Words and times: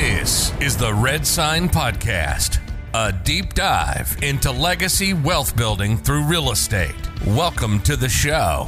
This 0.00 0.58
is 0.62 0.78
the 0.78 0.94
Red 0.94 1.26
Sign 1.26 1.68
Podcast, 1.68 2.58
a 2.94 3.12
deep 3.12 3.52
dive 3.52 4.16
into 4.22 4.50
legacy 4.50 5.12
wealth 5.12 5.54
building 5.54 5.98
through 5.98 6.24
real 6.24 6.52
estate. 6.52 6.94
Welcome 7.26 7.80
to 7.80 7.96
the 7.96 8.08
show. 8.08 8.66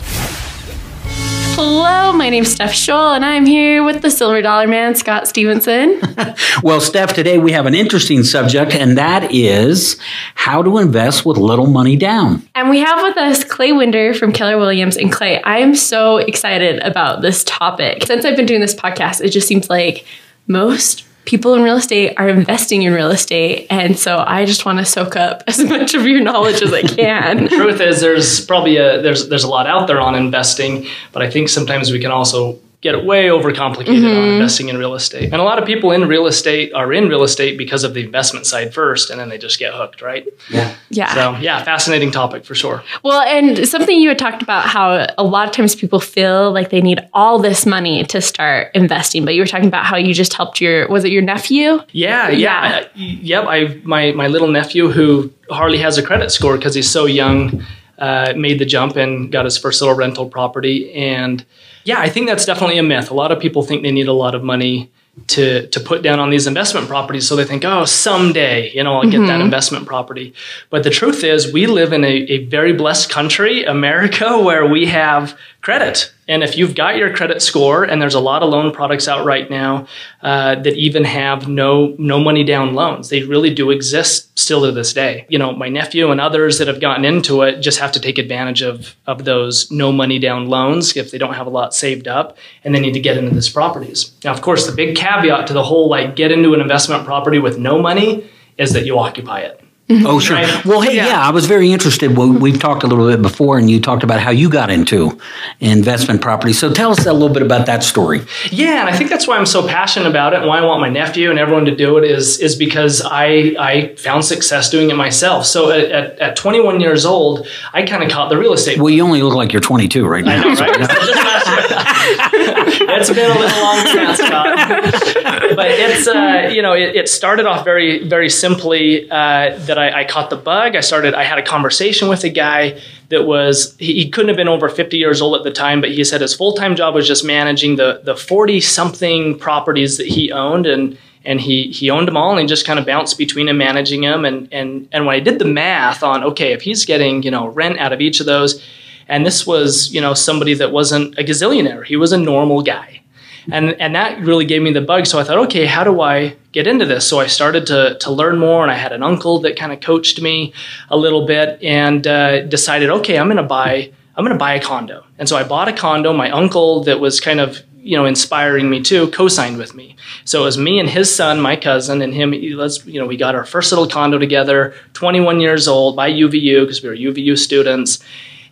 Hello, 1.54 2.12
my 2.12 2.28
name's 2.28 2.52
Steph 2.52 2.72
Scholl, 2.74 3.16
and 3.16 3.24
I'm 3.24 3.46
here 3.46 3.82
with 3.82 4.02
the 4.02 4.10
Silver 4.10 4.42
Dollar 4.42 4.66
Man, 4.66 4.94
Scott 4.94 5.26
Stevenson. 5.26 6.02
well, 6.62 6.82
Steph, 6.82 7.14
today 7.14 7.38
we 7.38 7.52
have 7.52 7.64
an 7.64 7.74
interesting 7.74 8.24
subject, 8.24 8.74
and 8.74 8.98
that 8.98 9.32
is 9.32 9.98
how 10.34 10.62
to 10.62 10.76
invest 10.76 11.24
with 11.24 11.38
little 11.38 11.66
money 11.66 11.96
down. 11.96 12.46
And 12.54 12.68
we 12.68 12.80
have 12.80 13.02
with 13.02 13.16
us 13.16 13.42
Clay 13.42 13.72
Winder 13.72 14.12
from 14.12 14.34
Keller 14.34 14.58
Williams. 14.58 14.98
And 14.98 15.10
Clay, 15.10 15.42
I 15.44 15.60
am 15.60 15.76
so 15.76 16.18
excited 16.18 16.80
about 16.82 17.22
this 17.22 17.42
topic. 17.42 18.04
Since 18.04 18.26
I've 18.26 18.36
been 18.36 18.44
doing 18.44 18.60
this 18.60 18.74
podcast, 18.74 19.22
it 19.22 19.30
just 19.30 19.48
seems 19.48 19.70
like 19.70 20.04
most 20.46 21.06
people 21.24 21.54
in 21.54 21.62
real 21.62 21.76
estate 21.76 22.14
are 22.16 22.28
investing 22.28 22.82
in 22.82 22.92
real 22.92 23.10
estate. 23.10 23.66
And 23.70 23.98
so 23.98 24.22
I 24.26 24.44
just 24.44 24.64
want 24.64 24.78
to 24.78 24.84
soak 24.84 25.16
up 25.16 25.42
as 25.48 25.62
much 25.64 25.94
of 25.94 26.06
your 26.06 26.20
knowledge 26.20 26.62
as 26.62 26.72
I 26.72 26.82
can. 26.82 27.48
Truth 27.48 27.80
is 27.80 28.00
there's 28.00 28.44
probably 28.44 28.76
a 28.76 29.00
there's 29.02 29.28
there's 29.28 29.44
a 29.44 29.48
lot 29.48 29.66
out 29.66 29.86
there 29.86 30.00
on 30.00 30.14
investing, 30.14 30.86
but 31.12 31.22
I 31.22 31.30
think 31.30 31.48
sometimes 31.48 31.92
we 31.92 32.00
can 32.00 32.10
also 32.10 32.58
get 32.82 32.96
it 32.96 33.04
way 33.04 33.28
overcomplicated 33.28 33.86
mm-hmm. 33.86 34.18
on 34.18 34.28
investing 34.28 34.68
in 34.68 34.76
real 34.76 34.94
estate. 34.94 35.32
And 35.32 35.36
a 35.40 35.44
lot 35.44 35.60
of 35.60 35.64
people 35.64 35.92
in 35.92 36.08
real 36.08 36.26
estate 36.26 36.72
are 36.74 36.92
in 36.92 37.08
real 37.08 37.22
estate 37.22 37.56
because 37.56 37.84
of 37.84 37.94
the 37.94 38.04
investment 38.04 38.44
side 38.44 38.74
first, 38.74 39.08
and 39.08 39.20
then 39.20 39.28
they 39.28 39.38
just 39.38 39.60
get 39.60 39.72
hooked, 39.72 40.02
right? 40.02 40.26
Yeah. 40.50 40.74
Yeah. 40.90 41.14
So, 41.14 41.36
yeah, 41.40 41.62
fascinating 41.62 42.10
topic 42.10 42.44
for 42.44 42.56
sure. 42.56 42.82
Well, 43.04 43.22
and 43.22 43.66
something 43.68 43.96
you 43.96 44.08
had 44.08 44.18
talked 44.18 44.42
about 44.42 44.66
how 44.66 45.06
a 45.16 45.22
lot 45.22 45.46
of 45.46 45.54
times 45.54 45.76
people 45.76 46.00
feel 46.00 46.50
like 46.50 46.70
they 46.70 46.80
need 46.80 47.00
all 47.12 47.38
this 47.38 47.64
money 47.64 48.02
to 48.04 48.20
start 48.20 48.72
investing, 48.74 49.24
but 49.24 49.34
you 49.34 49.42
were 49.42 49.46
talking 49.46 49.68
about 49.68 49.86
how 49.86 49.96
you 49.96 50.12
just 50.12 50.34
helped 50.34 50.60
your, 50.60 50.88
was 50.88 51.04
it 51.04 51.12
your 51.12 51.22
nephew? 51.22 51.80
Yeah. 51.92 52.30
Yeah. 52.30 52.30
yeah. 52.30 52.60
I, 52.60 52.90
yep. 52.96 53.44
I, 53.46 53.80
my, 53.84 54.10
my 54.10 54.26
little 54.26 54.48
nephew 54.48 54.90
who 54.90 55.32
hardly 55.50 55.78
has 55.78 55.98
a 55.98 56.02
credit 56.02 56.32
score 56.32 56.56
because 56.56 56.74
he's 56.74 56.90
so 56.90 57.06
young, 57.06 57.64
uh, 57.98 58.32
made 58.36 58.58
the 58.58 58.64
jump 58.64 58.96
and 58.96 59.30
got 59.30 59.44
his 59.44 59.58
first 59.58 59.80
little 59.80 59.96
rental 59.96 60.28
property. 60.28 60.92
And, 60.92 61.44
yeah, 61.84 62.00
I 62.00 62.08
think 62.08 62.26
that's 62.26 62.44
definitely 62.44 62.78
a 62.78 62.82
myth. 62.82 63.10
A 63.10 63.14
lot 63.14 63.32
of 63.32 63.40
people 63.40 63.62
think 63.62 63.82
they 63.82 63.90
need 63.90 64.08
a 64.08 64.12
lot 64.12 64.34
of 64.34 64.42
money 64.42 64.90
to 65.26 65.66
to 65.68 65.78
put 65.78 66.02
down 66.02 66.18
on 66.18 66.30
these 66.30 66.46
investment 66.46 66.88
properties 66.88 67.28
so 67.28 67.36
they 67.36 67.44
think 67.44 67.66
oh 67.66 67.84
someday 67.84 68.72
you 68.72 68.82
know 68.82 68.94
i'll 68.94 69.02
get 69.02 69.18
mm-hmm. 69.18 69.26
that 69.26 69.42
investment 69.42 69.86
property 69.86 70.32
but 70.70 70.84
the 70.84 70.90
truth 70.90 71.22
is 71.22 71.52
we 71.52 71.66
live 71.66 71.92
in 71.92 72.02
a, 72.02 72.08
a 72.08 72.44
very 72.46 72.72
blessed 72.72 73.10
country 73.10 73.62
america 73.64 74.38
where 74.42 74.66
we 74.66 74.86
have 74.86 75.38
credit 75.60 76.10
and 76.28 76.42
if 76.42 76.56
you've 76.56 76.74
got 76.74 76.96
your 76.96 77.14
credit 77.14 77.42
score 77.42 77.84
and 77.84 78.00
there's 78.00 78.14
a 78.14 78.20
lot 78.20 78.42
of 78.42 78.50
loan 78.50 78.72
products 78.72 79.08
out 79.08 79.24
right 79.24 79.50
now 79.50 79.86
uh, 80.22 80.54
that 80.54 80.74
even 80.74 81.04
have 81.04 81.48
no 81.48 81.94
no 81.98 82.18
money 82.20 82.44
down 82.44 82.74
loans 82.74 83.08
they 83.08 83.22
really 83.22 83.52
do 83.52 83.70
exist 83.70 84.36
still 84.38 84.62
to 84.62 84.72
this 84.72 84.92
day 84.92 85.26
you 85.28 85.38
know 85.38 85.52
my 85.52 85.68
nephew 85.68 86.10
and 86.10 86.20
others 86.20 86.58
that 86.58 86.68
have 86.68 86.80
gotten 86.80 87.04
into 87.04 87.42
it 87.42 87.60
just 87.60 87.78
have 87.78 87.92
to 87.92 88.00
take 88.00 88.18
advantage 88.18 88.62
of 88.62 88.94
of 89.06 89.24
those 89.24 89.70
no 89.70 89.90
money 89.92 90.18
down 90.18 90.46
loans 90.46 90.96
if 90.96 91.10
they 91.10 91.18
don't 91.18 91.34
have 91.34 91.46
a 91.46 91.50
lot 91.50 91.74
saved 91.74 92.08
up 92.08 92.36
and 92.64 92.74
they 92.74 92.80
need 92.80 92.94
to 92.94 93.00
get 93.00 93.16
into 93.16 93.34
these 93.34 93.48
properties 93.48 94.12
now 94.24 94.32
of 94.32 94.40
course 94.42 94.66
the 94.66 94.72
big 94.72 94.96
caveat 94.96 95.46
to 95.46 95.52
the 95.52 95.64
whole 95.64 95.88
like 95.88 96.16
get 96.16 96.30
into 96.30 96.54
an 96.54 96.60
investment 96.60 97.04
property 97.04 97.38
with 97.38 97.58
no 97.58 97.80
money 97.80 98.28
is 98.58 98.72
that 98.72 98.86
you 98.86 98.98
occupy 98.98 99.40
it. 99.40 99.61
Oh, 100.12 100.18
sure. 100.18 100.36
Right? 100.36 100.64
Well, 100.64 100.80
hey, 100.80 100.96
yeah. 100.96 101.06
yeah. 101.06 101.20
I 101.20 101.30
was 101.30 101.46
very 101.46 101.72
interested. 101.72 102.16
We've 102.16 102.58
talked 102.58 102.82
a 102.82 102.86
little 102.86 103.08
bit 103.08 103.22
before, 103.22 103.58
and 103.58 103.70
you 103.70 103.80
talked 103.80 104.02
about 104.02 104.20
how 104.20 104.30
you 104.30 104.50
got 104.50 104.70
into 104.70 105.18
investment 105.60 106.20
property. 106.20 106.52
So 106.52 106.72
tell 106.72 106.90
us 106.90 107.06
a 107.06 107.12
little 107.12 107.32
bit 107.32 107.42
about 107.42 107.66
that 107.66 107.82
story. 107.82 108.22
Yeah, 108.50 108.80
and 108.80 108.90
I 108.90 108.96
think 108.96 109.10
that's 109.10 109.26
why 109.26 109.36
I'm 109.38 109.46
so 109.46 109.66
passionate 109.66 110.08
about 110.08 110.32
it, 110.32 110.40
and 110.40 110.48
why 110.48 110.58
I 110.58 110.62
want 110.62 110.80
my 110.80 110.88
nephew 110.88 111.30
and 111.30 111.38
everyone 111.38 111.64
to 111.66 111.74
do 111.74 111.98
it 111.98 112.04
is 112.04 112.40
is 112.40 112.56
because 112.56 113.02
I 113.04 113.54
I 113.58 113.94
found 113.96 114.24
success 114.24 114.70
doing 114.70 114.90
it 114.90 114.96
myself. 114.96 115.46
So 115.46 115.70
at, 115.70 115.90
at, 115.90 116.18
at 116.18 116.36
21 116.36 116.80
years 116.80 117.06
old, 117.06 117.46
I 117.72 117.82
kind 117.84 118.02
of 118.02 118.10
caught 118.10 118.28
the 118.28 118.38
real 118.38 118.52
estate. 118.52 118.78
Well, 118.78 118.90
you 118.90 119.04
only 119.04 119.22
look 119.22 119.34
like 119.34 119.52
you're 119.52 119.62
22 119.62 120.06
right 120.06 120.24
now. 120.24 120.42
Know, 120.42 120.54
right? 120.54 120.80
it's 121.44 123.10
been 123.10 123.30
a 123.30 123.38
little 123.38 123.62
longer 123.62 123.92
than 123.94 124.16
Scott. 124.16 125.56
but 125.56 125.70
it's 125.70 126.06
uh, 126.06 126.50
you 126.52 126.62
know 126.62 126.72
it, 126.74 126.96
it, 126.96 127.08
started 127.08 127.46
off 127.46 127.64
very 127.64 128.06
very 128.06 128.30
simply 128.30 129.10
uh, 129.10 129.56
that 129.58 129.78
I, 129.78 130.00
I, 130.00 130.04
caught 130.04 130.30
the 130.30 130.36
bug. 130.36 130.76
I 130.76 130.80
started. 130.80 131.14
I 131.14 131.24
had 131.24 131.38
a 131.38 131.42
conversation 131.42 132.08
with 132.08 132.24
a 132.24 132.28
guy 132.28 132.80
that 133.08 133.24
was 133.24 133.76
he, 133.78 133.94
he 133.94 134.10
couldn't 134.10 134.28
have 134.28 134.36
been 134.36 134.48
over 134.48 134.68
50 134.68 134.96
years 134.96 135.20
old 135.20 135.36
at 135.36 135.44
the 135.44 135.50
time, 135.50 135.80
but 135.80 135.90
he 135.90 136.04
said 136.04 136.20
his 136.20 136.34
full 136.34 136.54
time 136.54 136.76
job 136.76 136.94
was 136.94 137.06
just 137.06 137.24
managing 137.24 137.76
the 137.76 138.00
the 138.04 138.16
40 138.16 138.60
something 138.60 139.38
properties 139.38 139.96
that 139.98 140.06
he 140.06 140.32
owned 140.32 140.66
and 140.66 140.96
and 141.24 141.40
he 141.40 141.70
he 141.70 141.90
owned 141.90 142.08
them 142.08 142.16
all 142.16 142.32
and 142.32 142.40
he 142.40 142.46
just 142.46 142.66
kind 142.66 142.78
of 142.78 142.86
bounced 142.86 143.18
between 143.18 143.46
them 143.46 143.58
managing 143.58 144.00
them 144.00 144.24
and 144.24 144.48
and 144.52 144.88
and 144.92 145.06
when 145.06 145.14
I 145.14 145.20
did 145.20 145.38
the 145.38 145.44
math 145.44 146.02
on 146.02 146.24
okay 146.24 146.52
if 146.52 146.62
he's 146.62 146.84
getting 146.84 147.22
you 147.22 147.30
know 147.30 147.48
rent 147.48 147.78
out 147.78 147.92
of 147.92 148.00
each 148.00 148.20
of 148.20 148.26
those 148.26 148.62
and 149.08 149.26
this 149.26 149.46
was, 149.46 149.92
you 149.92 150.00
know, 150.00 150.14
somebody 150.14 150.54
that 150.54 150.72
wasn't 150.72 151.18
a 151.18 151.22
gazillionaire. 151.22 151.84
He 151.84 151.96
was 151.96 152.12
a 152.12 152.18
normal 152.18 152.62
guy. 152.62 153.02
And, 153.50 153.72
and 153.80 153.94
that 153.96 154.20
really 154.20 154.44
gave 154.44 154.62
me 154.62 154.72
the 154.72 154.80
bug. 154.80 155.06
So 155.06 155.18
I 155.18 155.24
thought, 155.24 155.38
okay, 155.46 155.66
how 155.66 155.82
do 155.82 156.00
I 156.00 156.36
get 156.52 156.66
into 156.68 156.86
this? 156.86 157.06
So 157.06 157.18
I 157.18 157.26
started 157.26 157.66
to, 157.66 157.98
to 158.00 158.10
learn 158.10 158.38
more, 158.38 158.62
and 158.62 158.70
I 158.70 158.76
had 158.76 158.92
an 158.92 159.02
uncle 159.02 159.40
that 159.40 159.56
kind 159.56 159.72
of 159.72 159.80
coached 159.80 160.22
me 160.22 160.52
a 160.90 160.96
little 160.96 161.26
bit, 161.26 161.60
and 161.62 162.06
uh, 162.06 162.42
decided, 162.42 162.88
okay, 162.90 163.18
I'm 163.18 163.26
going 163.26 163.38
to 163.38 163.42
buy 163.42 163.92
I'm 164.14 164.24
going 164.24 164.34
to 164.34 164.38
buy 164.38 164.54
a 164.54 164.60
condo. 164.60 165.04
And 165.18 165.28
so 165.28 165.36
I 165.36 165.44
bought 165.44 165.68
a 165.68 165.72
condo. 165.72 166.12
My 166.12 166.30
uncle, 166.30 166.84
that 166.84 167.00
was 167.00 167.20
kind 167.20 167.40
of 167.40 167.62
you 167.84 167.96
know 167.96 168.04
inspiring 168.04 168.70
me 168.70 168.80
too, 168.80 169.08
co-signed 169.08 169.58
with 169.58 169.74
me. 169.74 169.96
So 170.24 170.42
it 170.42 170.44
was 170.44 170.58
me 170.58 170.78
and 170.78 170.88
his 170.88 171.12
son, 171.14 171.40
my 171.40 171.56
cousin, 171.56 172.02
and 172.02 172.14
him. 172.14 172.32
Let's 172.56 172.84
you 172.86 173.00
know 173.00 173.06
we 173.06 173.16
got 173.16 173.34
our 173.34 173.44
first 173.44 173.72
little 173.72 173.88
condo 173.88 174.18
together. 174.18 174.74
21 174.92 175.40
years 175.40 175.66
old 175.66 175.96
by 175.96 176.10
UVU 176.10 176.62
because 176.62 176.82
we 176.82 176.88
were 176.88 176.96
UVU 176.96 177.38
students 177.38 178.04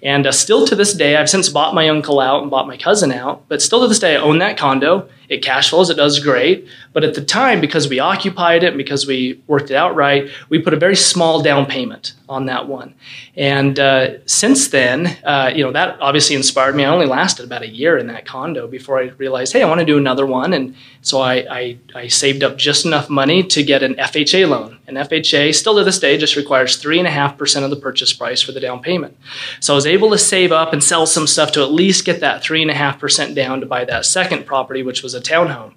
and 0.03 0.27
uh, 0.27 0.33
still 0.33 0.67
to 0.67 0.75
this 0.75 0.95
day, 0.95 1.17
I've 1.17 1.29
since 1.31 1.49
bought 1.49 1.75
my 1.75 1.89
uncle 1.89 2.21
out 2.21 2.43
and 2.43 2.51
bought 2.51 2.67
my 2.67 2.77
cousin 2.77 3.13
out, 3.13 3.45
but 3.49 3.61
still 3.61 3.81
to 3.83 3.89
this 3.89 3.99
day, 3.99 4.17
I 4.17 4.21
own 4.21 4.39
that 4.39 4.57
condo. 4.57 5.09
It 5.31 5.43
cash 5.43 5.71
flows, 5.71 5.91
it 5.91 5.95
does 5.95 6.19
great. 6.19 6.67
But 6.93 7.05
at 7.05 7.15
the 7.15 7.25
time, 7.25 7.61
because 7.61 7.89
we 7.89 8.01
occupied 8.01 8.65
it 8.65 8.69
and 8.69 8.77
because 8.77 9.07
we 9.07 9.41
worked 9.47 9.71
it 9.71 9.77
out 9.77 9.95
right, 9.95 10.29
we 10.49 10.59
put 10.59 10.75
a 10.75 10.77
very 10.77 10.97
small 10.97 11.41
down 11.41 11.67
payment 11.67 12.15
on 12.29 12.47
that 12.47 12.69
one. 12.69 12.95
And 13.37 13.79
uh, 13.79 14.27
since 14.27 14.69
then, 14.69 15.07
uh, 15.25 15.53
you 15.55 15.65
know, 15.65 15.73
that 15.73 16.01
obviously 16.01 16.35
inspired 16.35 16.75
me. 16.75 16.85
I 16.85 16.89
only 16.89 17.07
lasted 17.07 17.45
about 17.45 17.63
a 17.63 17.69
year 17.69 17.97
in 17.97 18.09
that 18.09 18.27
condo 18.27 18.67
before 18.67 18.99
I 18.99 19.09
realized, 19.19 19.53
hey, 19.53 19.63
I 19.63 19.69
want 19.69 19.81
to 19.81 19.85
do 19.85 19.99
another 19.99 20.27
one. 20.27 20.53
And 20.53 20.75
so 21.03 21.21
I, 21.21 21.35
I, 21.35 21.79
I 21.95 22.09
saved 22.09 22.43
up 22.43 22.57
just 22.57 22.85
enough 22.85 23.09
money 23.09 23.43
to 23.45 23.63
get 23.63 23.83
an 23.83 23.95
FHA 23.95 24.49
loan. 24.49 24.79
And 24.87 24.97
FHA, 24.97 25.55
still 25.55 25.77
to 25.77 25.85
this 25.85 26.01
day, 26.01 26.19
just 26.19 26.37
requires 26.37 26.83
3.5% 26.83 27.63
of 27.63 27.71
the 27.71 27.77
purchase 27.77 28.13
price 28.13 28.43
for 28.43 28.51
the 28.53 28.61
down 28.61 28.81
payment. 28.81 29.17
So 29.61 29.75
I 29.75 29.77
was 29.77 29.87
able 29.87 30.11
to 30.11 30.19
save 30.19 30.51
up 30.51 30.73
and 30.73 30.83
sell 30.83 31.07
some 31.07 31.27
stuff 31.27 31.53
to 31.53 31.63
at 31.63 31.73
least 31.73 32.05
get 32.05 32.21
that 32.21 32.43
3.5% 32.43 33.35
down 33.35 33.61
to 33.61 33.67
buy 33.67 33.85
that 33.85 34.07
second 34.07 34.47
property, 34.47 34.83
which 34.83 35.03
was 35.03 35.15
a 35.15 35.20
townhome. 35.21 35.75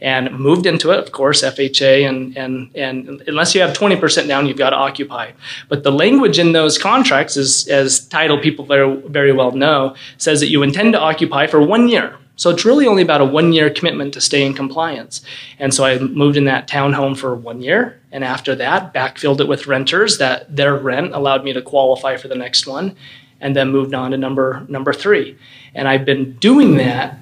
And 0.00 0.38
moved 0.38 0.66
into 0.66 0.90
it, 0.90 0.98
of 0.98 1.12
course, 1.12 1.42
FHA, 1.42 2.08
and, 2.08 2.36
and, 2.36 2.70
and 2.74 3.22
unless 3.26 3.54
you 3.54 3.60
have 3.60 3.76
20% 3.76 4.28
down, 4.28 4.46
you've 4.46 4.58
got 4.58 4.70
to 4.70 4.76
occupy. 4.76 5.32
But 5.68 5.82
the 5.82 5.92
language 5.92 6.38
in 6.38 6.52
those 6.52 6.78
contracts, 6.78 7.36
is, 7.36 7.66
as 7.68 8.00
title 8.00 8.38
people 8.38 8.64
very, 8.66 8.96
very 9.02 9.32
well 9.32 9.52
know, 9.52 9.94
says 10.18 10.40
that 10.40 10.48
you 10.48 10.62
intend 10.62 10.92
to 10.92 11.00
occupy 11.00 11.46
for 11.46 11.62
one 11.62 11.88
year. 11.88 12.18
So 12.36 12.50
it's 12.50 12.66
really 12.66 12.86
only 12.86 13.02
about 13.02 13.22
a 13.22 13.24
one 13.24 13.52
year 13.52 13.70
commitment 13.70 14.12
to 14.14 14.20
stay 14.20 14.44
in 14.44 14.52
compliance. 14.52 15.22
And 15.58 15.72
so 15.72 15.84
I 15.84 15.98
moved 15.98 16.36
in 16.36 16.44
that 16.44 16.68
townhome 16.68 17.16
for 17.16 17.34
one 17.34 17.62
year. 17.62 17.98
And 18.12 18.22
after 18.22 18.54
that, 18.56 18.92
backfilled 18.92 19.40
it 19.40 19.48
with 19.48 19.66
renters 19.66 20.18
that 20.18 20.54
their 20.54 20.76
rent 20.76 21.14
allowed 21.14 21.44
me 21.44 21.54
to 21.54 21.62
qualify 21.62 22.18
for 22.18 22.28
the 22.28 22.34
next 22.34 22.66
one. 22.66 22.94
And 23.40 23.56
then 23.56 23.70
moved 23.70 23.94
on 23.94 24.10
to 24.10 24.16
number 24.16 24.64
number 24.68 24.92
three. 24.92 25.36
And 25.74 25.88
I've 25.88 26.04
been 26.04 26.32
doing 26.34 26.76
that 26.76 27.18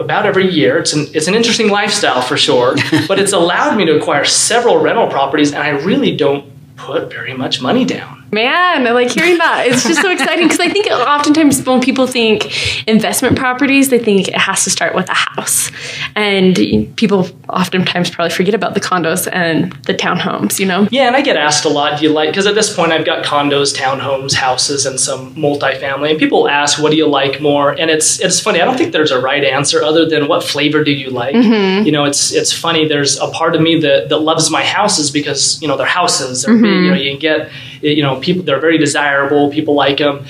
about 0.00 0.26
every 0.26 0.48
year. 0.48 0.78
It's 0.78 0.92
an, 0.92 1.06
it's 1.14 1.28
an 1.28 1.34
interesting 1.34 1.68
lifestyle 1.68 2.22
for 2.22 2.36
sure, 2.36 2.76
but 3.08 3.18
it's 3.18 3.32
allowed 3.32 3.76
me 3.76 3.84
to 3.86 3.96
acquire 3.96 4.24
several 4.24 4.78
rental 4.78 5.06
properties, 5.06 5.52
and 5.52 5.62
I 5.62 5.70
really 5.70 6.16
don't 6.16 6.50
put 6.76 7.10
very 7.10 7.34
much 7.34 7.60
money 7.60 7.84
down. 7.84 8.19
Man, 8.32 8.86
I 8.86 8.90
like 8.92 9.10
hearing 9.10 9.38
that. 9.38 9.66
It's 9.66 9.82
just 9.82 10.00
so 10.00 10.10
exciting 10.12 10.46
because 10.46 10.60
I 10.60 10.68
think 10.70 10.86
oftentimes 10.86 11.64
when 11.66 11.80
people 11.80 12.06
think 12.06 12.88
investment 12.88 13.36
properties, 13.36 13.90
they 13.90 13.98
think 13.98 14.28
it 14.28 14.36
has 14.36 14.64
to 14.64 14.70
start 14.70 14.94
with 14.94 15.08
a 15.08 15.14
house. 15.14 15.70
And 16.14 16.56
people 16.96 17.28
oftentimes 17.48 18.10
probably 18.10 18.30
forget 18.30 18.54
about 18.54 18.74
the 18.74 18.80
condos 18.80 19.28
and 19.32 19.72
the 19.84 19.94
townhomes, 19.94 20.60
you 20.60 20.66
know? 20.66 20.86
Yeah, 20.90 21.08
and 21.08 21.16
I 21.16 21.22
get 21.22 21.36
asked 21.36 21.64
a 21.64 21.68
lot, 21.68 21.98
do 21.98 22.06
you 22.06 22.12
like, 22.12 22.30
because 22.30 22.46
at 22.46 22.54
this 22.54 22.74
point 22.74 22.92
I've 22.92 23.04
got 23.04 23.24
condos, 23.24 23.76
townhomes, 23.76 24.34
houses, 24.34 24.86
and 24.86 25.00
some 25.00 25.34
multifamily. 25.34 26.10
And 26.10 26.18
people 26.18 26.48
ask, 26.48 26.80
what 26.80 26.90
do 26.90 26.96
you 26.96 27.08
like 27.08 27.40
more? 27.40 27.72
And 27.72 27.90
it's 27.90 28.20
it's 28.20 28.38
funny, 28.40 28.60
I 28.60 28.64
don't 28.64 28.76
think 28.76 28.92
there's 28.92 29.10
a 29.10 29.20
right 29.20 29.42
answer 29.42 29.82
other 29.82 30.08
than 30.08 30.28
what 30.28 30.44
flavor 30.44 30.84
do 30.84 30.92
you 30.92 31.10
like? 31.10 31.34
Mm-hmm. 31.34 31.84
You 31.84 31.92
know, 31.92 32.04
it's 32.04 32.32
it's 32.32 32.52
funny, 32.52 32.86
there's 32.86 33.18
a 33.18 33.28
part 33.28 33.56
of 33.56 33.60
me 33.60 33.80
that, 33.80 34.08
that 34.08 34.18
loves 34.18 34.50
my 34.50 34.64
houses 34.64 35.10
because, 35.10 35.60
you 35.60 35.66
know, 35.66 35.76
they're 35.76 35.86
houses. 35.86 36.42
They're 36.42 36.54
mm-hmm. 36.54 36.62
big, 36.62 36.84
you 36.84 36.90
know, 36.90 36.96
you 36.96 37.10
can 37.10 37.20
get, 37.20 37.50
you 37.80 38.02
know, 38.02 38.20
people 38.20 38.42
they're 38.42 38.60
very 38.60 38.78
desirable. 38.78 39.50
People 39.50 39.74
like 39.74 39.98
them. 39.98 40.24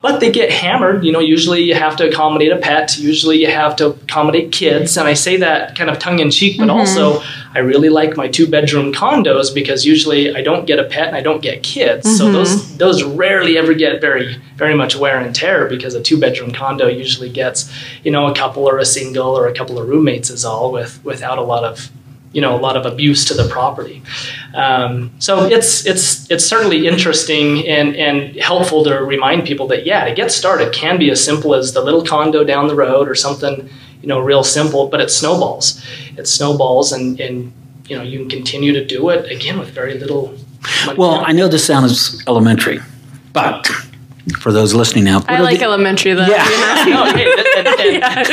but 0.00 0.18
they 0.18 0.32
get 0.32 0.50
hammered. 0.50 1.04
You 1.04 1.12
know, 1.12 1.20
usually 1.20 1.62
you 1.62 1.74
have 1.74 1.94
to 1.96 2.08
accommodate 2.08 2.52
a 2.52 2.56
pet. 2.56 2.98
Usually 2.98 3.38
you 3.38 3.50
have 3.50 3.76
to 3.76 3.88
accommodate 3.88 4.50
kids. 4.50 4.96
And 4.96 5.06
I 5.06 5.12
say 5.12 5.36
that 5.36 5.76
kind 5.76 5.90
of 5.90 5.98
tongue 5.98 6.20
in 6.20 6.30
cheek, 6.30 6.56
but 6.56 6.68
mm-hmm. 6.68 6.78
also 6.78 7.22
I 7.54 7.58
really 7.58 7.90
like 7.90 8.16
my 8.16 8.26
two 8.28 8.46
bedroom 8.46 8.94
condos 8.94 9.52
because 9.54 9.84
usually 9.84 10.34
I 10.34 10.40
don't 10.40 10.66
get 10.66 10.78
a 10.78 10.84
pet 10.84 11.08
and 11.08 11.16
I 11.16 11.20
don't 11.20 11.42
get 11.42 11.62
kids. 11.62 12.06
Mm-hmm. 12.06 12.16
So 12.16 12.32
those 12.32 12.78
those 12.78 13.02
rarely 13.04 13.58
ever 13.58 13.74
get 13.74 14.00
very 14.00 14.36
very 14.56 14.74
much 14.74 14.96
wear 14.96 15.18
and 15.18 15.34
tear 15.34 15.68
because 15.68 15.94
a 15.94 16.02
two 16.02 16.18
bedroom 16.18 16.52
condo 16.52 16.86
usually 16.86 17.28
gets 17.28 17.70
you 18.02 18.10
know 18.10 18.26
a 18.26 18.34
couple 18.34 18.66
or 18.68 18.78
a 18.78 18.86
single 18.86 19.36
or 19.36 19.48
a 19.48 19.54
couple 19.54 19.78
of 19.78 19.86
roommates 19.86 20.30
is 20.30 20.44
all 20.46 20.72
with 20.72 21.04
without 21.04 21.36
a 21.36 21.42
lot 21.42 21.64
of 21.64 21.90
you 22.32 22.40
know 22.40 22.54
a 22.54 22.60
lot 22.60 22.76
of 22.76 22.86
abuse 22.86 23.24
to 23.26 23.34
the 23.34 23.48
property. 23.48 24.02
Um, 24.54 25.12
so 25.18 25.44
it's 25.44 25.86
it's 25.86 26.30
it's 26.30 26.44
certainly 26.44 26.86
interesting 26.86 27.66
and 27.66 27.96
and 27.96 28.36
helpful 28.36 28.84
to 28.84 28.94
remind 29.00 29.46
people 29.46 29.66
that 29.68 29.86
yeah, 29.86 30.04
to 30.04 30.14
get 30.14 30.30
started 30.30 30.72
can 30.72 30.98
be 30.98 31.10
as 31.10 31.22
simple 31.22 31.54
as 31.54 31.72
the 31.72 31.80
little 31.80 32.04
condo 32.04 32.44
down 32.44 32.68
the 32.68 32.74
road 32.74 33.08
or 33.08 33.14
something 33.14 33.68
you 34.00 34.08
know 34.08 34.20
real 34.20 34.42
simple, 34.44 34.88
but 34.88 35.00
it 35.00 35.10
snowballs. 35.10 35.84
It 36.16 36.26
snowballs, 36.26 36.92
and 36.92 37.20
and 37.20 37.52
you 37.88 37.96
know 37.96 38.02
you 38.02 38.20
can 38.20 38.30
continue 38.30 38.72
to 38.72 38.84
do 38.84 39.10
it 39.10 39.30
again 39.30 39.58
with 39.58 39.70
very 39.70 39.98
little. 39.98 40.34
Well, 40.96 41.22
I 41.26 41.32
know 41.32 41.48
this 41.48 41.64
sounds 41.64 42.22
elementary, 42.26 42.80
but 43.32 43.68
for 44.40 44.52
those 44.52 44.74
listening 44.74 45.04
now. 45.04 45.22
I 45.28 45.40
like 45.40 45.58
the, 45.58 45.64
elementary 45.64 46.14
though. 46.14 46.26
Yeah. 46.26 46.44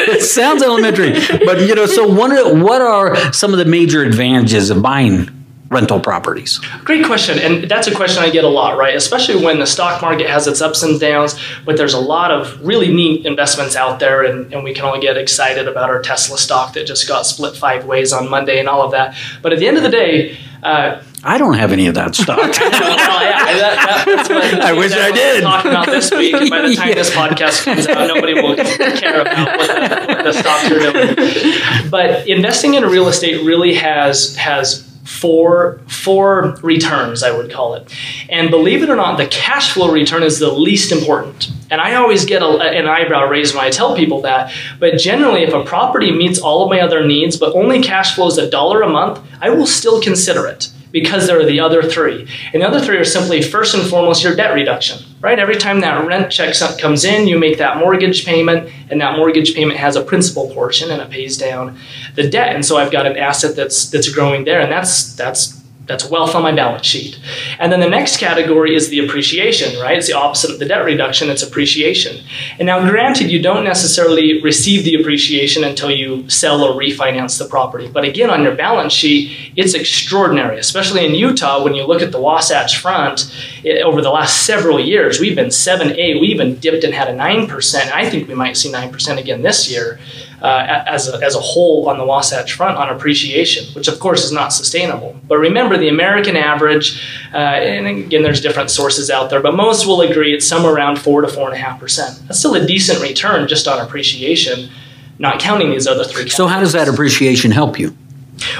It 0.09 0.21
sounds 0.23 0.63
elementary, 0.63 1.13
but 1.45 1.61
you 1.61 1.75
know, 1.75 1.85
so 1.85 2.07
what 2.07 2.31
are, 2.31 2.55
what 2.55 2.81
are 2.81 3.33
some 3.33 3.53
of 3.53 3.59
the 3.59 3.65
major 3.65 4.03
advantages 4.03 4.69
of 4.69 4.81
buying 4.81 5.29
rental 5.69 5.99
properties? 5.99 6.59
Great 6.83 7.05
question. 7.05 7.39
And 7.39 7.69
that's 7.69 7.87
a 7.87 7.95
question 7.95 8.23
I 8.23 8.29
get 8.29 8.43
a 8.43 8.49
lot, 8.49 8.77
right? 8.77 8.95
Especially 8.95 9.43
when 9.43 9.59
the 9.59 9.65
stock 9.65 10.01
market 10.01 10.29
has 10.29 10.47
its 10.47 10.61
ups 10.61 10.83
and 10.83 10.99
downs, 10.99 11.39
but 11.65 11.77
there's 11.77 11.93
a 11.93 11.99
lot 11.99 12.31
of 12.31 12.65
really 12.65 12.93
neat 12.93 13.25
investments 13.25 13.75
out 13.75 13.99
there, 13.99 14.23
and, 14.23 14.53
and 14.53 14.63
we 14.63 14.73
can 14.73 14.85
all 14.85 14.99
get 14.99 15.17
excited 15.17 15.67
about 15.67 15.89
our 15.89 16.01
Tesla 16.01 16.37
stock 16.37 16.73
that 16.73 16.85
just 16.87 17.07
got 17.07 17.25
split 17.25 17.55
five 17.55 17.85
ways 17.85 18.13
on 18.13 18.29
Monday 18.29 18.59
and 18.59 18.69
all 18.69 18.81
of 18.81 18.91
that. 18.91 19.15
But 19.41 19.53
at 19.53 19.59
the 19.59 19.67
end 19.67 19.77
of 19.77 19.83
the 19.83 19.89
day, 19.89 20.37
uh, 20.63 21.01
I 21.23 21.37
don't 21.37 21.55
have 21.55 21.71
any 21.71 21.87
of 21.87 21.95
that 21.95 22.15
stock. 22.15 22.37
well, 22.37 22.47
yeah, 22.47 23.57
that, 23.57 24.05
that, 24.27 24.61
I 24.61 24.73
wish 24.73 24.91
I 24.93 25.11
did. 25.11 25.41
Talking 25.41 25.71
about 25.71 25.87
this 25.87 26.11
week, 26.11 26.33
and 26.33 26.49
by 26.49 26.61
the 26.61 26.75
time 26.75 26.89
yeah. 26.89 26.95
this 26.95 27.09
podcast 27.09 27.65
comes 27.65 27.87
out, 27.87 28.07
nobody 28.07 28.35
will 28.35 28.55
care 28.55 29.21
about 29.21 29.57
what 29.57 29.67
the, 29.67 30.05
what 30.07 30.23
the 30.23 30.33
stocks 30.33 30.71
are 30.71 30.79
doing. 30.79 31.89
But 31.89 32.27
investing 32.27 32.75
in 32.75 32.83
real 32.83 33.07
estate 33.07 33.43
really 33.43 33.73
has 33.73 34.35
has 34.35 34.87
four 35.07 35.79
four 35.87 36.57
returns 36.61 37.23
i 37.23 37.31
would 37.31 37.49
call 37.49 37.75
it 37.75 37.89
and 38.27 38.51
believe 38.51 38.83
it 38.83 38.89
or 38.89 38.95
not 38.97 39.17
the 39.17 39.25
cash 39.27 39.71
flow 39.71 39.89
return 39.89 40.21
is 40.21 40.37
the 40.39 40.51
least 40.51 40.91
important 40.91 41.49
and 41.71 41.79
i 41.79 41.95
always 41.95 42.25
get 42.25 42.41
a, 42.41 42.45
an 42.45 42.85
eyebrow 42.87 43.25
raised 43.25 43.55
when 43.55 43.63
i 43.63 43.69
tell 43.69 43.95
people 43.95 44.21
that 44.21 44.53
but 44.81 44.97
generally 44.97 45.43
if 45.43 45.53
a 45.53 45.63
property 45.63 46.11
meets 46.11 46.39
all 46.39 46.61
of 46.61 46.69
my 46.69 46.81
other 46.81 47.07
needs 47.07 47.37
but 47.37 47.55
only 47.55 47.81
cash 47.81 48.15
flows 48.15 48.37
a 48.37 48.49
dollar 48.49 48.81
a 48.81 48.89
month 48.89 49.17
i 49.39 49.49
will 49.49 49.65
still 49.65 50.01
consider 50.01 50.45
it 50.45 50.69
because 50.91 51.27
there 51.27 51.39
are 51.39 51.45
the 51.45 51.59
other 51.59 51.83
three. 51.83 52.27
And 52.53 52.61
the 52.61 52.67
other 52.67 52.79
three 52.79 52.97
are 52.97 53.05
simply 53.05 53.41
first 53.41 53.75
and 53.75 53.87
foremost 53.87 54.23
your 54.23 54.35
debt 54.35 54.53
reduction, 54.53 54.99
right? 55.21 55.39
Every 55.39 55.55
time 55.55 55.81
that 55.81 56.05
rent 56.05 56.31
check 56.31 56.55
comes 56.79 57.05
in, 57.05 57.27
you 57.27 57.37
make 57.37 57.57
that 57.57 57.77
mortgage 57.77 58.25
payment, 58.25 58.71
and 58.89 59.01
that 59.01 59.17
mortgage 59.17 59.53
payment 59.53 59.79
has 59.79 59.95
a 59.95 60.01
principal 60.01 60.49
portion 60.53 60.91
and 60.91 61.01
it 61.01 61.09
pays 61.09 61.37
down 61.37 61.77
the 62.15 62.29
debt. 62.29 62.55
And 62.55 62.65
so 62.65 62.77
I've 62.77 62.91
got 62.91 63.05
an 63.05 63.17
asset 63.17 63.55
that's 63.55 63.89
that's 63.89 64.09
growing 64.09 64.45
there, 64.45 64.61
and 64.61 64.71
that's 64.71 65.13
that's 65.15 65.61
that's 65.87 66.09
wealth 66.09 66.35
on 66.35 66.43
my 66.43 66.51
balance 66.51 66.85
sheet. 66.85 67.17
And 67.59 67.71
then 67.71 67.79
the 67.79 67.89
next 67.89 68.17
category 68.17 68.75
is 68.75 68.89
the 68.89 68.99
appreciation, 68.99 69.79
right? 69.79 69.97
It's 69.97 70.07
the 70.07 70.13
opposite 70.13 70.51
of 70.51 70.59
the 70.59 70.65
debt 70.65 70.83
reduction, 70.83 71.29
it's 71.29 71.43
appreciation. 71.43 72.23
And 72.59 72.65
now, 72.65 72.87
granted, 72.87 73.31
you 73.31 73.41
don't 73.41 73.63
necessarily 73.63 74.41
receive 74.41 74.83
the 74.83 74.95
appreciation 74.95 75.63
until 75.63 75.89
you 75.89 76.29
sell 76.29 76.61
or 76.61 76.79
refinance 76.79 77.39
the 77.39 77.47
property. 77.47 77.87
But 77.87 78.03
again, 78.03 78.29
on 78.29 78.43
your 78.43 78.55
balance 78.55 78.91
sheet, 78.91 79.53
it's 79.55 79.73
extraordinary, 79.73 80.59
especially 80.59 81.05
in 81.05 81.15
Utah 81.15 81.63
when 81.63 81.73
you 81.73 81.85
look 81.85 82.01
at 82.01 82.11
the 82.11 82.21
Wasatch 82.21 82.77
Front 82.77 83.33
it, 83.63 83.81
over 83.81 84.01
the 84.01 84.11
last 84.11 84.45
several 84.45 84.79
years. 84.79 85.19
We've 85.19 85.35
been 85.35 85.51
7 85.51 85.91
8, 85.91 86.19
we 86.19 86.27
even 86.27 86.59
dipped 86.59 86.83
and 86.83 86.93
had 86.93 87.07
a 87.07 87.13
9%. 87.13 87.91
I 87.91 88.09
think 88.09 88.27
we 88.27 88.35
might 88.35 88.57
see 88.57 88.71
9% 88.71 89.17
again 89.17 89.41
this 89.41 89.71
year 89.71 89.99
uh, 90.41 90.83
as, 90.87 91.11
a, 91.11 91.17
as 91.23 91.35
a 91.35 91.39
whole 91.39 91.89
on 91.89 91.97
the 91.97 92.05
Wasatch 92.05 92.53
Front 92.53 92.77
on 92.77 92.89
appreciation, 92.89 93.65
which 93.73 93.87
of 93.87 93.99
course 93.99 94.23
is 94.23 94.31
not 94.31 94.53
sustainable. 94.53 95.15
But 95.27 95.37
remember, 95.37 95.77
the 95.77 95.89
American 95.89 96.35
average, 96.35 97.01
uh, 97.33 97.37
and 97.37 97.87
again, 97.87 98.21
there's 98.21 98.41
different 98.41 98.69
sources 98.69 99.09
out 99.09 99.29
there, 99.29 99.41
but 99.41 99.55
most 99.55 99.85
will 99.87 100.01
agree 100.01 100.33
it's 100.33 100.45
somewhere 100.45 100.73
around 100.73 100.99
four 100.99 101.21
to 101.21 101.27
four 101.27 101.47
and 101.47 101.55
a 101.55 101.59
half 101.59 101.79
percent. 101.79 102.21
That's 102.27 102.39
still 102.39 102.55
a 102.55 102.65
decent 102.65 103.01
return 103.01 103.47
just 103.47 103.67
on 103.67 103.83
appreciation, 103.83 104.69
not 105.17 105.39
counting 105.39 105.71
these 105.71 105.87
other 105.87 106.03
three. 106.03 106.29
So, 106.29 106.47
how 106.47 106.59
does 106.59 106.73
that 106.73 106.87
appreciation 106.87 107.51
help 107.51 107.79
you? 107.79 107.95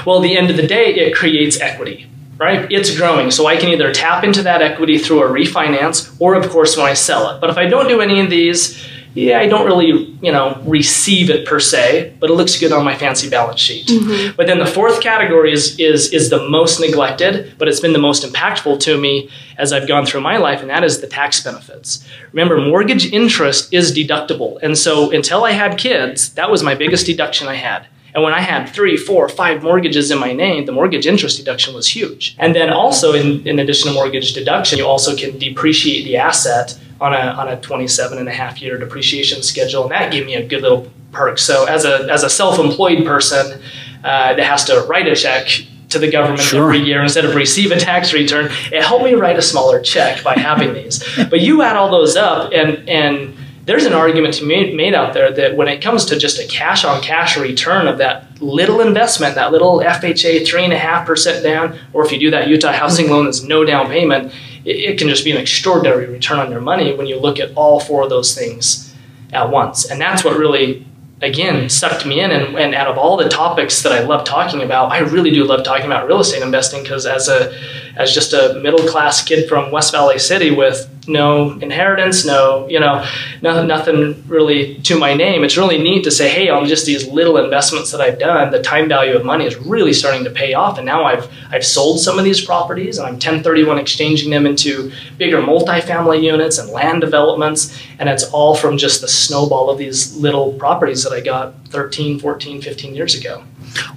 Well, 0.04 0.16
at 0.16 0.22
the 0.22 0.36
end 0.36 0.50
of 0.50 0.56
the 0.56 0.66
day, 0.66 0.94
it 0.94 1.14
creates 1.14 1.60
equity 1.60 2.08
right? 2.38 2.70
It's 2.70 2.96
growing. 2.96 3.30
So 3.30 3.46
I 3.46 3.56
can 3.56 3.68
either 3.70 3.92
tap 3.92 4.24
into 4.24 4.42
that 4.42 4.62
equity 4.62 4.96
through 4.96 5.22
a 5.24 5.28
refinance 5.28 6.14
or, 6.20 6.34
of 6.34 6.48
course, 6.48 6.76
when 6.76 6.86
I 6.86 6.94
sell 6.94 7.30
it. 7.30 7.40
But 7.40 7.50
if 7.50 7.58
I 7.58 7.66
don't 7.66 7.88
do 7.88 8.00
any 8.00 8.20
of 8.20 8.30
these, 8.30 8.80
yeah, 9.18 9.40
I 9.40 9.46
don't 9.46 9.66
really, 9.66 10.16
you 10.22 10.30
know, 10.30 10.60
receive 10.64 11.28
it 11.28 11.46
per 11.46 11.58
se, 11.58 12.14
but 12.20 12.30
it 12.30 12.34
looks 12.34 12.58
good 12.58 12.72
on 12.72 12.84
my 12.84 12.96
fancy 12.96 13.28
balance 13.28 13.60
sheet. 13.60 13.86
Mm-hmm. 13.88 14.36
But 14.36 14.46
then 14.46 14.58
the 14.58 14.66
fourth 14.66 15.00
category 15.00 15.52
is 15.52 15.78
is 15.78 16.12
is 16.12 16.30
the 16.30 16.48
most 16.48 16.80
neglected, 16.80 17.54
but 17.58 17.66
it's 17.66 17.80
been 17.80 17.92
the 17.92 17.98
most 17.98 18.24
impactful 18.24 18.80
to 18.80 18.96
me 18.96 19.28
as 19.56 19.72
I've 19.72 19.88
gone 19.88 20.06
through 20.06 20.20
my 20.20 20.36
life, 20.36 20.60
and 20.60 20.70
that 20.70 20.84
is 20.84 21.00
the 21.00 21.08
tax 21.08 21.42
benefits. 21.42 22.06
Remember, 22.32 22.60
mortgage 22.60 23.12
interest 23.12 23.74
is 23.74 23.92
deductible, 23.92 24.58
and 24.62 24.78
so 24.78 25.10
until 25.10 25.44
I 25.44 25.52
had 25.52 25.78
kids, 25.78 26.32
that 26.34 26.50
was 26.50 26.62
my 26.62 26.74
biggest 26.74 27.06
deduction 27.06 27.48
I 27.48 27.56
had. 27.56 27.86
And 28.14 28.22
when 28.24 28.32
I 28.32 28.40
had 28.40 28.68
three, 28.68 28.96
four, 28.96 29.28
five 29.28 29.62
mortgages 29.62 30.10
in 30.10 30.18
my 30.18 30.32
name, 30.32 30.64
the 30.64 30.72
mortgage 30.72 31.06
interest 31.06 31.36
deduction 31.36 31.74
was 31.74 31.88
huge. 31.88 32.34
And 32.38 32.54
then 32.54 32.70
also, 32.70 33.12
in, 33.12 33.46
in 33.46 33.58
addition 33.58 33.88
to 33.88 33.94
mortgage 33.94 34.32
deduction, 34.32 34.78
you 34.78 34.86
also 34.86 35.14
can 35.14 35.38
depreciate 35.38 36.04
the 36.04 36.16
asset 36.16 36.78
on 37.00 37.12
a, 37.12 37.18
on 37.18 37.48
a 37.48 37.60
27 37.60 38.18
and 38.18 38.28
a 38.28 38.32
half 38.32 38.60
year 38.60 38.78
depreciation 38.78 39.42
schedule. 39.42 39.82
And 39.82 39.92
that 39.92 40.10
gave 40.10 40.26
me 40.26 40.34
a 40.34 40.46
good 40.46 40.62
little 40.62 40.90
perk. 41.12 41.38
So 41.38 41.64
as 41.66 41.84
a, 41.84 42.10
as 42.10 42.22
a 42.22 42.30
self-employed 42.30 43.04
person 43.04 43.60
uh, 44.04 44.34
that 44.34 44.44
has 44.44 44.64
to 44.66 44.80
write 44.88 45.06
a 45.06 45.14
check 45.14 45.48
to 45.90 45.98
the 45.98 46.10
government 46.10 46.40
sure. 46.40 46.64
every 46.64 46.86
year 46.86 47.02
instead 47.02 47.24
of 47.24 47.34
receive 47.34 47.72
a 47.72 47.78
tax 47.78 48.12
return, 48.12 48.46
it 48.72 48.82
helped 48.82 49.04
me 49.04 49.14
write 49.14 49.38
a 49.38 49.42
smaller 49.42 49.80
check 49.80 50.22
by 50.22 50.34
having 50.34 50.74
these. 50.74 51.02
But 51.30 51.40
you 51.40 51.62
add 51.62 51.76
all 51.76 51.90
those 51.90 52.16
up 52.16 52.52
and, 52.52 52.88
and 52.88 53.37
there's 53.68 53.84
an 53.84 53.92
argument 53.92 54.32
to 54.32 54.48
be 54.48 54.74
made 54.74 54.94
out 54.94 55.12
there 55.12 55.30
that 55.30 55.54
when 55.54 55.68
it 55.68 55.82
comes 55.82 56.06
to 56.06 56.18
just 56.18 56.40
a 56.40 56.46
cash 56.48 56.86
on 56.86 57.02
cash 57.02 57.36
return 57.36 57.86
of 57.86 57.98
that 57.98 58.40
little 58.40 58.80
investment, 58.80 59.34
that 59.34 59.52
little 59.52 59.80
FHA 59.80 60.46
three 60.46 60.64
and 60.64 60.72
a 60.72 60.78
half 60.78 61.06
percent 61.06 61.44
down, 61.44 61.78
or 61.92 62.02
if 62.02 62.10
you 62.10 62.18
do 62.18 62.30
that 62.30 62.48
Utah 62.48 62.72
housing 62.72 63.10
loan 63.10 63.26
that's 63.26 63.42
no 63.42 63.66
down 63.66 63.88
payment, 63.88 64.32
it, 64.64 64.76
it 64.76 64.98
can 64.98 65.06
just 65.06 65.22
be 65.22 65.32
an 65.32 65.36
extraordinary 65.36 66.06
return 66.06 66.38
on 66.38 66.50
your 66.50 66.62
money 66.62 66.94
when 66.94 67.06
you 67.06 67.20
look 67.20 67.38
at 67.38 67.54
all 67.56 67.78
four 67.78 68.04
of 68.04 68.08
those 68.08 68.34
things 68.34 68.94
at 69.34 69.50
once. 69.50 69.90
And 69.90 70.00
that's 70.00 70.24
what 70.24 70.38
really 70.38 70.86
again 71.20 71.68
sucked 71.68 72.06
me 72.06 72.20
in 72.20 72.30
and, 72.30 72.56
and 72.56 72.74
out 72.74 72.86
of 72.86 72.96
all 72.96 73.16
the 73.16 73.28
topics 73.28 73.82
that 73.82 73.90
i 73.90 73.98
love 74.00 74.24
talking 74.24 74.62
about 74.62 74.92
i 74.92 74.98
really 74.98 75.32
do 75.32 75.44
love 75.44 75.64
talking 75.64 75.86
about 75.86 76.06
real 76.06 76.20
estate 76.20 76.42
investing 76.42 76.80
because 76.80 77.06
as 77.06 77.28
a 77.28 77.52
as 77.98 78.14
just 78.14 78.32
a 78.32 78.58
middle 78.62 78.86
class 78.88 79.22
kid 79.22 79.48
from 79.48 79.70
west 79.70 79.92
valley 79.92 80.18
city 80.18 80.50
with 80.50 80.88
no 81.08 81.52
inheritance 81.60 82.26
no 82.26 82.68
you 82.68 82.78
know 82.78 83.04
nothing, 83.42 83.66
nothing 83.66 84.24
really 84.28 84.76
to 84.82 84.98
my 84.98 85.14
name 85.14 85.42
it's 85.44 85.56
really 85.56 85.78
neat 85.78 86.04
to 86.04 86.10
say 86.10 86.28
hey 86.28 86.48
on 86.48 86.66
just 86.66 86.86
these 86.86 87.06
little 87.08 87.36
investments 87.38 87.90
that 87.90 88.00
i've 88.00 88.18
done 88.18 88.50
the 88.50 88.62
time 88.62 88.88
value 88.88 89.16
of 89.16 89.24
money 89.24 89.46
is 89.46 89.56
really 89.56 89.92
starting 89.92 90.24
to 90.24 90.30
pay 90.30 90.54
off 90.54 90.76
and 90.76 90.86
now 90.86 91.04
i've 91.04 91.30
i've 91.50 91.64
sold 91.64 91.98
some 91.98 92.18
of 92.18 92.24
these 92.24 92.44
properties 92.44 92.98
and 92.98 93.06
i'm 93.06 93.14
1031 93.14 93.78
exchanging 93.78 94.30
them 94.30 94.46
into 94.46 94.92
bigger 95.16 95.40
multifamily 95.40 96.22
units 96.22 96.58
and 96.58 96.70
land 96.70 97.00
developments 97.00 97.82
and 97.98 98.08
it's 98.08 98.24
all 98.24 98.54
from 98.54 98.78
just 98.78 99.00
the 99.00 99.08
snowball 99.08 99.70
of 99.70 99.78
these 99.78 100.16
little 100.16 100.52
properties 100.54 101.02
that 101.04 101.12
I 101.12 101.20
got 101.20 101.54
13, 101.68 102.20
14, 102.20 102.62
15 102.62 102.94
years 102.94 103.14
ago. 103.14 103.42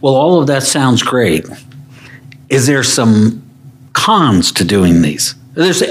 Well, 0.01 0.15
all 0.15 0.39
of 0.39 0.48
that 0.48 0.63
sounds 0.63 1.03
great. 1.03 1.46
Is 2.50 2.67
there 2.67 2.84
some 2.84 3.40
cons 3.93 4.51
to 4.53 4.63
doing 4.63 5.01
these? 5.01 5.36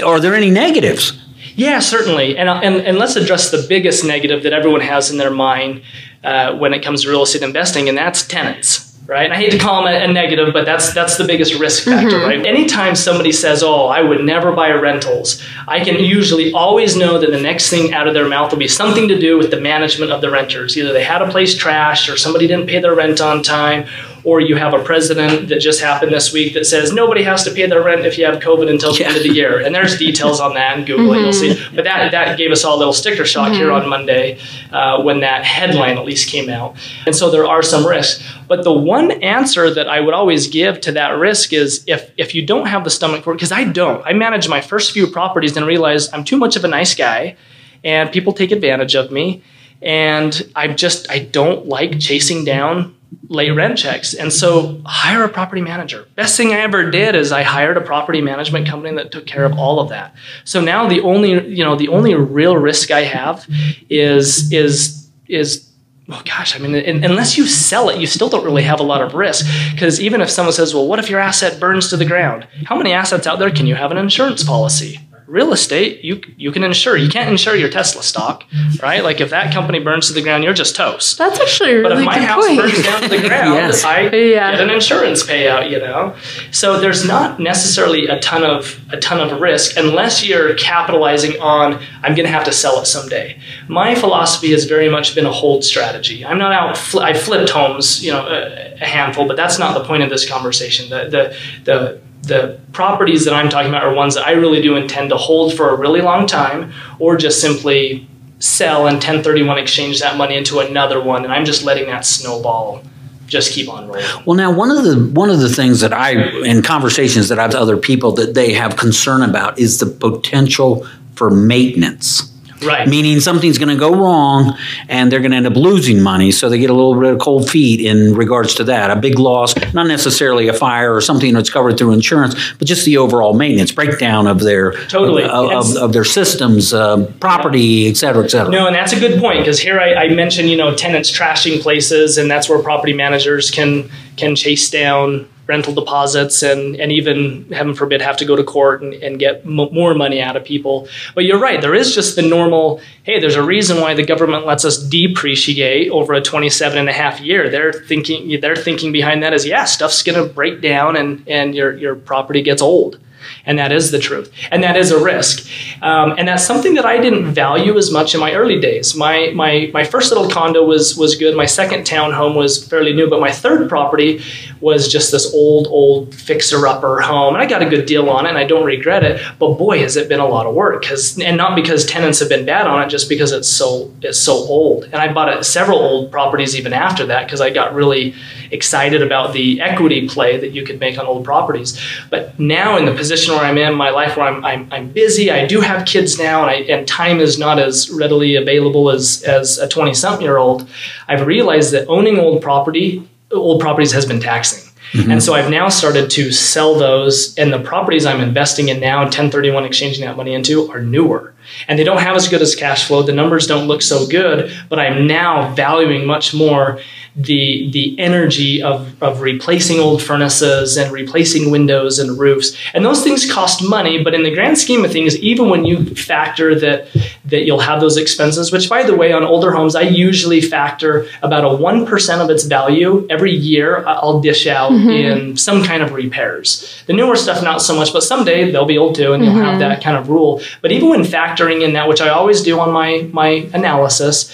are 0.03 0.19
there 0.19 0.33
any 0.33 0.49
negatives? 0.49 1.19
Yeah, 1.55 1.79
certainly. 1.79 2.37
And, 2.37 2.49
and, 2.49 2.75
and 2.77 2.97
let's 2.97 3.15
address 3.15 3.51
the 3.51 3.65
biggest 3.67 4.03
negative 4.03 4.43
that 4.43 4.53
everyone 4.53 4.81
has 4.81 5.11
in 5.11 5.17
their 5.17 5.31
mind 5.31 5.83
uh, 6.23 6.55
when 6.55 6.73
it 6.73 6.81
comes 6.83 7.03
to 7.03 7.09
real 7.09 7.23
estate 7.23 7.43
investing, 7.43 7.89
and 7.89 7.97
that's 7.97 8.25
tenants 8.25 8.91
right? 9.11 9.25
And 9.25 9.33
I 9.33 9.35
hate 9.35 9.51
to 9.51 9.57
call 9.57 9.83
them 9.83 9.93
a, 9.93 10.05
a, 10.05 10.07
negative, 10.07 10.53
but 10.53 10.65
that's 10.65 10.93
that's 10.93 11.17
the 11.17 11.25
biggest 11.25 11.59
risk 11.59 11.83
factor, 11.83 12.11
mm-hmm. 12.11 12.25
right? 12.25 12.45
Anytime 12.45 12.95
somebody 12.95 13.33
says, 13.33 13.61
"Oh, 13.61 13.87
I 13.87 14.01
would 14.01 14.23
never 14.23 14.53
buy 14.53 14.71
rentals," 14.71 15.43
I 15.67 15.83
can 15.83 15.99
usually 15.99 16.53
always 16.53 16.95
know 16.95 17.19
that 17.19 17.29
the 17.29 17.39
next 17.39 17.69
thing 17.69 17.93
out 17.93 18.07
of 18.07 18.13
their 18.13 18.27
mouth 18.27 18.51
will 18.51 18.59
be 18.59 18.69
something 18.69 19.09
to 19.09 19.19
do 19.19 19.37
with 19.37 19.51
the 19.51 19.59
management 19.59 20.13
of 20.13 20.21
the 20.21 20.31
renters. 20.31 20.77
Either 20.77 20.93
they 20.93 21.03
had 21.03 21.21
a 21.21 21.29
place 21.29 21.61
trashed, 21.61 22.11
or 22.11 22.15
somebody 22.15 22.47
didn't 22.47 22.67
pay 22.67 22.79
their 22.79 22.95
rent 22.95 23.19
on 23.19 23.43
time, 23.43 23.85
or 24.23 24.39
you 24.39 24.55
have 24.55 24.73
a 24.73 24.83
president 24.83 25.49
that 25.49 25.59
just 25.59 25.81
happened 25.81 26.11
this 26.11 26.31
week 26.31 26.53
that 26.53 26.65
says 26.65 26.93
nobody 26.93 27.23
has 27.23 27.43
to 27.43 27.51
pay 27.51 27.65
their 27.65 27.83
rent 27.83 28.05
if 28.05 28.17
you 28.17 28.25
have 28.25 28.39
COVID 28.39 28.69
until 28.69 28.93
the 28.93 29.05
end 29.05 29.17
of 29.17 29.23
the 29.23 29.33
year. 29.33 29.59
And 29.59 29.73
there's 29.73 29.97
details 29.97 30.39
on 30.39 30.53
that 30.53 30.77
and 30.77 30.85
Google 30.85 31.07
mm-hmm. 31.07 31.19
it, 31.19 31.21
you'll 31.21 31.33
see. 31.33 31.75
But 31.75 31.85
that, 31.85 32.11
that 32.11 32.37
gave 32.37 32.51
us 32.51 32.63
all 32.63 32.77
a 32.77 32.79
little 32.79 32.93
sticker 32.93 33.25
shock 33.25 33.49
mm-hmm. 33.49 33.55
here 33.55 33.71
on 33.71 33.89
Monday 33.89 34.39
uh, 34.71 35.01
when 35.01 35.21
that 35.21 35.43
headline 35.43 35.97
at 35.97 36.05
least 36.05 36.29
came 36.29 36.49
out. 36.49 36.75
And 37.05 37.15
so 37.15 37.31
there 37.31 37.47
are 37.47 37.63
some 37.63 37.85
risks. 37.85 38.23
But 38.47 38.63
the 38.63 38.73
one 38.73 39.11
answer 39.23 39.73
that 39.73 39.87
I 39.87 39.99
would 40.01 40.13
always 40.13 40.47
give 40.47 40.81
to 40.81 40.91
that 40.93 41.11
risk 41.11 41.53
is 41.53 41.83
if, 41.87 42.11
if 42.17 42.35
you 42.35 42.45
don't 42.45 42.67
have 42.67 42.83
the 42.83 42.89
stomach 42.89 43.23
for 43.23 43.31
it, 43.31 43.37
because 43.37 43.51
I 43.51 43.63
don't. 43.63 44.05
I 44.05 44.13
manage 44.13 44.47
my 44.47 44.61
first 44.61 44.91
few 44.91 45.07
properties 45.07 45.55
and 45.57 45.65
realize 45.65 46.13
I'm 46.13 46.23
too 46.23 46.37
much 46.37 46.55
of 46.55 46.63
a 46.63 46.67
nice 46.67 46.93
guy 46.93 47.37
and 47.83 48.11
people 48.11 48.33
take 48.33 48.51
advantage 48.51 48.95
of 48.95 49.11
me. 49.11 49.41
And 49.81 50.51
I 50.55 50.67
just, 50.67 51.09
I 51.09 51.19
don't 51.19 51.65
like 51.65 51.99
chasing 51.99 52.45
down 52.45 52.95
late 53.27 53.51
rent 53.51 53.77
checks. 53.77 54.13
And 54.13 54.31
so 54.31 54.81
hire 54.85 55.23
a 55.23 55.29
property 55.29 55.61
manager. 55.61 56.07
Best 56.15 56.37
thing 56.37 56.51
I 56.53 56.59
ever 56.59 56.89
did 56.89 57.15
is 57.15 57.31
I 57.31 57.43
hired 57.43 57.77
a 57.77 57.81
property 57.81 58.21
management 58.21 58.67
company 58.67 58.95
that 58.95 59.11
took 59.11 59.25
care 59.25 59.45
of 59.45 59.57
all 59.57 59.79
of 59.79 59.89
that. 59.89 60.13
So 60.43 60.61
now 60.61 60.87
the 60.87 61.01
only, 61.01 61.47
you 61.47 61.63
know, 61.63 61.75
the 61.75 61.87
only 61.89 62.13
real 62.15 62.57
risk 62.57 62.91
I 62.91 63.01
have 63.03 63.47
is 63.89 64.51
is 64.51 65.09
is 65.27 65.67
well, 66.07 66.21
gosh, 66.25 66.55
I 66.55 66.59
mean, 66.59 66.75
unless 67.05 67.37
you 67.37 67.47
sell 67.47 67.87
it, 67.87 67.97
you 67.97 68.05
still 68.05 68.27
don't 68.27 68.43
really 68.43 68.63
have 68.63 68.81
a 68.81 68.83
lot 68.83 69.01
of 69.01 69.13
risk. 69.13 69.45
Because 69.71 70.01
even 70.01 70.19
if 70.19 70.29
someone 70.29 70.51
says, 70.51 70.73
well, 70.73 70.85
what 70.85 70.99
if 70.99 71.09
your 71.09 71.21
asset 71.21 71.57
burns 71.57 71.89
to 71.89 71.95
the 71.95 72.03
ground? 72.05 72.45
How 72.65 72.75
many 72.75 72.91
assets 72.91 73.27
out 73.27 73.39
there 73.39 73.49
can 73.49 73.65
you 73.65 73.75
have 73.75 73.91
an 73.91 73.97
insurance 73.97 74.43
policy? 74.43 74.99
Real 75.31 75.53
estate, 75.53 76.03
you 76.03 76.21
you 76.35 76.51
can 76.51 76.63
insure. 76.63 76.97
You 76.97 77.09
can't 77.09 77.29
insure 77.29 77.55
your 77.55 77.69
Tesla 77.69 78.03
stock, 78.03 78.43
right? 78.83 79.01
Like 79.03 79.21
if 79.21 79.29
that 79.29 79.53
company 79.53 79.79
burns 79.79 80.07
to 80.07 80.13
the 80.13 80.21
ground, 80.21 80.43
you're 80.43 80.53
just 80.53 80.75
toast. 80.75 81.17
That's 81.17 81.39
actually 81.39 81.71
a 81.71 81.75
really 81.77 81.89
But 81.89 81.99
if 81.99 82.05
my 82.05 82.19
house 82.19 82.45
point. 82.45 82.59
burns 82.59 82.83
down 82.83 83.01
to 83.03 83.07
the 83.07 83.19
ground, 83.27 83.55
yes. 83.55 83.83
I 83.85 84.01
yeah. 84.01 84.51
get 84.51 84.61
an 84.61 84.69
insurance 84.69 85.23
payout. 85.23 85.69
You 85.71 85.79
know, 85.79 86.15
so 86.51 86.79
there's 86.79 87.07
not 87.07 87.39
necessarily 87.39 88.07
a 88.07 88.19
ton 88.19 88.43
of 88.43 88.79
a 88.91 88.97
ton 88.97 89.19
of 89.21 89.39
risk 89.39 89.77
unless 89.77 90.25
you're 90.27 90.53
capitalizing 90.55 91.39
on 91.39 91.81
I'm 92.03 92.13
going 92.13 92.25
to 92.25 92.31
have 92.31 92.43
to 92.45 92.51
sell 92.51 92.81
it 92.81 92.85
someday. 92.85 93.39
My 93.69 93.95
philosophy 93.95 94.51
has 94.51 94.65
very 94.65 94.89
much 94.89 95.15
been 95.15 95.25
a 95.25 95.31
hold 95.31 95.63
strategy. 95.63 96.25
I'm 96.25 96.37
not 96.37 96.51
out. 96.51 96.77
Fl- 96.77 96.99
I 96.99 97.13
flipped 97.13 97.51
homes, 97.51 98.03
you 98.03 98.11
know, 98.11 98.27
a, 98.27 98.73
a 98.81 98.85
handful, 98.85 99.27
but 99.27 99.37
that's 99.37 99.57
not 99.57 99.77
the 99.77 99.83
point 99.85 100.03
of 100.03 100.09
this 100.09 100.27
conversation. 100.29 100.89
The 100.89 101.09
the 101.09 101.37
the 101.63 102.01
the 102.23 102.59
properties 102.71 103.25
that 103.25 103.33
I'm 103.33 103.49
talking 103.49 103.69
about 103.69 103.83
are 103.83 103.93
ones 103.93 104.15
that 104.15 104.27
I 104.27 104.31
really 104.31 104.61
do 104.61 104.75
intend 104.75 105.09
to 105.09 105.17
hold 105.17 105.55
for 105.55 105.69
a 105.69 105.75
really 105.75 106.01
long 106.01 106.27
time 106.27 106.71
or 106.99 107.17
just 107.17 107.41
simply 107.41 108.07
sell 108.39 108.87
and 108.87 108.95
1031 108.95 109.57
exchange 109.57 109.99
that 109.99 110.17
money 110.17 110.35
into 110.35 110.59
another 110.59 111.01
one 111.01 111.23
and 111.23 111.33
I'm 111.33 111.45
just 111.45 111.63
letting 111.63 111.87
that 111.87 112.05
snowball 112.05 112.83
just 113.27 113.53
keep 113.53 113.69
on 113.69 113.87
rolling. 113.87 114.05
Well, 114.25 114.35
now 114.35 114.51
one 114.51 114.69
of 114.69 114.83
the 114.83 115.09
one 115.13 115.29
of 115.29 115.39
the 115.39 115.49
things 115.49 115.79
that 115.79 115.93
I 115.93 116.11
in 116.45 116.61
conversations 116.61 117.29
that 117.29 117.39
I've 117.39 117.51
with 117.51 117.55
other 117.55 117.77
people 117.77 118.11
that 118.13 118.33
they 118.33 118.53
have 118.53 118.75
concern 118.75 119.21
about 119.23 119.57
is 119.57 119.79
the 119.79 119.85
potential 119.85 120.85
for 121.15 121.29
maintenance. 121.31 122.30
Right. 122.63 122.87
Meaning 122.87 123.19
something's 123.19 123.57
going 123.57 123.69
to 123.69 123.75
go 123.75 123.91
wrong 123.91 124.57
and 124.87 125.11
they're 125.11 125.19
going 125.19 125.31
to 125.31 125.37
end 125.37 125.47
up 125.47 125.55
losing 125.55 126.01
money. 126.01 126.31
So 126.31 126.49
they 126.49 126.59
get 126.59 126.69
a 126.69 126.73
little 126.73 126.99
bit 126.99 127.13
of 127.13 127.19
cold 127.19 127.49
feet 127.49 127.81
in 127.81 128.13
regards 128.13 128.55
to 128.55 128.63
that. 128.65 128.91
A 128.91 128.95
big 128.95 129.17
loss, 129.17 129.55
not 129.73 129.87
necessarily 129.87 130.47
a 130.47 130.53
fire 130.53 130.93
or 130.93 131.01
something 131.01 131.33
that's 131.33 131.49
covered 131.49 131.77
through 131.77 131.93
insurance, 131.93 132.35
but 132.57 132.67
just 132.67 132.85
the 132.85 132.97
overall 132.97 133.33
maintenance 133.33 133.71
breakdown 133.71 134.27
of 134.27 134.39
their 134.39 134.73
totally 134.87 135.23
of, 135.23 135.51
of, 135.51 135.75
of 135.77 135.93
their 135.93 136.03
systems, 136.03 136.73
uh, 136.73 137.05
property, 137.19 137.87
et 137.87 137.97
cetera, 137.97 138.23
et 138.23 138.29
cetera. 138.29 138.51
No, 138.51 138.67
and 138.67 138.75
that's 138.75 138.93
a 138.93 138.99
good 138.99 139.19
point 139.19 139.39
because 139.39 139.59
here 139.59 139.79
I, 139.79 139.93
I 139.93 140.07
mentioned 140.09 140.49
you 140.49 140.57
know 140.57 140.75
tenants 140.75 141.11
trashing 141.11 141.61
places, 141.61 142.17
and 142.17 142.29
that's 142.29 142.49
where 142.49 142.61
property 142.61 142.93
managers 142.93 143.49
can 143.49 143.89
can 144.17 144.35
chase 144.35 144.69
down 144.69 145.27
rental 145.51 145.73
deposits 145.73 146.41
and, 146.41 146.77
and 146.77 146.91
even, 146.91 147.51
heaven 147.51 147.75
forbid, 147.75 148.01
have 148.01 148.17
to 148.17 148.25
go 148.25 148.35
to 148.35 148.43
court 148.43 148.81
and, 148.81 148.93
and 148.95 149.19
get 149.19 149.45
m- 149.45 149.73
more 149.73 149.93
money 149.93 150.21
out 150.21 150.35
of 150.37 150.43
people. 150.45 150.87
But 151.13 151.25
you're 151.25 151.39
right, 151.39 151.59
there 151.61 151.75
is 151.75 151.93
just 151.93 152.15
the 152.15 152.21
normal 152.21 152.81
hey, 153.03 153.19
there's 153.19 153.35
a 153.35 153.43
reason 153.43 153.81
why 153.81 153.93
the 153.95 154.05
government 154.05 154.45
lets 154.45 154.63
us 154.63 154.77
depreciate 154.77 155.89
over 155.89 156.13
a 156.13 156.21
27 156.21 156.77
and 156.77 156.87
a 156.87 156.93
half 156.93 157.19
year. 157.19 157.49
They're 157.49 157.73
thinking, 157.73 158.39
they're 158.39 158.55
thinking 158.55 158.91
behind 158.91 159.23
that 159.23 159.33
is, 159.33 159.45
yeah, 159.45 159.65
stuff's 159.65 160.03
going 160.03 160.21
to 160.21 160.31
break 160.31 160.61
down 160.61 160.95
and, 160.95 161.27
and 161.27 161.55
your, 161.55 161.75
your 161.75 161.95
property 161.95 162.43
gets 162.43 162.61
old. 162.61 162.99
And 163.45 163.57
that 163.59 163.71
is 163.71 163.91
the 163.91 163.99
truth. 163.99 164.31
And 164.51 164.63
that 164.63 164.77
is 164.77 164.91
a 164.91 165.03
risk. 165.03 165.47
Um, 165.81 166.15
and 166.17 166.27
that's 166.27 166.45
something 166.45 166.73
that 166.75 166.85
I 166.85 166.99
didn't 166.99 167.33
value 167.33 167.77
as 167.77 167.91
much 167.91 168.13
in 168.13 168.19
my 168.19 168.33
early 168.33 168.59
days. 168.59 168.95
My, 168.95 169.31
my, 169.33 169.69
my 169.73 169.83
first 169.83 170.11
little 170.11 170.29
condo 170.29 170.63
was, 170.63 170.97
was 170.97 171.15
good. 171.15 171.35
My 171.35 171.45
second 171.45 171.85
townhome 171.85 172.35
was 172.35 172.67
fairly 172.67 172.93
new, 172.93 173.09
but 173.09 173.19
my 173.19 173.31
third 173.31 173.69
property 173.69 174.21
was 174.59 174.87
just 174.87 175.11
this 175.11 175.33
old, 175.33 175.67
old 175.67 176.13
fixer 176.13 176.67
upper 176.67 177.01
home. 177.01 177.33
And 177.33 177.43
I 177.43 177.45
got 177.45 177.61
a 177.61 177.69
good 177.69 177.85
deal 177.85 178.09
on 178.09 178.25
it 178.25 178.29
and 178.29 178.37
I 178.37 178.43
don't 178.43 178.65
regret 178.65 179.03
it. 179.03 179.21
But 179.39 179.55
boy, 179.55 179.79
has 179.79 179.95
it 179.97 180.09
been 180.09 180.19
a 180.19 180.27
lot 180.27 180.45
of 180.45 180.53
work. 180.53 180.83
Cause, 180.85 181.19
and 181.19 181.37
not 181.37 181.55
because 181.55 181.85
tenants 181.85 182.19
have 182.19 182.29
been 182.29 182.45
bad 182.45 182.67
on 182.67 182.83
it, 182.83 182.89
just 182.89 183.09
because 183.09 183.31
it's 183.31 183.47
so, 183.47 183.91
it's 184.01 184.19
so 184.19 184.33
old. 184.33 184.85
And 184.85 184.95
I 184.95 185.11
bought 185.11 185.45
several 185.45 185.79
old 185.79 186.11
properties 186.11 186.55
even 186.55 186.73
after 186.73 187.05
that 187.07 187.25
because 187.25 187.41
I 187.41 187.49
got 187.49 187.73
really 187.73 188.13
excited 188.51 189.01
about 189.01 189.33
the 189.33 189.61
equity 189.61 190.07
play 190.07 190.37
that 190.37 190.51
you 190.51 190.63
could 190.65 190.79
make 190.79 190.97
on 190.97 191.05
old 191.05 191.23
properties. 191.23 191.79
But 192.09 192.39
now 192.39 192.77
in 192.77 192.85
the 192.85 192.93
position 192.93 193.10
where 193.11 193.39
I'm 193.39 193.57
in 193.57 193.75
my 193.75 193.89
life 193.89 194.17
where 194.17 194.25
I'm, 194.25 194.43
I'm, 194.43 194.67
I'm 194.71 194.91
busy, 194.91 195.31
I 195.31 195.45
do 195.45 195.61
have 195.61 195.85
kids 195.85 196.17
now, 196.17 196.41
and, 196.41 196.49
I, 196.49 196.53
and 196.73 196.87
time 196.87 197.19
is 197.19 197.37
not 197.37 197.59
as 197.59 197.89
readily 197.89 198.35
available 198.35 198.89
as, 198.89 199.23
as 199.23 199.57
a 199.57 199.67
20 199.67 199.93
something 199.93 200.23
year 200.23 200.37
old, 200.37 200.67
I've 201.07 201.25
realized 201.25 201.71
that 201.73 201.87
owning 201.87 202.19
old 202.19 202.41
property, 202.41 203.07
old 203.31 203.61
properties 203.61 203.91
has 203.91 204.05
been 204.05 204.19
taxing. 204.19 204.71
Mm-hmm. 204.91 205.11
And 205.11 205.23
so 205.23 205.33
I've 205.33 205.49
now 205.49 205.69
started 205.69 206.09
to 206.11 206.31
sell 206.31 206.75
those, 206.75 207.37
and 207.37 207.53
the 207.53 207.59
properties 207.59 208.05
I'm 208.05 208.19
investing 208.19 208.69
in 208.69 208.81
now, 208.81 209.03
1031 209.03 209.63
exchanging 209.63 210.05
that 210.05 210.17
money 210.17 210.33
into, 210.33 210.69
are 210.71 210.81
newer. 210.81 211.33
And 211.67 211.79
they 211.79 211.83
don't 211.83 212.01
have 212.01 212.15
as 212.15 212.27
good 212.27 212.41
as 212.41 212.55
cash 212.55 212.87
flow. 212.87 213.01
The 213.01 213.13
numbers 213.13 213.47
don't 213.47 213.67
look 213.67 213.81
so 213.81 214.05
good, 214.05 214.51
but 214.67 214.79
I'm 214.79 215.07
now 215.07 215.53
valuing 215.55 216.05
much 216.05 216.33
more 216.33 216.81
the 217.15 217.69
the 217.71 217.99
energy 217.99 218.63
of, 218.63 219.01
of 219.03 219.21
replacing 219.21 219.79
old 219.79 220.01
furnaces 220.01 220.77
and 220.77 220.91
replacing 220.91 221.51
windows 221.51 221.99
and 221.99 222.17
roofs. 222.17 222.55
And 222.73 222.85
those 222.85 223.03
things 223.03 223.29
cost 223.29 223.61
money, 223.61 224.01
but 224.01 224.13
in 224.13 224.23
the 224.23 224.33
grand 224.33 224.57
scheme 224.57 224.85
of 224.85 224.91
things, 224.91 225.17
even 225.17 225.49
when 225.49 225.65
you 225.65 225.93
factor 225.95 226.57
that 226.59 226.87
that 227.25 227.43
you'll 227.45 227.59
have 227.59 227.81
those 227.81 227.97
expenses, 227.97 228.51
which 228.51 228.69
by 228.69 228.83
the 228.83 228.95
way, 228.95 229.11
on 229.11 229.23
older 229.23 229.51
homes, 229.51 229.75
I 229.75 229.81
usually 229.81 230.41
factor 230.41 231.07
about 231.21 231.43
a 231.43 231.55
one 231.55 231.85
percent 231.85 232.21
of 232.21 232.29
its 232.29 232.43
value 232.43 233.05
every 233.09 233.33
year 233.33 233.85
I'll 233.85 234.21
dish 234.21 234.47
out 234.47 234.71
mm-hmm. 234.71 234.89
in 234.89 235.37
some 235.37 235.63
kind 235.63 235.83
of 235.83 235.91
repairs. 235.91 236.83
The 236.87 236.93
newer 236.93 237.15
stuff 237.17 237.43
not 237.43 237.61
so 237.61 237.75
much, 237.75 237.91
but 237.91 238.03
someday 238.03 238.51
they'll 238.51 238.65
be 238.65 238.77
old 238.77 238.95
too, 238.95 239.13
and 239.13 239.21
mm-hmm. 239.21 239.35
you'll 239.35 239.43
have 239.43 239.59
mm-hmm. 239.59 239.69
that 239.69 239.83
kind 239.83 239.97
of 239.97 240.09
rule. 240.09 240.41
But 240.61 240.71
even 240.71 240.89
when 240.89 241.01
factoring 241.01 241.61
in 241.61 241.73
that, 241.73 241.89
which 241.89 241.99
I 241.99 242.09
always 242.09 242.41
do 242.41 242.59
on 242.59 242.71
my 242.71 243.09
my 243.11 243.49
analysis, 243.53 244.31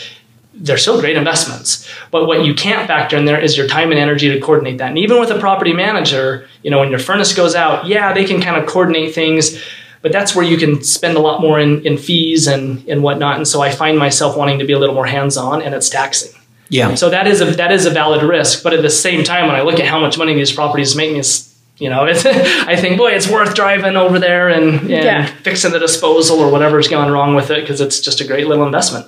they're 0.59 0.77
still 0.77 0.99
great 0.99 1.15
investments. 1.15 1.87
But 2.11 2.25
what 2.25 2.45
you 2.45 2.53
can't 2.53 2.87
factor 2.87 3.15
in 3.15 3.25
there 3.25 3.39
is 3.39 3.57
your 3.57 3.67
time 3.67 3.91
and 3.91 3.99
energy 3.99 4.29
to 4.29 4.39
coordinate 4.39 4.79
that. 4.79 4.89
And 4.89 4.97
even 4.97 5.19
with 5.19 5.29
a 5.29 5.39
property 5.39 5.73
manager, 5.73 6.47
you 6.63 6.71
know, 6.71 6.79
when 6.79 6.89
your 6.89 6.99
furnace 6.99 7.33
goes 7.33 7.55
out, 7.55 7.85
yeah, 7.85 8.13
they 8.13 8.25
can 8.25 8.41
kind 8.41 8.61
of 8.61 8.67
coordinate 8.67 9.13
things, 9.13 9.61
but 10.01 10.11
that's 10.11 10.35
where 10.35 10.45
you 10.45 10.57
can 10.57 10.83
spend 10.83 11.17
a 11.17 11.19
lot 11.19 11.41
more 11.41 11.59
in, 11.59 11.85
in 11.85 11.97
fees 11.97 12.47
and, 12.47 12.87
and 12.87 13.03
whatnot. 13.03 13.37
And 13.37 13.47
so 13.47 13.61
I 13.61 13.71
find 13.71 13.97
myself 13.97 14.35
wanting 14.35 14.59
to 14.59 14.65
be 14.65 14.73
a 14.73 14.79
little 14.79 14.95
more 14.95 15.05
hands-on 15.05 15.61
and 15.61 15.75
it's 15.75 15.89
taxing. 15.89 16.39
Yeah. 16.69 16.95
So 16.95 17.09
that 17.09 17.27
is 17.27 17.39
a 17.39 17.45
that 17.45 17.71
is 17.71 17.85
a 17.85 17.89
valid 17.89 18.23
risk. 18.23 18.61
But 18.61 18.73
at 18.73 18.81
the 18.81 18.89
same 18.89 19.23
time, 19.23 19.47
when 19.47 19.55
I 19.55 19.61
look 19.61 19.79
at 19.79 19.85
how 19.85 19.99
much 19.99 20.17
money 20.17 20.33
these 20.33 20.51
properties 20.51 20.97
make 20.97 21.13
me, 21.13 21.21
you 21.77 21.89
know, 21.89 22.05
I 22.09 22.75
think, 22.75 22.97
boy, 22.97 23.11
it's 23.11 23.29
worth 23.29 23.55
driving 23.55 23.95
over 23.95 24.19
there 24.19 24.49
and, 24.49 24.81
and 24.81 24.89
yeah. 24.89 25.25
fixing 25.27 25.71
the 25.71 25.79
disposal 25.79 26.39
or 26.39 26.51
whatever's 26.51 26.89
gone 26.89 27.09
wrong 27.09 27.35
with 27.35 27.51
it 27.51 27.61
because 27.61 27.79
it's 27.79 28.01
just 28.01 28.19
a 28.19 28.27
great 28.27 28.47
little 28.47 28.65
investment. 28.65 29.07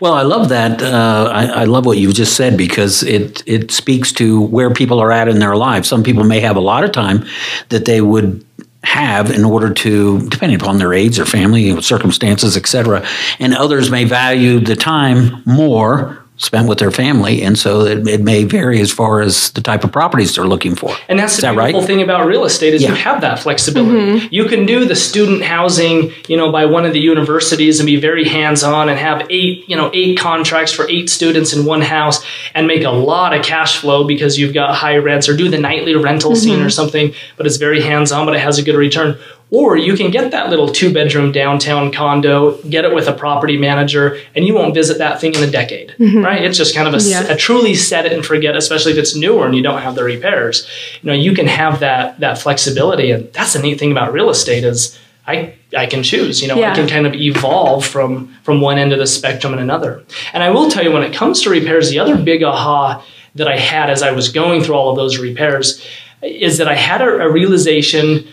Well, 0.00 0.14
I 0.14 0.22
love 0.22 0.48
that. 0.50 0.82
Uh, 0.82 1.30
I, 1.32 1.46
I, 1.46 1.64
love 1.64 1.86
what 1.86 1.98
you've 1.98 2.14
just 2.14 2.36
said 2.36 2.56
because 2.56 3.02
it 3.02 3.42
it 3.46 3.70
speaks 3.70 4.12
to 4.12 4.40
where 4.40 4.72
people 4.72 5.00
are 5.00 5.12
at 5.12 5.28
in 5.28 5.38
their 5.38 5.56
lives. 5.56 5.88
Some 5.88 6.02
people 6.02 6.24
may 6.24 6.40
have 6.40 6.56
a 6.56 6.60
lot 6.60 6.84
of 6.84 6.92
time 6.92 7.24
that 7.68 7.84
they 7.84 8.00
would 8.00 8.44
have 8.84 9.30
in 9.30 9.44
order 9.44 9.72
to, 9.72 10.28
depending 10.28 10.60
upon 10.60 10.78
their 10.78 10.92
age, 10.92 11.16
their 11.16 11.24
family 11.24 11.80
circumstances, 11.80 12.56
etc. 12.56 13.06
And 13.38 13.54
others 13.54 13.90
may 13.90 14.04
value 14.04 14.58
the 14.58 14.76
time 14.76 15.42
more 15.46 16.21
spent 16.42 16.68
with 16.68 16.78
their 16.78 16.90
family, 16.90 17.42
and 17.42 17.56
so 17.56 17.82
it, 17.82 18.06
it, 18.08 18.20
may 18.20 18.42
vary 18.42 18.80
as 18.80 18.90
far 18.90 19.20
as 19.20 19.52
the 19.52 19.60
type 19.60 19.84
of 19.84 19.92
properties 19.92 20.34
they're 20.34 20.44
looking 20.44 20.74
for. 20.74 20.94
And 21.08 21.18
that's 21.18 21.36
the 21.36 21.42
that 21.42 21.54
beautiful 21.54 21.80
right? 21.80 21.86
thing 21.86 22.02
about 22.02 22.26
real 22.26 22.44
estate 22.44 22.74
is 22.74 22.82
yeah. 22.82 22.88
you 22.88 22.94
have 22.96 23.20
that 23.20 23.38
flexibility. 23.38 24.20
Mm-hmm. 24.20 24.26
You 24.30 24.46
can 24.46 24.66
do 24.66 24.84
the 24.84 24.96
student 24.96 25.42
housing, 25.42 26.12
you 26.28 26.36
know, 26.36 26.50
by 26.50 26.66
one 26.66 26.84
of 26.84 26.92
the 26.92 27.00
universities 27.00 27.78
and 27.78 27.86
be 27.86 27.96
very 27.96 28.28
hands-on 28.28 28.88
and 28.88 28.98
have 28.98 29.26
eight, 29.30 29.68
you 29.68 29.76
know, 29.76 29.90
eight 29.94 30.18
contracts 30.18 30.72
for 30.72 30.88
eight 30.88 31.08
students 31.08 31.52
in 31.52 31.64
one 31.64 31.80
house 31.80 32.24
and 32.54 32.66
make 32.66 32.82
a 32.82 32.90
lot 32.90 33.32
of 33.32 33.44
cash 33.44 33.78
flow 33.78 34.04
because 34.04 34.38
you've 34.38 34.54
got 34.54 34.74
high 34.74 34.96
rents, 34.96 35.28
or 35.28 35.36
do 35.36 35.48
the 35.48 35.58
nightly 35.58 35.94
rental 35.94 36.32
mm-hmm. 36.32 36.40
scene 36.40 36.60
or 36.60 36.70
something, 36.70 37.14
but 37.36 37.46
it's 37.46 37.56
very 37.56 37.80
hands-on, 37.82 38.26
but 38.26 38.34
it 38.34 38.40
has 38.40 38.58
a 38.58 38.62
good 38.62 38.76
return 38.76 39.16
Or 39.52 39.76
you 39.76 39.94
can 39.98 40.10
get 40.10 40.30
that 40.30 40.48
little 40.48 40.66
two 40.68 40.94
bedroom 40.94 41.30
downtown 41.30 41.92
condo, 41.92 42.56
get 42.62 42.86
it 42.86 42.94
with 42.94 43.06
a 43.06 43.12
property 43.12 43.58
manager, 43.58 44.18
and 44.34 44.46
you 44.46 44.54
won't 44.54 44.72
visit 44.72 44.96
that 44.96 45.20
thing 45.20 45.34
in 45.34 45.42
a 45.42 45.50
decade, 45.50 45.94
mm-hmm. 45.98 46.24
right? 46.24 46.42
It's 46.42 46.56
just 46.56 46.74
kind 46.74 46.88
of 46.88 46.94
a, 46.94 47.04
Yeah. 47.04 47.30
a 47.30 47.36
truly 47.36 47.74
set 47.74 48.06
it 48.06 48.12
and 48.12 48.24
forget, 48.24 48.56
especially 48.56 48.92
if 48.92 48.98
it's 48.98 49.14
newer 49.14 49.44
and 49.44 49.54
you 49.54 49.62
don't 49.62 49.82
have 49.82 49.94
the 49.94 50.04
repairs. 50.04 50.66
You 51.02 51.08
know, 51.08 51.12
you 51.12 51.34
can 51.34 51.46
have 51.46 51.80
that 51.80 52.18
that 52.20 52.38
flexibility, 52.38 53.10
and 53.10 53.30
that's 53.34 53.52
the 53.52 53.58
neat 53.60 53.78
thing 53.78 53.92
about 53.92 54.14
real 54.14 54.30
estate 54.30 54.64
is 54.64 54.98
I 55.26 55.52
I 55.76 55.84
can 55.84 56.02
choose. 56.02 56.40
You 56.40 56.48
know, 56.48 56.56
Yeah. 56.56 56.72
I 56.72 56.74
can 56.74 56.88
kind 56.88 57.06
of 57.06 57.14
evolve 57.14 57.84
from 57.84 58.34
from 58.44 58.62
one 58.62 58.78
end 58.78 58.94
of 58.94 58.98
the 58.98 59.06
spectrum 59.06 59.52
and 59.52 59.60
another. 59.60 60.02
And 60.32 60.42
I 60.42 60.48
will 60.48 60.70
tell 60.70 60.82
you, 60.82 60.92
when 60.92 61.02
it 61.02 61.12
comes 61.12 61.42
to 61.42 61.50
repairs, 61.50 61.90
the 61.90 61.98
other 61.98 62.16
big 62.16 62.42
aha 62.42 63.04
that 63.34 63.48
I 63.48 63.58
had 63.58 63.90
as 63.90 64.02
I 64.02 64.12
was 64.12 64.30
going 64.30 64.62
through 64.62 64.76
all 64.76 64.88
of 64.88 64.96
those 64.96 65.18
repairs 65.18 65.86
is 66.22 66.56
that 66.56 66.68
I 66.68 66.74
had 66.74 67.02
a, 67.02 67.26
a 67.26 67.30
realization 67.30 68.26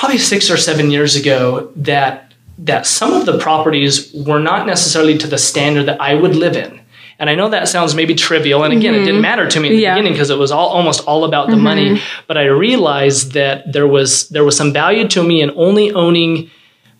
probably 0.00 0.16
six 0.16 0.50
or 0.50 0.56
seven 0.56 0.90
years 0.90 1.14
ago 1.14 1.70
that 1.76 2.32
that 2.56 2.86
some 2.86 3.12
of 3.12 3.26
the 3.26 3.38
properties 3.38 4.12
were 4.14 4.38
not 4.38 4.66
necessarily 4.66 5.16
to 5.18 5.26
the 5.26 5.36
standard 5.36 5.84
that 5.84 6.00
I 6.00 6.14
would 6.14 6.34
live 6.34 6.56
in. 6.56 6.80
And 7.18 7.28
I 7.28 7.34
know 7.34 7.50
that 7.50 7.68
sounds 7.68 7.94
maybe 7.94 8.14
trivial. 8.14 8.64
And 8.64 8.72
again, 8.72 8.94
it 8.94 9.00
didn't 9.00 9.16
mm-hmm. 9.16 9.22
matter 9.22 9.46
to 9.48 9.60
me 9.60 9.68
in 9.68 9.74
the 9.74 9.80
Yeah. 9.82 9.94
beginning 9.94 10.12
because 10.14 10.30
it 10.30 10.38
was 10.38 10.50
all 10.50 10.68
almost 10.68 11.04
all 11.06 11.24
about 11.24 11.50
the 11.50 11.56
money. 11.56 11.90
Mm-hmm. 11.90 12.24
But 12.26 12.38
I 12.38 12.44
realized 12.44 13.32
that 13.32 13.70
there 13.70 13.86
was 13.86 14.28
there 14.30 14.42
was 14.42 14.56
some 14.56 14.72
value 14.72 15.06
to 15.08 15.22
me 15.22 15.42
in 15.42 15.50
only 15.50 15.92
owning 15.92 16.50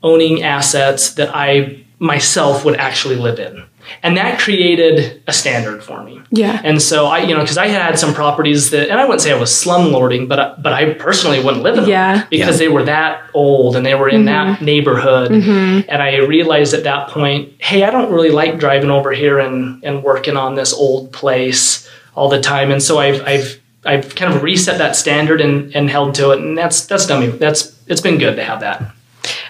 owning 0.02 0.42
assets 0.42 1.14
that 1.14 1.30
I 1.34 1.82
myself 1.98 2.66
would 2.66 2.76
actually 2.76 3.16
live 3.16 3.38
in. 3.38 3.64
And 4.02 4.16
that 4.16 4.38
created 4.40 5.22
a 5.26 5.32
standard 5.32 5.82
for 5.82 6.02
me. 6.02 6.20
Yeah. 6.30 6.60
And 6.62 6.80
so 6.80 7.06
I, 7.06 7.18
you 7.18 7.34
know, 7.34 7.40
because 7.40 7.58
I 7.58 7.68
had 7.68 7.98
some 7.98 8.14
properties 8.14 8.70
that, 8.70 8.88
and 8.88 9.00
I 9.00 9.04
wouldn't 9.04 9.20
say 9.20 9.32
I 9.32 9.38
was 9.38 9.50
slumlording, 9.50 10.28
but 10.28 10.38
I, 10.38 10.54
but 10.58 10.72
I 10.72 10.94
personally 10.94 11.42
wouldn't 11.42 11.62
live 11.62 11.74
in 11.74 11.80
them 11.82 11.90
Yeah. 11.90 12.26
because 12.30 12.58
they 12.58 12.68
were 12.68 12.84
that 12.84 13.30
old 13.34 13.76
and 13.76 13.84
they 13.84 13.94
were 13.94 14.08
in 14.08 14.24
that 14.26 14.56
mm-hmm. 14.56 14.64
neighborhood. 14.64 15.30
Mm-hmm. 15.30 15.90
And 15.90 16.02
I 16.02 16.16
realized 16.18 16.74
at 16.74 16.84
that 16.84 17.08
point, 17.08 17.52
hey, 17.58 17.84
I 17.84 17.90
don't 17.90 18.12
really 18.12 18.30
like 18.30 18.58
driving 18.58 18.90
over 18.90 19.12
here 19.12 19.38
and 19.38 19.82
and 19.84 20.02
working 20.02 20.36
on 20.36 20.54
this 20.54 20.72
old 20.72 21.12
place 21.12 21.88
all 22.14 22.28
the 22.28 22.40
time. 22.40 22.70
And 22.70 22.82
so 22.82 22.98
I've 22.98 23.22
I've 23.26 23.60
I've 23.84 24.14
kind 24.14 24.34
of 24.34 24.42
reset 24.42 24.78
that 24.78 24.96
standard 24.96 25.40
and 25.40 25.74
and 25.74 25.88
held 25.88 26.14
to 26.16 26.30
it, 26.32 26.40
and 26.40 26.56
that's 26.56 26.86
that's 26.86 27.06
done 27.06 27.20
me. 27.20 27.26
That's 27.28 27.78
it's 27.86 28.00
been 28.00 28.18
good 28.18 28.36
to 28.36 28.44
have 28.44 28.60
that. 28.60 28.94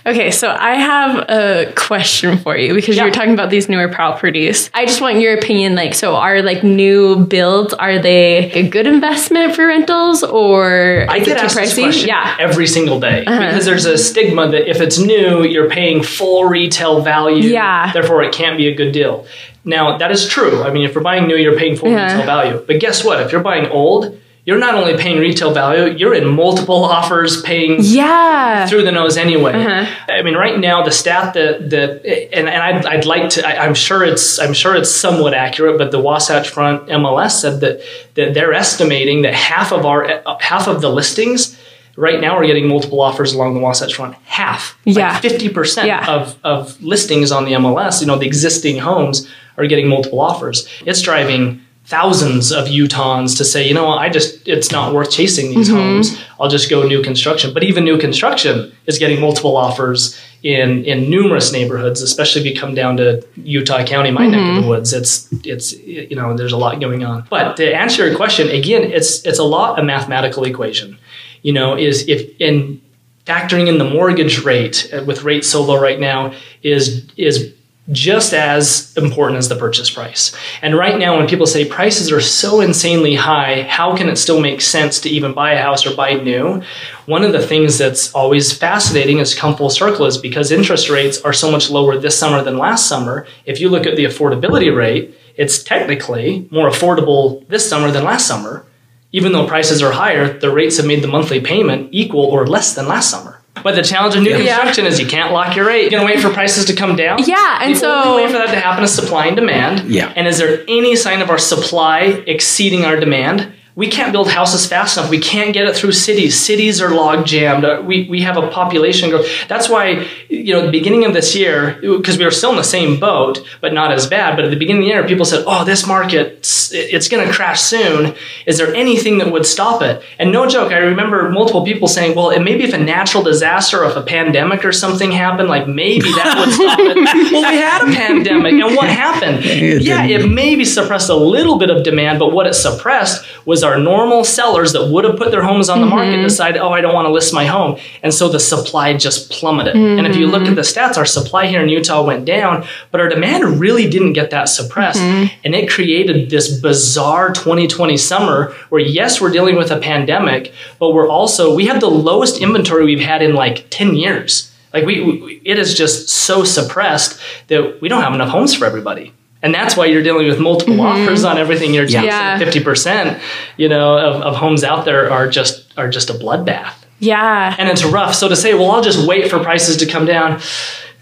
Okay, 0.07 0.30
so 0.30 0.49
I 0.59 0.76
have 0.76 1.28
a 1.28 1.73
question 1.76 2.38
for 2.38 2.57
you 2.57 2.73
because 2.75 2.97
you 2.97 3.02
Yeah. 3.02 3.04
were 3.04 3.11
talking 3.11 3.35
about 3.35 3.50
these 3.50 3.69
newer 3.69 3.88
properties. 3.88 4.71
I 4.73 4.87
just 4.87 5.00
want 5.02 5.21
your 5.21 5.35
opinion. 5.35 5.75
Like, 5.75 5.95
so 5.95 6.16
are 6.16 6.40
like 6.42 6.64
new 6.64 7.16
builds 7.26 7.75
are 7.75 7.99
they 7.99 8.50
a 8.52 8.62
good 8.66 8.87
investment 8.87 9.54
for 9.54 9.66
rentals 9.66 10.23
or 10.23 11.04
I 11.09 11.19
get 11.19 11.37
asked 11.37 11.54
this 11.57 11.75
question 11.75 12.09
Yeah. 12.09 12.21
Uh-huh. 12.21 12.37
every 12.40 12.66
single 12.66 12.99
day 12.99 13.21
because 13.26 13.66
there's 13.66 13.85
a 13.85 13.99
stigma 13.99 14.49
that 14.49 14.69
if 14.71 14.80
it's 14.80 14.99
new, 14.99 15.42
you're 15.45 15.69
paying 15.69 16.02
full 16.02 16.45
retail 16.47 17.00
value. 17.02 17.50
Yeah. 17.50 17.92
Therefore, 17.92 18.23
it 18.23 18.33
can't 18.33 18.57
be 18.57 18.69
a 18.69 18.75
good 18.75 18.92
deal. 18.92 19.26
Now 19.66 19.99
that 19.99 20.11
is 20.11 20.26
true. 20.26 20.62
I 20.62 20.71
mean, 20.71 20.85
if 20.85 20.95
you're 20.95 21.04
buying 21.04 21.26
new, 21.26 21.37
you're 21.37 21.57
paying 21.59 21.76
full 21.76 21.90
Yeah. 21.90 22.04
retail 22.12 22.25
value. 22.26 22.62
But 22.66 22.78
guess 22.80 23.04
what? 23.04 23.21
If 23.21 23.33
you're 23.33 23.42
buying 23.42 23.66
old, 23.69 24.16
you're 24.50 24.59
not 24.59 24.75
only 24.75 24.97
paying 24.97 25.19
retail 25.21 25.52
value, 25.54 25.85
you're 26.00 26.12
in 26.21 26.26
multiple 26.26 26.83
offers, 26.85 27.40
paying 27.42 27.76
Yeah. 27.80 28.66
through 28.66 28.83
the 28.83 28.90
nose 28.90 29.16
anyway. 29.16 29.52
Uh-huh. 29.52 29.87
I 30.12 30.23
mean, 30.23 30.35
right 30.35 30.59
now 30.59 30.83
the 30.83 30.90
stat 30.90 31.35
that 31.35 31.71
that 31.71 31.90
and, 32.38 32.49
and 32.49 32.61
I'd, 32.69 32.85
I'd 32.92 33.07
like 33.14 33.26
to. 33.35 33.47
I, 33.47 33.52
I'm 33.64 33.75
sure 33.75 34.02
it's 34.04 34.26
I'm 34.40 34.52
sure 34.62 34.75
it's 34.80 34.90
somewhat 34.90 35.35
accurate, 35.35 35.78
but 35.78 35.92
the 35.92 36.00
Wasatch 36.00 36.49
Front 36.49 36.88
MLS 36.88 37.33
said 37.42 37.61
that 37.61 37.75
that 38.16 38.35
they're 38.35 38.52
estimating 38.52 39.23
that 39.23 39.35
half 39.35 39.69
of 39.73 39.87
our 39.87 40.00
half 40.40 40.66
of 40.66 40.80
the 40.80 40.90
listings 40.90 41.57
right 41.97 42.21
now 42.21 42.33
are 42.38 42.47
getting 42.47 42.66
multiple 42.66 43.00
offers 43.00 43.33
along 43.35 43.54
the 43.54 43.61
Wasatch 43.61 43.95
Front. 43.95 44.16
Half, 44.25 44.76
Yeah. 44.85 45.16
fifty 45.21 45.49
percent 45.49 45.87
Yeah. 45.87 46.04
of 46.16 46.37
of 46.42 46.61
listings 46.83 47.30
on 47.30 47.45
the 47.45 47.52
MLS. 47.52 48.00
You 48.00 48.07
know, 48.09 48.19
the 48.19 48.26
existing 48.26 48.78
homes 48.78 49.28
are 49.59 49.66
getting 49.66 49.87
multiple 49.88 50.21
offers. 50.21 50.66
It's 50.87 51.02
driving 51.02 51.61
thousands 51.91 52.53
of 52.53 52.67
Utahns 52.69 53.37
to 53.37 53.45
say, 53.45 53.67
you 53.67 53.75
know 53.75 53.85
what, 53.85 53.99
I 53.99 54.09
just 54.09 54.47
it's 54.47 54.71
not 54.71 54.95
worth 54.95 55.11
chasing 55.11 55.53
these 55.53 55.69
homes. 55.69 56.23
I'll 56.39 56.49
just 56.49 56.71
go 56.71 56.87
new 56.87 57.03
construction. 57.03 57.53
But 57.53 57.65
even 57.65 57.85
new 57.85 57.99
construction 57.99 58.73
is 58.87 58.97
getting 58.97 59.21
multiple 59.21 59.57
offers 59.57 60.17
in 60.45 60.85
in 60.85 61.11
numerous 61.11 61.53
neighborhoods, 61.53 62.01
especially 62.01 62.43
if 62.43 62.47
you 62.47 62.59
come 62.59 62.75
down 62.75 62.97
to 62.99 63.27
Utah 63.37 63.85
County, 63.85 64.13
my 64.13 64.27
neck 64.27 64.57
of 64.57 64.63
the 64.63 64.69
woods. 64.69 64.93
It's 64.93 65.29
it's 65.45 65.73
you 65.73 66.15
know 66.15 66.37
there's 66.37 66.53
a 66.53 66.57
lot 66.57 66.81
going 66.81 67.05
on. 67.05 67.27
But 67.29 67.57
to 67.57 67.75
answer 67.75 68.07
your 68.07 68.17
question 68.17 68.49
again, 68.49 68.85
it's 68.85 69.27
it's 69.27 69.41
a 69.41 69.45
lot 69.45 69.79
a 69.79 69.83
mathematical 69.83 70.45
equation. 70.45 70.97
You 71.43 71.53
know, 71.53 71.77
is 71.77 72.09
if 72.09 72.31
in 72.39 72.81
factoring 73.27 73.67
in 73.69 73.79
the 73.79 73.85
mortgage 73.85 74.45
rate 74.45 74.89
uh, 74.93 75.03
with 75.05 75.25
rates 75.25 75.49
so 75.49 75.63
low 75.63 75.81
right 75.81 75.99
now 75.99 76.33
is 76.63 77.05
is 77.17 77.53
just 77.93 78.33
as 78.33 78.93
important 78.97 79.39
as 79.39 79.49
the 79.49 79.57
purchase 79.57 79.91
price. 79.91 80.35
And 80.63 80.76
right 80.76 80.99
now, 80.99 81.17
when 81.17 81.26
people 81.26 81.47
say 81.47 81.65
prices 81.65 82.13
are 82.13 82.21
so 82.21 82.61
insanely 82.61 83.15
high, 83.15 83.63
how 83.63 83.97
can 83.97 84.09
it 84.09 84.17
still 84.17 84.41
make 84.41 84.61
sense 84.61 85.00
to 85.00 85.09
even 85.09 85.33
buy 85.33 85.53
a 85.53 85.63
house 85.63 85.87
or 85.87 85.95
buy 85.95 86.15
new? 86.15 86.63
One 87.07 87.25
of 87.25 87.33
the 87.33 87.45
things 87.45 87.79
that's 87.79 88.13
always 88.15 88.53
fascinating 88.53 89.19
is 89.19 89.35
come 89.35 89.57
full 89.57 89.71
circle 89.71 90.07
is 90.07 90.19
because 90.19 90.53
interest 90.53 90.89
rates 90.89 91.21
are 91.23 91.33
so 91.33 91.50
much 91.50 91.71
lower 91.71 91.99
this 91.99 92.19
summer 92.19 92.43
than 92.43 92.59
last 92.59 92.87
summer. 92.87 93.26
If 93.45 93.61
you 93.61 93.69
look 93.69 93.87
at 93.87 93.97
the 93.97 94.05
affordability 94.05 94.75
rate, 94.75 95.17
it's 95.37 95.63
technically 95.63 96.49
more 96.50 96.69
affordable 96.69 97.47
this 97.49 97.69
summer 97.69 97.91
than 97.91 98.05
last 98.05 98.26
summer. 98.26 98.67
Even 99.13 99.33
though 99.33 99.47
prices 99.47 99.83
are 99.83 99.93
higher, 99.93 100.39
the 100.39 100.53
rates 100.53 100.76
have 100.76 100.87
made 100.87 101.03
the 101.03 101.09
monthly 101.09 101.41
payment 101.41 101.89
equal 101.91 102.26
or 102.26 102.47
less 102.47 102.75
than 102.75 102.87
last 102.87 103.11
summer. 103.11 103.40
But 103.63 103.75
the 103.75 103.83
challenge 103.83 104.17
of 104.17 104.23
new 104.23 104.31
Yeah. 104.37 104.57
construction 104.57 104.87
is 104.87 104.99
you 105.01 105.07
can't 105.07 105.33
lock 105.33 105.55
your 105.57 105.67
rate. 105.67 105.83
You're 105.91 106.01
gonna 106.01 106.05
wait 106.11 106.21
for 106.21 106.31
prices 106.31 106.65
to 106.67 106.75
come 106.75 106.97
down. 106.97 107.19
Yeah, 107.25 107.59
and 107.63 107.75
the 107.75 107.79
so- 107.79 108.03
only 108.05 108.25
way 108.25 108.33
for 108.33 108.39
that 108.39 108.49
to 108.51 108.61
happen 108.61 108.83
is 108.85 108.93
supply 108.93 109.27
and 109.27 109.37
demand. 109.37 109.91
Yeah. 109.91 110.13
And 110.17 110.27
is 110.27 110.39
there 110.39 110.61
any 110.69 110.97
sign 110.97 111.21
of 111.23 111.31
our 111.31 111.39
supply 111.39 112.23
exceeding 112.27 112.85
our 112.85 112.97
demand? 112.99 113.49
We 113.80 113.88
can't 113.88 114.12
build 114.12 114.28
houses 114.30 114.66
fast 114.66 114.99
enough. 114.99 115.08
We 115.08 115.19
can't 115.32 115.52
get 115.54 115.64
it 115.66 115.75
through 115.75 115.93
cities. 115.93 116.38
Cities 116.38 116.82
are 116.82 116.90
log 117.02 117.25
jammed. 117.32 117.64
Uh, 117.64 117.82
We, 117.90 117.97
we 118.14 118.21
have 118.28 118.36
a 118.36 118.47
population 118.60 119.08
growth. 119.10 119.26
That's 119.49 119.69
why, 119.71 120.06
you 120.28 120.52
know, 120.54 120.62
the 120.66 120.71
beginning 120.78 121.06
of 121.06 121.12
this 121.14 121.34
year, 121.34 121.78
because 121.80 122.19
we 122.19 122.25
were 122.28 122.36
still 122.40 122.50
in 122.50 122.56
the 122.56 122.73
same 122.78 123.00
boat, 123.00 123.34
but 123.62 123.73
not 123.73 123.90
as 123.90 124.06
bad. 124.06 124.36
But 124.36 124.45
at 124.45 124.50
the 124.50 124.60
beginning 124.62 124.82
of 124.82 124.86
the 124.88 124.93
year, 124.95 125.06
people 125.12 125.25
said, 125.25 125.45
oh, 125.47 125.64
this 125.64 125.86
market, 125.86 126.26
it's 126.73 127.08
going 127.08 127.26
to 127.26 127.32
crash 127.32 127.60
soon. 127.75 128.14
Is 128.45 128.58
there 128.58 128.75
anything 128.75 129.16
that 129.19 129.32
would 129.32 129.47
stop 129.47 129.80
it? 129.80 130.02
And 130.19 130.30
no 130.30 130.47
joke, 130.47 130.73
I 130.73 130.78
remember 130.93 131.30
multiple 131.30 131.64
people 131.64 131.88
saying, 131.88 132.14
well, 132.14 132.28
and 132.34 132.45
maybe 132.45 132.64
if 132.64 132.75
a 132.75 132.78
natural 132.97 133.23
disaster 133.23 133.82
or 133.82 133.86
if 133.93 133.97
a 133.97 134.02
pandemic 134.02 134.62
or 134.62 134.73
something 134.73 135.10
happened, 135.10 135.49
like 135.49 135.66
maybe 135.66 136.10
that 136.21 136.34
would 136.38 136.52
stop 136.52 136.78
it. 136.80 136.97
well, 137.32 137.50
we 137.50 137.56
had 137.56 137.80
a 137.88 137.90
pandemic, 138.04 138.52
and 138.52 138.76
what 138.76 138.90
happened? 139.04 139.38
It 139.71 139.82
yeah, 139.82 140.04
it 140.16 140.28
maybe 140.28 140.64
suppressed 140.64 141.10
a 141.10 141.21
little 141.36 141.56
bit 141.62 141.71
of 141.71 141.82
demand, 141.82 142.19
but 142.19 142.30
what 142.36 142.47
it 142.47 142.54
suppressed 142.54 143.25
was 143.47 143.62
our 143.62 143.70
normal 143.78 144.25
sellers 144.25 144.73
that 144.73 144.89
would 144.89 145.04
have 145.04 145.17
put 145.17 145.30
their 145.30 145.43
homes 145.43 145.69
on 145.69 145.80
the 145.80 145.87
market 145.87 146.15
mm-hmm. 146.15 146.23
decided, 146.23 146.61
oh, 146.61 146.71
I 146.71 146.80
don't 146.80 146.95
want 146.95 147.06
to 147.06 147.13
list 147.13 147.35
my 147.35 147.47
home. 147.47 147.78
And 148.02 148.13
so 148.13 148.28
the 148.28 148.41
supply 148.41 148.97
just 148.97 149.30
plummeted. 149.30 149.76
And 149.76 150.06
if 150.06 150.17
you 150.17 150.26
look 150.26 150.43
at 150.43 150.49
mm-hmm. 150.49 150.54
the 150.56 150.63
stats, 150.63 150.97
our 150.97 151.06
supply 151.06 151.47
here 151.47 151.63
in 151.63 151.69
Utah 151.69 152.04
went 152.04 152.25
down, 152.25 152.67
but 152.91 153.00
our 153.00 153.09
demand 153.09 153.61
really 153.61 153.89
didn't 153.89 154.15
get 154.15 154.30
that 154.30 154.49
suppressed. 154.49 155.00
Mm-hmm. 155.00 155.35
And 155.45 155.54
it 155.54 155.71
created 155.71 156.30
this 156.30 156.61
bizarre 156.61 157.33
2020 157.33 157.97
summer 157.97 158.52
where, 158.71 158.80
yes, 158.80 159.21
we're 159.21 159.33
dealing 159.33 159.56
with 159.56 159.71
a 159.71 159.78
pandemic, 159.78 160.52
but 160.78 160.93
we're 160.93 161.09
also, 161.09 161.54
we 161.54 161.67
have 161.67 161.80
the 161.80 161.91
lowest 161.91 162.41
inventory 162.41 162.85
we've 162.85 163.00
had 163.00 163.23
in 163.23 163.35
like 163.35 163.67
10 163.71 163.95
years. 163.95 164.50
Like 164.73 164.85
we, 164.85 165.02
we 165.02 165.43
it 165.45 165.59
is 165.59 165.75
just 165.75 166.09
so 166.09 166.45
suppressed 166.45 167.21
that 167.49 167.80
we 167.80 167.89
don't 167.89 168.02
have 168.02 168.15
enough 168.15 168.28
homes 168.28 168.54
for 168.54 168.65
everybody. 168.65 169.13
And 169.43 169.55
that's 169.55 169.76
why 169.76 169.87
you're 169.87 170.03
dealing 170.03 170.26
with 170.29 170.39
multiple 170.39 170.81
offers 170.83 171.25
on 171.25 171.39
everything. 171.39 171.73
You're 171.73 171.85
Yeah. 171.87 172.03
Yeah. 172.03 172.39
fifty 172.39 172.61
percent, 172.63 173.21
you 173.57 173.69
know, 173.69 173.97
of, 173.99 174.23
of 174.23 174.37
homes 174.37 174.63
out 174.65 174.85
there 174.85 175.11
are 175.11 175.29
just 175.29 175.73
are 175.79 175.89
just 175.89 176.11
a 176.11 176.13
bloodbath, 176.13 176.75
Yeah. 176.99 177.55
and 177.59 177.69
it's 177.69 177.83
rough. 177.85 178.15
So 178.15 178.29
to 178.29 178.37
say, 178.37 178.53
well, 178.55 178.71
I'll 178.71 178.83
just 178.83 179.07
wait 179.09 179.31
for 179.31 179.39
prices 179.39 179.79
to 179.79 179.87
come 179.87 180.05
down. 180.05 180.41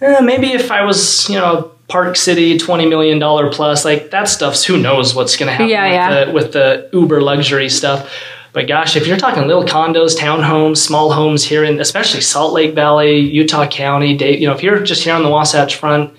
eh, 0.00 0.20
maybe 0.20 0.52
if 0.52 0.70
I 0.70 0.84
was, 0.84 1.28
you 1.28 1.34
know, 1.36 1.72
Park 1.88 2.14
City, 2.16 2.56
twenty 2.58 2.86
million 2.86 3.18
dollar 3.18 3.50
plus, 3.50 3.84
like 3.84 4.10
that 4.12 4.28
stuff's 4.28 4.64
who 4.64 4.76
knows 4.76 5.14
what's 5.16 5.36
going 5.36 5.48
to 5.48 5.52
happen 5.52 5.68
Yeah, 5.68 5.84
with, 5.86 5.92
yeah. 5.94 6.24
The, 6.26 6.32
with 6.32 6.52
the 6.52 6.90
uber 6.92 7.20
luxury 7.20 7.68
stuff. 7.68 8.12
But 8.52 8.68
gosh, 8.68 8.94
if 8.96 9.06
you're 9.06 9.16
talking 9.16 9.46
little 9.46 9.64
condos, 9.64 10.16
townhomes, 10.16 10.76
small 10.78 11.12
homes 11.12 11.44
here 11.44 11.64
in 11.64 11.80
especially 11.80 12.20
Salt 12.20 12.52
Lake 12.52 12.74
Valley, 12.74 13.18
Utah 13.18 13.66
County, 13.66 14.16
Davis, 14.16 14.40
you 14.40 14.46
know, 14.46 14.54
if 14.54 14.62
you're 14.62 14.80
just 14.80 15.02
here 15.02 15.14
on 15.14 15.22
the 15.22 15.28
Wasatch 15.28 15.74
Front, 15.76 16.12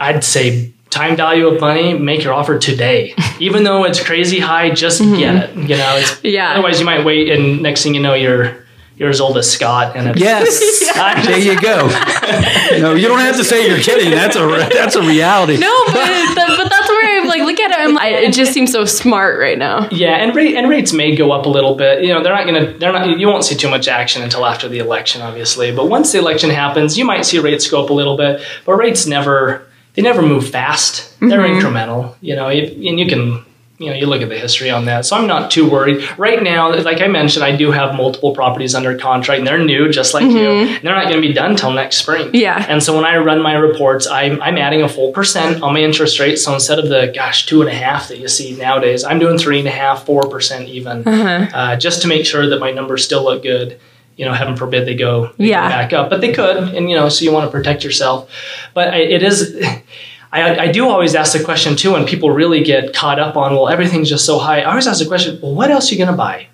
I'd 0.00 0.24
say 0.24 0.72
time 0.92 1.16
value 1.16 1.46
of 1.48 1.60
money, 1.60 1.94
make 1.98 2.22
your 2.22 2.34
offer 2.34 2.58
today. 2.58 3.14
Even 3.40 3.64
though 3.64 3.84
it's 3.84 3.98
crazy 4.02 4.38
high, 4.38 4.70
just 4.70 5.00
get 5.00 5.34
it. 5.50 5.56
You 5.56 5.76
know, 5.76 5.96
it's 5.96 6.12
Mm-hmm. 6.12 6.26
Yeah. 6.26 6.52
otherwise 6.52 6.78
you 6.78 6.86
might 6.86 7.04
wait 7.04 7.30
and 7.30 7.62
next 7.62 7.82
thing 7.82 7.94
you 7.94 8.00
know 8.02 8.14
you're 8.14 8.62
you're 8.98 9.08
as 9.08 9.20
old 9.22 9.38
as 9.38 9.50
Scott, 9.50 9.96
and 9.96 10.10
it's, 10.10 10.20
Yes, 10.20 10.92
I'm 10.96 11.24
there 11.24 11.38
you 11.38 11.58
go. 11.60 11.88
No, 12.78 12.94
you 12.94 13.08
don't 13.08 13.20
have 13.20 13.36
to 13.36 13.44
say 13.44 13.66
you're 13.68 13.78
kidding. 13.80 14.10
That's 14.10 14.36
a 14.36 14.46
that's 14.72 14.94
a 14.96 15.00
reality. 15.02 15.56
No, 15.58 15.72
but, 15.86 15.94
that, 15.94 16.54
but 16.58 16.68
that's 16.70 16.88
where 16.88 17.20
I'm 17.20 17.26
like, 17.28 17.40
look 17.42 17.58
at 17.60 17.70
it. 17.70 17.78
I'm 17.78 17.94
like, 17.94 18.12
it 18.12 18.32
just 18.32 18.52
seems 18.52 18.70
so 18.70 18.84
smart 18.84 19.38
right 19.40 19.58
now. 19.58 19.88
Yeah, 19.90 20.16
and 20.22 20.34
rate 20.34 20.54
and 20.56 20.68
rates 20.68 20.92
may 20.92 21.16
go 21.16 21.32
up 21.32 21.46
a 21.46 21.48
little 21.48 21.74
bit. 21.74 22.04
You 22.04 22.12
know, 22.14 22.22
they're 22.22 22.34
not 22.34 22.46
gonna 22.46 22.72
they're 22.78 22.92
not 22.92 23.18
you 23.18 23.26
won't 23.28 23.44
see 23.44 23.54
too 23.56 23.68
much 23.70 23.88
action 23.88 24.22
until 24.22 24.44
after 24.46 24.68
the 24.68 24.78
election, 24.78 25.20
obviously. 25.22 25.72
But 25.74 25.88
once 25.88 26.12
the 26.12 26.18
election 26.18 26.50
happens, 26.50 26.96
you 26.98 27.04
might 27.04 27.24
see 27.24 27.38
rates 27.38 27.68
go 27.70 27.82
up 27.82 27.90
a 27.90 27.94
little 27.94 28.16
bit. 28.16 28.42
But 28.66 28.74
rates 28.76 29.06
never 29.06 29.66
they 29.94 30.02
never 30.02 30.22
move 30.22 30.48
fast. 30.48 31.18
They're 31.20 31.40
mm-hmm. 31.40 31.66
incremental. 31.66 32.14
You 32.20 32.36
know, 32.36 32.48
and 32.48 32.98
you 32.98 33.06
can 33.06 33.44
you 33.78 33.90
know 33.90 33.96
you 33.96 34.06
look 34.06 34.22
at 34.22 34.28
the 34.28 34.38
history 34.38 34.70
on 34.70 34.84
that. 34.84 35.04
So 35.04 35.16
I'm 35.16 35.26
not 35.26 35.50
too 35.50 35.68
worried 35.68 36.08
right 36.18 36.42
now. 36.42 36.72
Like 36.74 37.00
I 37.00 37.08
mentioned, 37.08 37.44
I 37.44 37.56
do 37.56 37.72
have 37.72 37.94
multiple 37.96 38.34
properties 38.34 38.74
under 38.74 38.96
contract, 38.96 39.38
and 39.38 39.46
they're 39.46 39.58
new, 39.58 39.90
just 39.90 40.14
like 40.14 40.24
you. 40.24 40.48
And 40.48 40.86
they're 40.86 40.94
not 40.94 41.08
going 41.08 41.20
to 41.20 41.28
be 41.28 41.34
done 41.34 41.56
till 41.56 41.72
next 41.72 41.96
spring. 41.96 42.30
Yeah. 42.32 42.64
And 42.68 42.82
so 42.82 42.94
when 42.94 43.04
I 43.04 43.16
run 43.16 43.42
my 43.42 43.54
reports, 43.54 44.06
I'm, 44.06 44.40
I'm 44.40 44.56
adding 44.56 44.82
a 44.82 44.88
full 44.88 45.12
percent 45.12 45.62
on 45.62 45.74
my 45.74 45.80
interest 45.80 46.20
rate. 46.20 46.36
So 46.36 46.54
instead 46.54 46.78
of 46.78 46.88
the 46.88 47.12
gosh 47.14 47.46
two 47.46 47.60
and 47.60 47.68
a 47.70 47.74
half 47.74 48.08
that 48.08 48.18
you 48.18 48.28
see 48.28 48.56
nowadays, 48.56 49.04
I'm 49.04 49.18
doing 49.18 49.36
three 49.36 49.58
and 49.58 49.68
a 49.68 49.72
half, 49.72 50.06
four 50.06 50.28
percent 50.28 50.68
even, 50.68 51.06
uh-huh. 51.06 51.46
uh, 51.56 51.76
just 51.76 52.02
to 52.02 52.08
make 52.08 52.24
sure 52.24 52.48
that 52.48 52.60
my 52.60 52.70
numbers 52.70 53.04
still 53.04 53.24
look 53.24 53.42
good. 53.42 53.80
You 54.22 54.28
know, 54.28 54.34
heaven 54.34 54.54
forbid 54.54 54.86
they 54.86 54.94
go, 54.94 55.32
they 55.36 55.48
go 55.48 55.54
back 55.54 55.92
up, 55.92 56.08
but 56.08 56.20
they 56.20 56.32
could, 56.32 56.56
and 56.76 56.88
you 56.88 56.94
know, 56.94 57.08
so 57.08 57.24
you 57.24 57.32
want 57.32 57.44
to 57.44 57.50
protect 57.50 57.82
yourself. 57.82 58.30
But 58.72 58.94
it 58.94 59.20
is. 59.20 59.60
I, 60.32 60.58
I 60.60 60.72
do 60.72 60.88
always 60.88 61.16
ask 61.16 61.36
the 61.36 61.42
question 61.42 61.74
too 61.74 61.94
when 61.94 62.06
people 62.06 62.30
really 62.30 62.62
get 62.62 62.94
caught 62.94 63.18
up 63.18 63.36
on 63.36 63.52
well 63.52 63.68
everything's 63.68 64.08
just 64.08 64.24
so 64.24 64.38
high. 64.38 64.60
I 64.60 64.70
always 64.70 64.86
ask 64.86 65.00
the 65.00 65.08
question, 65.08 65.40
well, 65.42 65.56
what 65.56 65.72
else 65.72 65.90
are 65.90 65.94
you 65.96 65.98
going 65.98 66.12
to 66.12 66.16
buy? 66.16 66.46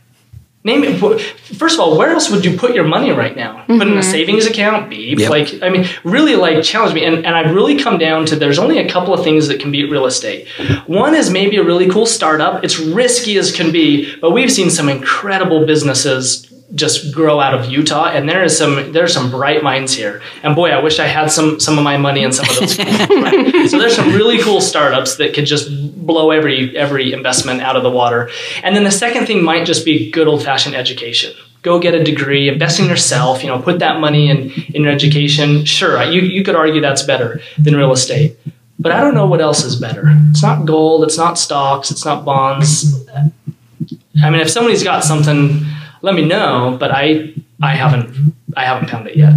Name 0.65 0.83
it. 0.83 1.21
First 1.21 1.77
of 1.77 1.81
all, 1.81 1.97
where 1.97 2.11
else 2.11 2.31
would 2.31 2.45
you 2.45 2.57
put 2.59 2.75
your 2.75 2.85
money 2.85 3.13
right 3.13 3.37
now? 3.37 3.65
Put 3.67 3.83
in 3.83 3.83
a 3.83 3.85
mm-hmm. 3.85 4.03
savings 4.03 4.45
account? 4.45 4.91
Beep. 4.91 5.19
Yep. 5.21 5.31
Like, 5.31 5.63
I 5.63 5.69
mean, 5.69 5.87
really, 6.03 6.35
like, 6.35 6.65
challenge 6.65 6.95
me. 6.95 7.05
And, 7.05 7.25
and 7.25 7.29
I've 7.29 7.55
really 7.55 7.79
come 7.79 7.97
down 7.97 8.27
to 8.27 8.37
there's 8.37 8.59
only 8.59 8.79
a 8.79 8.89
couple 8.89 9.15
of 9.15 9.23
things 9.23 9.47
that 9.49 9.61
can 9.61 9.71
beat 9.71 9.89
real 9.91 10.05
estate. 10.05 10.49
One 10.87 11.15
is 11.15 11.31
maybe 11.31 11.59
a 11.59 11.65
really 11.65 11.89
cool 11.89 12.07
startup. 12.07 12.65
It's 12.65 12.79
risky 12.79 13.39
as 13.39 13.53
can 13.53 13.71
be, 13.71 14.17
but 14.21 14.33
we've 14.33 14.51
seen 14.51 14.69
some 14.69 14.89
incredible 14.89 15.65
businesses 15.65 16.48
just 16.75 17.15
grow 17.15 17.41
out 17.41 17.55
of 17.55 17.71
Utah, 17.71 18.11
and 18.11 18.29
there 18.29 18.45
is 18.45 18.57
some 18.57 18.93
there 18.93 19.05
are 19.05 19.09
some 19.09 19.31
bright 19.31 19.63
minds 19.63 19.95
here. 19.95 20.21
And 20.43 20.55
boy, 20.55 20.71
I 20.71 20.83
wish 20.83 20.99
I 20.99 21.07
had 21.07 21.31
some 21.31 21.59
some 21.61 21.79
of 21.79 21.85
my 21.85 21.97
money 21.97 22.23
in 22.23 22.33
some 22.33 22.47
of 22.49 22.57
those. 22.57 22.79
So 23.69 23.79
there's 23.79 23.97
some 23.97 24.15
really 24.15 24.39
cool 24.39 24.61
startups 24.61 25.17
that 25.17 25.35
could 25.35 25.45
just 25.45 25.69
blow 26.07 26.31
every 26.31 26.77
every 26.77 27.13
investment 27.13 27.61
out 27.61 27.77
of 27.77 27.83
the 27.83 27.91
water. 27.91 28.31
And 28.63 28.75
then 28.75 28.85
the 28.85 28.91
second 28.91 29.27
thing 29.27 29.43
might 29.43 29.67
just 29.67 29.85
be 29.85 30.11
good 30.11 30.27
old 30.27 30.43
fashioned 30.43 30.75
education. 30.75 31.35
Go 31.63 31.79
get 31.79 31.95
a 31.95 32.03
degree, 32.03 32.49
invest 32.49 32.81
in 32.81 32.87
yourself. 32.87 33.43
You 33.43 33.49
know, 33.49 33.61
put 33.61 33.81
that 33.81 34.01
money 34.01 34.31
in 34.31 34.51
in 34.75 34.83
your 34.83 34.93
education. 34.93 35.65
Sure, 35.65 36.03
you 36.05 36.23
you 36.23 36.43
could 36.45 36.55
argue 36.55 36.81
that's 36.81 37.03
better 37.03 37.41
than 37.59 37.77
real 37.77 37.93
estate. 37.93 38.39
But 38.79 38.93
I 38.93 39.01
don't 39.01 39.15
know 39.15 39.27
what 39.27 39.41
else 39.41 39.65
is 39.65 39.77
better. 39.77 40.05
It's 40.31 40.43
not 40.43 40.65
gold. 40.65 41.03
It's 41.03 41.19
not 41.19 41.37
stocks. 41.37 41.91
It's 41.91 42.05
not 42.05 42.25
bonds. 42.25 42.95
I 44.23 44.31
mean, 44.31 44.41
if 44.41 44.51
somebody's 44.51 44.85
got 44.85 45.05
something, 45.05 45.67
let 46.03 46.15
me 46.15 46.25
know. 46.25 46.77
But 46.79 46.91
I, 46.91 47.35
I 47.63 47.75
haven't, 47.75 48.35
I 48.57 48.65
haven't 48.65 48.89
found 48.89 49.09
it 49.09 49.17
yet. 49.17 49.35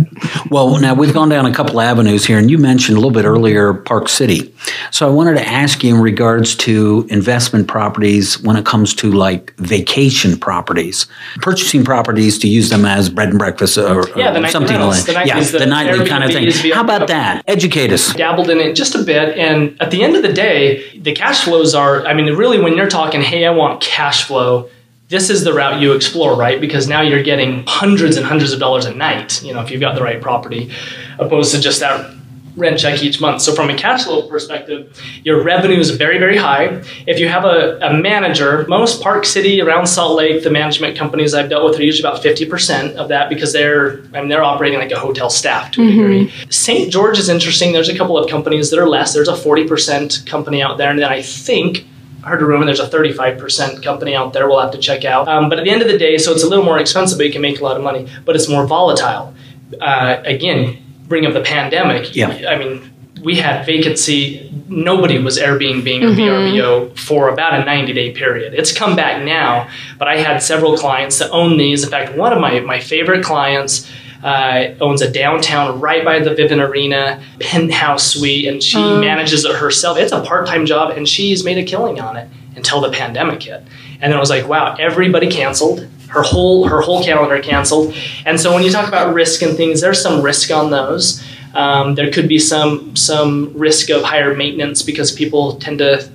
Well, 0.50 0.80
now 0.80 0.93
we've 0.93 1.13
gone 1.13 1.30
down 1.30 1.45
a 1.45 1.54
couple 1.54 1.80
avenues 1.82 2.26
here, 2.26 2.38
and 2.38 2.52
you 2.52 2.58
mentioned 2.58 2.97
a 2.97 3.00
little 3.00 3.13
bit 3.13 3.26
earlier 3.26 3.74
Park 3.74 4.10
City. 4.10 4.54
So 4.91 5.08
I 5.08 5.12
wanted 5.12 5.36
to 5.36 5.47
ask 5.47 5.84
you 5.84 5.95
in 5.95 6.02
regards 6.02 6.56
to 6.58 7.08
investment 7.10 7.67
properties 7.67 8.39
when 8.41 8.56
it 8.58 8.65
comes 8.65 8.93
to 8.95 9.12
like 9.12 9.56
vacation 9.58 10.38
properties, 10.38 11.08
purchasing 11.38 11.84
properties 11.84 12.38
to 12.39 12.47
use 12.47 12.69
them 12.69 12.86
as 12.86 13.10
bread 13.10 13.30
and 13.30 13.39
breakfast 13.39 13.78
or, 13.78 14.08
Yeah, 14.17 14.38
or 14.39 14.47
something 14.47 14.80
like 14.80 15.04
that. 15.06 15.26
yeah, 15.26 15.39
the, 15.39 15.60
the 15.60 15.65
nightly 15.65 16.08
kind 16.08 16.24
of 16.24 16.32
thing. 16.32 16.71
How 16.71 16.82
about 16.82 17.08
that? 17.08 17.43
Educate 17.47 17.91
us. 17.91 18.13
dabbled 18.13 18.50
in 18.50 18.60
it 18.60 18.76
just 18.76 18.93
a 18.95 19.04
bit. 19.04 19.38
And 19.38 19.82
at 19.82 19.89
the 19.91 20.04
end 20.04 20.15
of 20.15 20.21
the 20.21 20.34
day, 20.34 20.97
the 21.00 21.13
cash 21.13 21.43
flows 21.43 21.74
are, 21.74 22.06
I 22.06 22.13
mean, 22.13 22.36
really, 22.36 22.60
when 22.60 22.76
you're 22.76 22.89
talking, 22.89 23.21
hey, 23.21 23.45
I 23.45 23.52
want 23.52 23.82
cash 23.82 24.26
flow, 24.26 24.69
this 25.12 25.30
is 25.30 25.43
the 25.43 25.54
route 25.54 25.82
you 25.82 25.91
explore, 25.91 26.38
right? 26.38 26.62
Because 26.62 26.88
now 26.88 27.02
you're 27.02 27.21
getting 27.21 27.65
hundreds 27.67 28.15
and 28.15 28.26
hundreds 28.26 28.54
of 28.54 28.62
dollars 28.62 28.86
a 28.86 28.95
night, 28.95 29.43
you 29.43 29.54
know, 29.54 29.62
if 29.62 29.69
you've 29.69 29.82
got 29.82 29.93
the 29.93 30.02
right 30.02 30.21
property, 30.21 30.71
opposed 31.19 31.54
to 31.54 31.60
just 31.60 31.82
that 31.82 32.15
rent 32.56 32.80
check 32.80 33.04
each 33.04 33.19
month. 33.19 33.41
So 33.41 33.54
from 33.54 33.69
a 33.69 33.76
cash 33.76 34.06
flow 34.06 34.28
perspective, 34.28 34.97
your 35.26 35.43
revenue 35.43 35.80
is 35.80 35.89
very, 35.91 36.17
very 36.17 36.38
high. 36.38 36.82
If 37.08 37.19
you 37.19 37.28
have 37.28 37.43
a, 37.43 37.78
a 37.82 37.93
manager, 37.93 38.65
most 38.69 39.02
Park 39.02 39.26
City 39.26 39.62
around 39.62 39.88
Salt 39.88 40.15
Lake, 40.15 40.43
the 40.43 40.50
management 40.50 40.97
companies 40.97 41.34
I've 41.34 41.50
dealt 41.50 41.69
with 41.69 41.78
are 41.80 41.84
usually 41.84 42.08
about 42.08 42.24
50% 42.24 42.95
of 42.95 43.10
that 43.10 43.30
because 43.30 43.52
they're 43.52 44.04
I 44.13 44.21
mean 44.21 44.30
they're 44.30 44.43
operating 44.43 44.80
like 44.80 44.91
a 44.91 45.00
hotel 45.00 45.30
staff 45.30 45.71
to 45.71 45.82
a 45.82 45.86
mm-hmm. 45.86 45.97
degree. 45.97 46.34
St. 46.50 46.91
George 46.91 47.19
is 47.19 47.28
interesting. 47.28 47.74
There's 47.74 47.89
a 47.89 47.97
couple 47.97 48.17
of 48.17 48.30
companies 48.30 48.69
that 48.69 48.80
are 48.80 48.88
less. 48.88 49.13
There's 49.13 49.30
a 49.30 49.34
40% 49.34 50.26
company 50.26 50.62
out 50.62 50.78
there, 50.78 50.89
and 50.89 51.00
then 51.00 51.12
I 51.12 51.21
think 51.21 51.86
I 52.24 52.30
heard 52.30 52.42
a 52.42 52.46
rumor 52.46 52.66
there's 52.66 52.80
a 52.80 52.88
35% 52.88 53.84
company 53.84 54.16
out 54.16 54.34
there 54.34 54.48
we'll 54.48 54.60
have 54.60 54.72
to 54.72 54.78
check 54.78 55.06
out. 55.06 55.28
Um, 55.28 55.50
but 55.50 55.58
at 55.58 55.66
the 55.66 55.72
end 55.72 55.82
of 55.82 55.88
the 55.88 55.98
day, 55.98 56.18
so 56.18 56.32
it's 56.32 56.44
a 56.44 56.48
little 56.48 56.66
more 56.66 56.80
expensive, 56.80 57.18
but 57.18 57.26
you 57.26 57.34
can 57.34 57.42
make 57.42 57.60
a 57.60 57.64
lot 57.64 57.78
of 57.78 57.84
money, 57.84 58.08
but 58.26 58.36
it's 58.36 58.48
more 58.48 58.66
volatile. 58.68 59.34
Uh, 59.80 60.22
again, 60.26 60.78
bring 61.08 61.26
up 61.26 61.34
the 61.34 61.42
pandemic. 61.42 62.16
Yeah. 62.16 62.50
I 62.50 62.58
mean, 62.58 62.92
we 63.24 63.36
had 63.36 63.66
vacancy. 63.66 64.52
Nobody 64.68 65.20
was 65.20 65.38
Airbnb 65.38 66.02
or 66.02 66.16
VRBO 66.16 66.98
for 66.98 67.30
about 67.30 67.60
a 67.60 67.66
90 67.66 67.94
day 67.94 68.12
period. 68.12 68.54
It's 68.54 68.72
come 68.72 68.96
back 68.96 69.24
now, 69.24 69.70
but 69.98 70.08
I 70.08 70.18
had 70.18 70.42
several 70.42 70.78
clients 70.78 71.20
that 71.20 71.30
own 71.32 71.58
these. 71.58 71.84
In 71.84 71.90
fact, 71.90 72.16
one 72.16 72.34
of 72.34 72.40
my, 72.40 72.60
my 72.62 72.80
favorite 72.80 73.24
clients 73.24 73.90
uh, 74.24 74.76
owns 74.80 75.02
a 75.02 75.12
downtown 75.12 75.80
right 75.80 76.06
by 76.06 76.20
the 76.20 76.32
Vivint 76.32 76.66
Arena 76.66 77.22
penthouse 77.40 78.14
suite, 78.14 78.48
and 78.48 78.62
she 78.62 78.78
manages 78.78 79.46
it 79.46 79.56
herself. 79.56 79.98
It's 79.98 80.12
a 80.12 80.22
part 80.22 80.48
time 80.48 80.66
job, 80.66 80.92
and 80.96 81.08
she's 81.08 81.44
made 81.44 81.58
a 81.58 81.64
killing 81.64 82.00
on 82.00 82.18
it 82.18 82.28
until 82.56 82.82
the 82.82 82.92
pandemic 82.92 83.44
hit. 83.44 83.64
And 84.02 84.12
then 84.12 84.14
it 84.14 84.20
was 84.20 84.30
like, 84.30 84.48
wow, 84.48 84.76
everybody 84.80 85.30
canceled. 85.30 85.88
Her 86.08 86.24
whole 86.24 86.68
her 86.68 86.82
whole 86.82 87.04
calendar 87.04 87.40
canceled. 87.42 87.96
And 88.26 88.40
so 88.40 88.54
when 88.54 88.64
you 88.64 88.72
talk 88.72 88.88
about 88.88 89.14
risk 89.14 89.42
and 89.42 89.56
things, 89.56 89.82
there's 89.82 90.02
some 90.02 90.22
risk 90.22 90.52
on 90.52 90.70
those. 90.70 91.24
Um, 91.54 91.96
there 91.96 92.12
could 92.12 92.28
be 92.28 92.40
some 92.40 92.96
some 92.96 93.54
risk 93.56 93.90
of 93.90 94.04
higher 94.04 94.36
maintenance 94.36 94.82
because 94.82 95.12
people 95.12 95.56
tend 95.58 95.80
to 95.80 96.10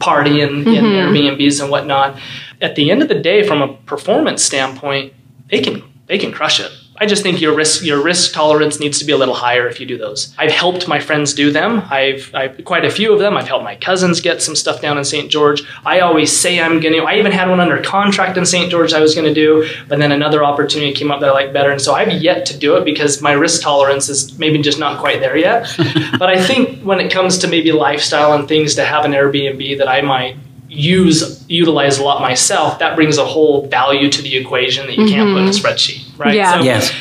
party 0.00 0.40
in, 0.40 0.66
in 0.68 0.84
Airbnbs 0.84 1.62
and 1.62 1.70
whatnot. 1.70 2.18
At 2.60 2.76
the 2.76 2.90
end 2.90 3.02
of 3.02 3.08
the 3.08 3.18
day, 3.18 3.46
from 3.46 3.62
a 3.62 3.74
performance 3.74 4.42
standpoint, 4.44 5.14
they 5.48 5.60
can 5.60 5.82
they 6.06 6.18
can 6.18 6.32
crush 6.32 6.60
it. 6.60 6.70
I 7.02 7.06
just 7.06 7.24
think 7.24 7.40
your 7.40 7.52
risk 7.52 7.84
your 7.84 8.00
risk 8.00 8.32
tolerance 8.32 8.78
needs 8.78 9.00
to 9.00 9.04
be 9.04 9.10
a 9.10 9.16
little 9.16 9.34
higher 9.34 9.66
if 9.66 9.80
you 9.80 9.86
do 9.86 9.98
those. 9.98 10.32
I've 10.38 10.52
helped 10.52 10.86
my 10.86 11.00
friends 11.00 11.34
do 11.34 11.50
them. 11.50 11.82
I've, 11.90 12.32
I've 12.32 12.64
quite 12.64 12.84
a 12.84 12.90
few 12.90 13.12
of 13.12 13.18
them. 13.18 13.36
I've 13.36 13.48
helped 13.48 13.64
my 13.64 13.74
cousins 13.74 14.20
get 14.20 14.40
some 14.40 14.54
stuff 14.54 14.80
down 14.80 14.98
in 14.98 15.04
St. 15.04 15.28
George. 15.28 15.64
I 15.84 15.98
always 15.98 16.30
say 16.30 16.60
I'm 16.60 16.78
going 16.78 16.94
to. 16.94 17.00
I 17.00 17.16
even 17.16 17.32
had 17.32 17.50
one 17.50 17.58
under 17.58 17.82
contract 17.82 18.38
in 18.38 18.46
St. 18.46 18.70
George 18.70 18.92
I 18.92 19.00
was 19.00 19.16
going 19.16 19.26
to 19.26 19.34
do, 19.34 19.68
but 19.88 19.98
then 19.98 20.12
another 20.12 20.44
opportunity 20.44 20.92
came 20.92 21.10
up 21.10 21.18
that 21.18 21.30
I 21.30 21.32
like 21.32 21.52
better, 21.52 21.72
and 21.72 21.80
so 21.80 21.92
I've 21.92 22.12
yet 22.12 22.46
to 22.46 22.56
do 22.56 22.76
it 22.76 22.84
because 22.84 23.20
my 23.20 23.32
risk 23.32 23.62
tolerance 23.62 24.08
is 24.08 24.38
maybe 24.38 24.62
just 24.62 24.78
not 24.78 25.00
quite 25.00 25.18
there 25.18 25.36
yet. 25.36 25.74
but 26.20 26.28
I 26.28 26.40
think 26.40 26.82
when 26.84 27.00
it 27.00 27.10
comes 27.10 27.36
to 27.38 27.48
maybe 27.48 27.72
lifestyle 27.72 28.32
and 28.34 28.46
things 28.46 28.76
to 28.76 28.84
have 28.84 29.04
an 29.04 29.10
Airbnb 29.10 29.78
that 29.78 29.88
I 29.88 30.02
might 30.02 30.36
use 30.68 31.44
utilize 31.48 31.98
a 31.98 32.02
lot 32.04 32.22
myself 32.22 32.78
that 32.78 32.94
brings 32.94 33.18
a 33.18 33.24
whole 33.24 33.66
value 33.66 34.08
to 34.08 34.22
the 34.22 34.36
equation 34.36 34.86
that 34.86 34.96
you 34.96 35.06
can't 35.06 35.30
put 35.30 35.42
in 35.42 35.48
a 35.48 35.50
mm-hmm. 35.50 35.66
spreadsheet 35.66 36.01
right? 36.16 36.34
Yeah. 36.34 36.58
so 36.58 36.64
Yes. 36.64 36.92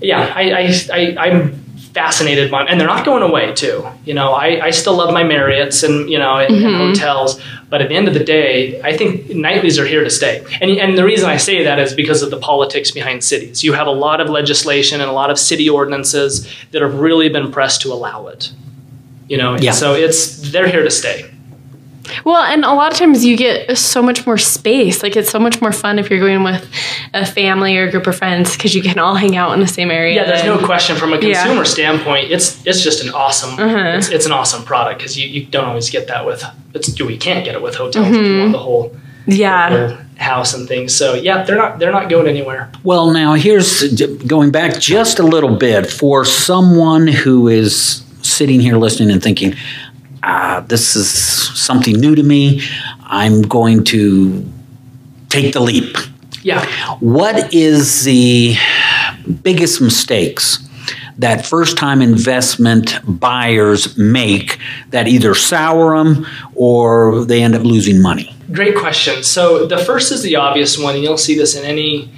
yeah 0.00 0.32
I, 0.34 0.50
I, 0.50 0.72
I 0.92 1.26
i'm 1.26 1.52
fascinated 1.92 2.50
by 2.50 2.64
and 2.64 2.78
they're 2.78 2.86
not 2.86 3.04
going 3.04 3.22
away 3.22 3.52
too 3.54 3.86
you 4.04 4.14
know? 4.14 4.32
I, 4.32 4.66
I 4.66 4.70
still 4.70 4.94
love 4.94 5.12
my 5.12 5.24
marriotts 5.24 5.82
and 5.82 6.08
you 6.08 6.18
know 6.18 6.36
and, 6.36 6.54
and 6.54 6.64
mm-hmm. 6.64 6.88
hotels 6.88 7.40
but 7.70 7.82
at 7.82 7.88
the 7.88 7.96
end 7.96 8.08
of 8.08 8.14
the 8.14 8.22
day 8.22 8.80
i 8.82 8.96
think 8.96 9.30
nightlies 9.30 9.78
are 9.78 9.86
here 9.86 10.04
to 10.04 10.10
stay. 10.10 10.44
And, 10.60 10.70
and 10.70 10.96
the 10.96 11.04
reason 11.04 11.28
i 11.28 11.36
say 11.36 11.64
that 11.64 11.78
is 11.78 11.94
because 11.94 12.22
of 12.22 12.30
the 12.30 12.38
politics 12.38 12.90
behind 12.90 13.24
cities. 13.24 13.64
You 13.64 13.72
have 13.72 13.86
a 13.86 13.92
lot 14.06 14.20
of 14.20 14.28
legislation 14.28 15.00
and 15.00 15.10
a 15.10 15.12
lot 15.12 15.30
of 15.30 15.38
city 15.38 15.68
ordinances 15.68 16.46
that 16.72 16.82
have 16.82 16.94
really 16.94 17.28
been 17.28 17.50
pressed 17.50 17.82
to 17.82 17.92
allow 17.92 18.28
it 18.28 18.52
you 19.28 19.36
know? 19.36 19.56
Yeah. 19.56 19.72
so 19.72 19.94
it's 19.94 20.50
they're 20.52 20.68
here 20.68 20.82
to 20.82 20.90
stay 20.90 21.30
Well, 22.24 22.42
and 22.42 22.64
a 22.64 22.72
lot 22.72 22.92
of 22.92 22.98
times 22.98 23.24
you 23.24 23.36
get 23.36 23.76
so 23.78 24.02
much 24.02 24.26
more 24.26 24.38
space. 24.38 25.02
Like 25.02 25.16
it's 25.16 25.30
so 25.30 25.38
much 25.38 25.60
more 25.60 25.72
fun 25.72 25.98
if 25.98 26.10
you're 26.10 26.20
going 26.20 26.42
with 26.42 26.68
a 27.14 27.24
family 27.26 27.76
or 27.76 27.84
a 27.88 27.90
group 27.90 28.06
of 28.06 28.16
friends 28.16 28.56
because 28.56 28.74
you 28.74 28.82
can 28.82 28.98
all 28.98 29.14
hang 29.14 29.36
out 29.36 29.52
in 29.52 29.60
the 29.60 29.66
same 29.66 29.90
area. 29.90 30.14
Yeah, 30.16 30.24
there's 30.24 30.44
no 30.44 30.58
question 30.64 30.96
from 30.96 31.12
a 31.12 31.18
Yeah. 31.20 31.32
Uh-huh. 31.32 31.42
consumer 31.44 31.64
standpoint. 31.64 32.30
It's 32.30 32.64
it's 32.66 32.82
just 32.82 33.02
an 33.04 33.10
awesome 33.14 33.58
it's, 33.58 34.08
it's 34.08 34.26
an 34.26 34.32
awesome 34.32 34.64
product 34.64 34.98
because 34.98 35.16
you, 35.18 35.26
you 35.28 35.46
don't 35.46 35.64
always 35.66 35.90
get 35.90 36.06
that 36.08 36.24
with 36.26 36.44
it's 36.74 37.00
we 37.00 37.16
can't 37.16 37.44
get 37.44 37.54
it 37.54 37.62
with 37.62 37.74
hotels 37.74 38.06
if 38.06 38.12
Mm-hmm. 38.12 38.24
you 38.24 38.40
want 38.40 38.52
the 38.52 38.58
whole, 38.58 38.96
Yeah. 39.26 39.88
whole 39.88 39.98
house 40.16 40.52
and 40.54 40.66
things. 40.68 40.94
So 40.94 41.14
yeah, 41.14 41.44
they're 41.44 41.56
not 41.56 41.78
they're 41.78 41.92
not 41.92 42.08
going 42.08 42.26
anywhere. 42.26 42.70
Well, 42.84 43.10
now 43.12 43.34
here's 43.34 43.82
going 44.26 44.50
back 44.50 44.78
just 44.80 45.18
a 45.18 45.22
little 45.22 45.56
bit 45.56 45.90
for 45.90 46.24
someone 46.24 47.06
who 47.06 47.48
is 47.48 48.02
sitting 48.22 48.60
here 48.60 48.76
listening 48.76 49.10
and 49.12 49.22
thinking, 49.22 49.54
ah, 50.28 50.64
this 50.68 50.94
is 50.94 51.08
something 51.58 51.94
new 51.98 52.14
to 52.14 52.22
me. 52.22 52.62
I'm 53.04 53.42
going 53.42 53.84
to 53.84 54.44
take 55.30 55.54
the 55.54 55.60
leap. 55.60 55.96
Yeah. 56.42 56.64
What 57.00 57.52
is 57.52 58.04
the 58.04 58.56
biggest 59.42 59.80
mistakes 59.80 60.64
that 61.18 61.44
first 61.44 61.76
time 61.76 62.00
investment 62.00 63.00
buyers 63.04 63.98
make 63.98 64.58
that 64.90 65.08
either 65.08 65.34
sour 65.34 65.96
them 65.96 66.26
or 66.54 67.24
they 67.24 67.42
end 67.42 67.54
up 67.54 67.62
losing 67.62 68.00
money? 68.00 68.34
Great 68.52 68.76
question. 68.76 69.24
So 69.24 69.66
the 69.66 69.78
first 69.78 70.12
is 70.12 70.22
the 70.22 70.36
obvious 70.36 70.78
one, 70.78 70.94
and 70.94 71.02
you'll 71.02 71.18
see 71.18 71.36
this 71.36 71.56
in 71.56 71.64
any 71.64 72.10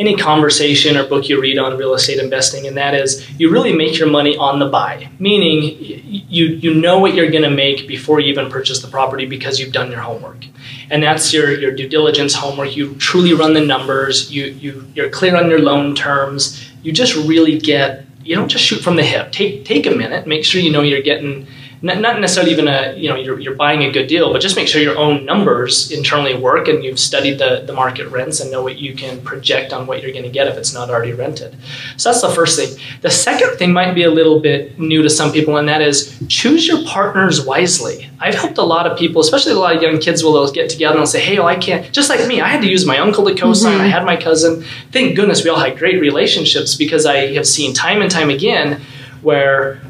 any 0.00 0.16
conversation 0.16 0.96
or 0.96 1.06
book 1.06 1.28
you 1.28 1.38
read 1.38 1.58
on 1.58 1.76
real 1.76 1.92
estate 1.92 2.18
investing, 2.18 2.66
and 2.66 2.74
that 2.78 2.94
is 2.94 3.28
you 3.38 3.50
really 3.50 3.74
make 3.74 3.98
your 3.98 4.08
money 4.08 4.34
on 4.34 4.58
the 4.58 4.66
buy, 4.66 5.10
meaning 5.18 5.76
you 5.78 6.46
you 6.46 6.72
know 6.72 6.98
what 6.98 7.14
you're 7.14 7.30
going 7.30 7.42
to 7.42 7.50
make 7.50 7.86
before 7.86 8.18
you 8.18 8.32
even 8.32 8.50
purchase 8.50 8.80
the 8.80 8.88
property 8.88 9.26
because 9.26 9.60
you've 9.60 9.74
done 9.74 9.90
your 9.90 10.00
homework, 10.00 10.46
and 10.88 11.02
that's 11.02 11.34
your 11.34 11.52
your 11.52 11.72
due 11.72 11.86
diligence 11.86 12.34
homework. 12.34 12.74
You 12.74 12.94
truly 12.94 13.34
run 13.34 13.52
the 13.52 13.60
numbers. 13.60 14.32
You 14.32 14.46
you 14.46 14.90
you're 14.94 15.10
clear 15.10 15.36
on 15.36 15.50
your 15.50 15.60
loan 15.60 15.94
terms. 15.94 16.66
You 16.82 16.92
just 16.92 17.14
really 17.14 17.58
get 17.58 18.06
you 18.24 18.34
don't 18.34 18.48
just 18.48 18.64
shoot 18.64 18.80
from 18.80 18.96
the 18.96 19.04
hip. 19.04 19.32
Take 19.32 19.66
take 19.66 19.84
a 19.84 19.90
minute, 19.90 20.26
make 20.26 20.46
sure 20.46 20.62
you 20.62 20.72
know 20.72 20.80
you're 20.80 21.02
getting 21.02 21.46
not, 21.82 21.98
not 21.98 22.20
necessarily 22.20 22.52
even 22.52 22.68
a 22.68 22.94
you 22.96 23.08
know 23.08 23.16
you're, 23.16 23.40
you're 23.40 23.54
buying 23.54 23.82
a 23.82 23.90
good 23.90 24.06
deal 24.06 24.32
but 24.32 24.40
just 24.40 24.56
make 24.56 24.68
sure 24.68 24.82
your 24.82 24.98
own 24.98 25.24
numbers 25.24 25.90
internally 25.90 26.34
work 26.34 26.68
and 26.68 26.84
you've 26.84 26.98
studied 26.98 27.38
the, 27.38 27.62
the 27.66 27.72
market 27.72 28.08
rents 28.08 28.40
and 28.40 28.50
know 28.50 28.62
what 28.62 28.78
you 28.78 28.94
can 28.94 29.20
project 29.22 29.72
on 29.72 29.86
what 29.86 30.02
you're 30.02 30.12
going 30.12 30.24
to 30.24 30.30
get 30.30 30.46
if 30.46 30.56
it's 30.56 30.74
not 30.74 30.90
already 30.90 31.12
rented. 31.12 31.56
So 31.96 32.10
that's 32.10 32.22
the 32.22 32.30
first 32.30 32.58
thing. 32.58 32.78
The 33.00 33.10
second 33.10 33.56
thing 33.56 33.72
might 33.72 33.94
be 33.94 34.02
a 34.02 34.10
little 34.10 34.40
bit 34.40 34.78
new 34.78 35.02
to 35.02 35.10
some 35.10 35.32
people 35.32 35.56
and 35.56 35.68
that 35.68 35.82
is 35.82 36.22
choose 36.28 36.66
your 36.66 36.84
partners 36.84 37.44
wisely. 37.44 38.10
I've 38.18 38.34
helped 38.34 38.58
a 38.58 38.62
lot 38.62 38.86
of 38.86 38.98
people 38.98 39.20
especially 39.20 39.52
a 39.52 39.58
lot 39.58 39.74
of 39.74 39.82
young 39.82 39.98
kids 39.98 40.22
will 40.22 40.50
get 40.52 40.68
together 40.70 40.98
and 40.98 41.08
say 41.08 41.20
hey 41.20 41.38
well, 41.38 41.48
i 41.48 41.56
can't 41.56 41.92
just 41.92 42.08
like 42.08 42.26
me 42.26 42.40
i 42.40 42.48
had 42.48 42.62
to 42.62 42.68
use 42.68 42.86
my 42.86 42.98
uncle 42.98 43.24
to 43.24 43.34
co-sign. 43.34 43.74
Mm-hmm. 43.74 43.82
i 43.82 43.86
had 43.86 44.04
my 44.04 44.16
cousin. 44.16 44.64
Thank 44.90 45.16
goodness 45.16 45.44
we 45.44 45.50
all 45.50 45.58
had 45.58 45.78
great 45.78 46.00
relationships 46.00 46.74
because 46.74 47.06
i 47.06 47.34
have 47.34 47.46
seen 47.46 47.74
time 47.74 48.02
and 48.02 48.10
time 48.10 48.30
again 48.30 48.80
where 49.22 49.80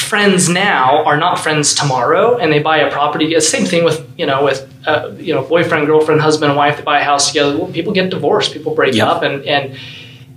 friends 0.00 0.48
now 0.48 1.04
are 1.04 1.16
not 1.16 1.38
friends 1.38 1.74
tomorrow 1.74 2.36
and 2.36 2.52
they 2.52 2.58
buy 2.58 2.78
a 2.78 2.90
property 2.90 3.38
same 3.40 3.64
thing 3.64 3.84
with 3.84 4.08
you 4.18 4.26
know 4.26 4.44
with 4.44 4.68
uh, 4.86 5.10
you 5.16 5.34
know 5.34 5.42
boyfriend 5.42 5.86
girlfriend 5.86 6.20
husband 6.20 6.56
wife 6.56 6.76
they 6.76 6.82
buy 6.82 7.00
a 7.00 7.04
house 7.04 7.28
together 7.28 7.56
well, 7.56 7.72
people 7.72 7.92
get 7.92 8.10
divorced 8.10 8.52
people 8.52 8.74
break 8.74 8.94
yep. 8.94 9.06
up 9.06 9.22
and 9.22 9.44
and 9.44 9.78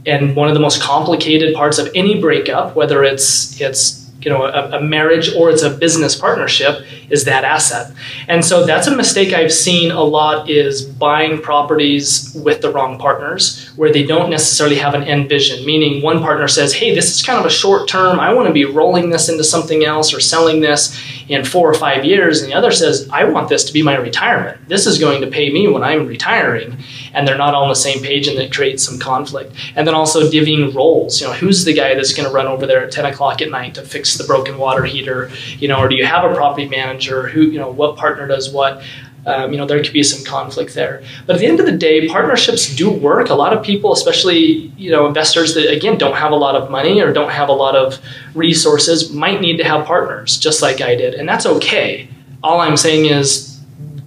and 0.05 0.35
one 0.35 0.47
of 0.47 0.53
the 0.53 0.59
most 0.59 0.81
complicated 0.81 1.53
parts 1.53 1.77
of 1.77 1.89
any 1.95 2.19
breakup 2.19 2.75
whether 2.75 3.03
it's 3.03 3.59
it's 3.59 4.02
you 4.25 4.31
know 4.31 4.43
a, 4.43 4.77
a, 4.77 4.81
marriage 4.81 5.33
or 5.35 5.49
it's 5.49 5.61
a 5.61 5.69
business 5.69 6.15
partnership 6.15 6.85
is 7.09 7.25
that 7.25 7.43
asset. 7.43 7.93
And 8.27 8.43
so 8.43 8.65
that's 8.65 8.87
a 8.87 8.95
mistake 8.95 9.33
i've 9.33 9.53
seen 9.53 9.91
a 9.91 10.03
lot 10.03 10.49
is 10.49 10.83
buying 10.83 11.41
properties 11.41 12.33
with 12.43 12.61
the 12.61 12.71
wrong 12.71 12.97
partners 12.97 13.71
where 13.75 13.91
they 13.91 14.03
don't 14.03 14.29
necessarily 14.29 14.77
have 14.77 14.93
an 14.93 15.03
end 15.03 15.29
vision. 15.29 15.65
Meaning 15.65 16.01
one 16.01 16.19
partner 16.19 16.47
says 16.47 16.73
hey 16.73 16.93
this 16.93 17.13
is 17.13 17.25
kind 17.25 17.39
of 17.39 17.45
a 17.45 17.49
short 17.49 17.87
term. 17.87 18.19
I 18.19 18.33
want 18.33 18.47
to 18.47 18.53
be 18.53 18.65
rolling 18.65 19.09
this 19.09 19.29
into 19.29 19.43
something 19.43 19.83
else 19.85 20.13
or 20.13 20.19
selling 20.19 20.61
this 20.61 20.99
in 21.27 21.43
four 21.45 21.69
or 21.69 21.73
five 21.73 22.05
years 22.05 22.41
and 22.41 22.51
the 22.51 22.55
other 22.55 22.71
says 22.71 23.09
i 23.11 23.23
want 23.23 23.49
this 23.49 23.63
to 23.63 23.73
be 23.73 23.83
my 23.83 23.95
retirement. 23.95 24.57
This 24.67 24.85
is 24.85 24.99
going 24.99 25.21
to 25.21 25.27
pay 25.27 25.51
me 25.51 25.67
when 25.67 25.83
i'm 25.83 26.07
retiring. 26.07 26.77
And 27.13 27.27
they're 27.27 27.37
not 27.37 27.53
all 27.53 27.63
on 27.63 27.69
the 27.69 27.75
same 27.75 28.01
page 28.01 28.27
and 28.27 28.37
it 28.39 28.53
creates 28.53 28.83
some 28.83 28.99
conflict. 28.99 29.53
And 29.75 29.87
then 29.87 29.93
also 29.93 30.29
divvying 30.29 30.73
roles. 30.73 31.21
You 31.21 31.27
know 31.27 31.33
who's 31.33 31.65
the 31.65 31.73
guy 31.73 31.93
that's 31.95 32.13
going 32.13 32.27
to 32.27 32.33
run 32.33 32.47
over 32.47 32.65
there 32.65 32.83
at 32.83 32.91
10 32.91 33.05
o'clock 33.05 33.41
at 33.41 33.49
night 33.49 33.75
to 33.75 33.83
fix 33.83 34.17
the 34.17 34.23
broken 34.23 34.57
water 34.57 34.85
heater? 34.85 35.29
You 35.57 35.67
know 35.67 35.79
or 35.79 35.87
do 35.87 35.95
you 35.95 36.05
have 36.05 36.29
a 36.29 36.33
property 36.33 36.67
manager? 36.67 37.27
Who 37.27 37.41
you 37.41 37.59
know 37.59 37.71
what 37.71 37.97
partner 37.97 38.27
does 38.27 38.51
what 38.51 38.83
um, 39.25 39.51
you 39.51 39.57
know 39.57 39.65
there 39.65 39.81
could 39.81 39.93
be 39.93 40.03
some 40.03 40.23
conflict 40.25 40.73
there 40.73 41.03
but 41.25 41.35
at 41.35 41.39
the 41.39 41.45
end 41.45 41.59
of 41.59 41.65
the 41.65 41.77
day 41.77 42.07
partnerships 42.07 42.75
do 42.75 42.89
work 42.89 43.29
a 43.29 43.33
lot 43.33 43.53
of 43.53 43.63
people 43.63 43.93
especially 43.93 44.71
you 44.77 44.91
know 44.91 45.07
investors 45.07 45.53
that 45.53 45.71
again 45.71 45.97
don't 45.97 46.15
have 46.15 46.31
a 46.31 46.35
lot 46.35 46.55
of 46.55 46.69
money 46.69 47.01
or 47.01 47.13
don't 47.13 47.31
have 47.31 47.49
a 47.49 47.53
lot 47.53 47.75
of 47.75 47.99
resources 48.33 49.11
might 49.11 49.41
need 49.41 49.57
to 49.57 49.63
have 49.63 49.85
partners 49.85 50.37
just 50.37 50.61
like 50.61 50.81
i 50.81 50.95
did 50.95 51.13
and 51.13 51.27
that's 51.27 51.45
okay 51.45 52.07
all 52.43 52.59
i'm 52.59 52.77
saying 52.77 53.05
is 53.05 53.53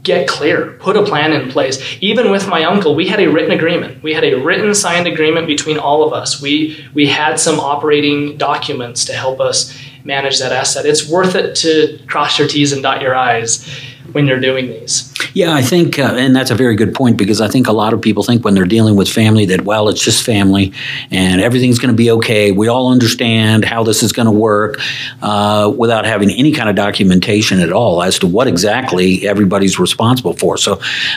get 0.06 0.28
clear, 0.28 0.70
put 0.78 0.96
a 0.96 1.02
plan 1.02 1.32
in 1.32 1.50
place. 1.50 1.82
Even 2.00 2.30
with 2.30 2.46
my 2.46 2.62
uncle, 2.62 2.94
we 2.94 3.08
had 3.08 3.18
a 3.18 3.28
written 3.28 3.50
agreement. 3.50 4.02
We 4.04 4.14
had 4.14 4.22
a 4.22 4.34
written 4.34 4.72
signed 4.72 5.08
agreement 5.08 5.48
between 5.48 5.78
all 5.78 6.04
of 6.06 6.12
us. 6.12 6.40
We 6.40 6.86
we 6.94 7.06
had 7.08 7.40
some 7.40 7.58
operating 7.58 8.38
documents 8.38 9.04
to 9.06 9.12
help 9.12 9.40
us 9.40 9.76
manage 10.04 10.38
that 10.38 10.52
asset. 10.52 10.86
It's 10.86 11.08
worth 11.08 11.34
it 11.34 11.56
to 11.56 11.98
cross 12.06 12.38
your 12.38 12.46
T's 12.46 12.72
and 12.72 12.82
dot 12.82 13.02
your 13.02 13.16
I's 13.16 13.68
when 14.12 14.26
you're 14.26 14.40
doing 14.40 14.66
these. 14.66 15.12
Yeah, 15.34 15.54
I 15.54 15.62
think, 15.62 15.98
uh, 15.98 16.14
and 16.16 16.34
that's 16.34 16.50
a 16.50 16.54
very 16.54 16.76
good 16.76 16.94
point 16.94 17.16
because 17.16 17.40
I 17.40 17.48
think 17.48 17.66
a 17.66 17.72
lot 17.72 17.92
of 17.92 18.00
people 18.00 18.22
think 18.22 18.44
when 18.44 18.54
they're 18.54 18.64
dealing 18.64 18.96
with 18.96 19.08
family 19.08 19.44
that, 19.46 19.62
well, 19.62 19.88
it's 19.88 20.02
just 20.02 20.24
family 20.24 20.72
and 21.10 21.40
everything's 21.40 21.78
going 21.78 21.92
to 21.92 21.96
be 21.96 22.10
okay. 22.12 22.52
We 22.52 22.68
all 22.68 22.90
understand 22.90 23.64
how 23.64 23.82
this 23.84 24.02
is 24.02 24.12
going 24.12 24.26
to 24.26 24.32
work 24.32 24.80
uh, 25.22 25.72
without 25.76 26.06
having 26.06 26.30
any 26.30 26.52
kind 26.52 26.68
of 26.68 26.76
documentation 26.76 27.60
at 27.60 27.72
all 27.72 28.02
as 28.02 28.18
to 28.20 28.26
what 28.26 28.46
exactly 28.46 29.26
everybody's 29.28 29.78
responsible 29.78 30.34
for. 30.34 30.56
So 30.56 30.74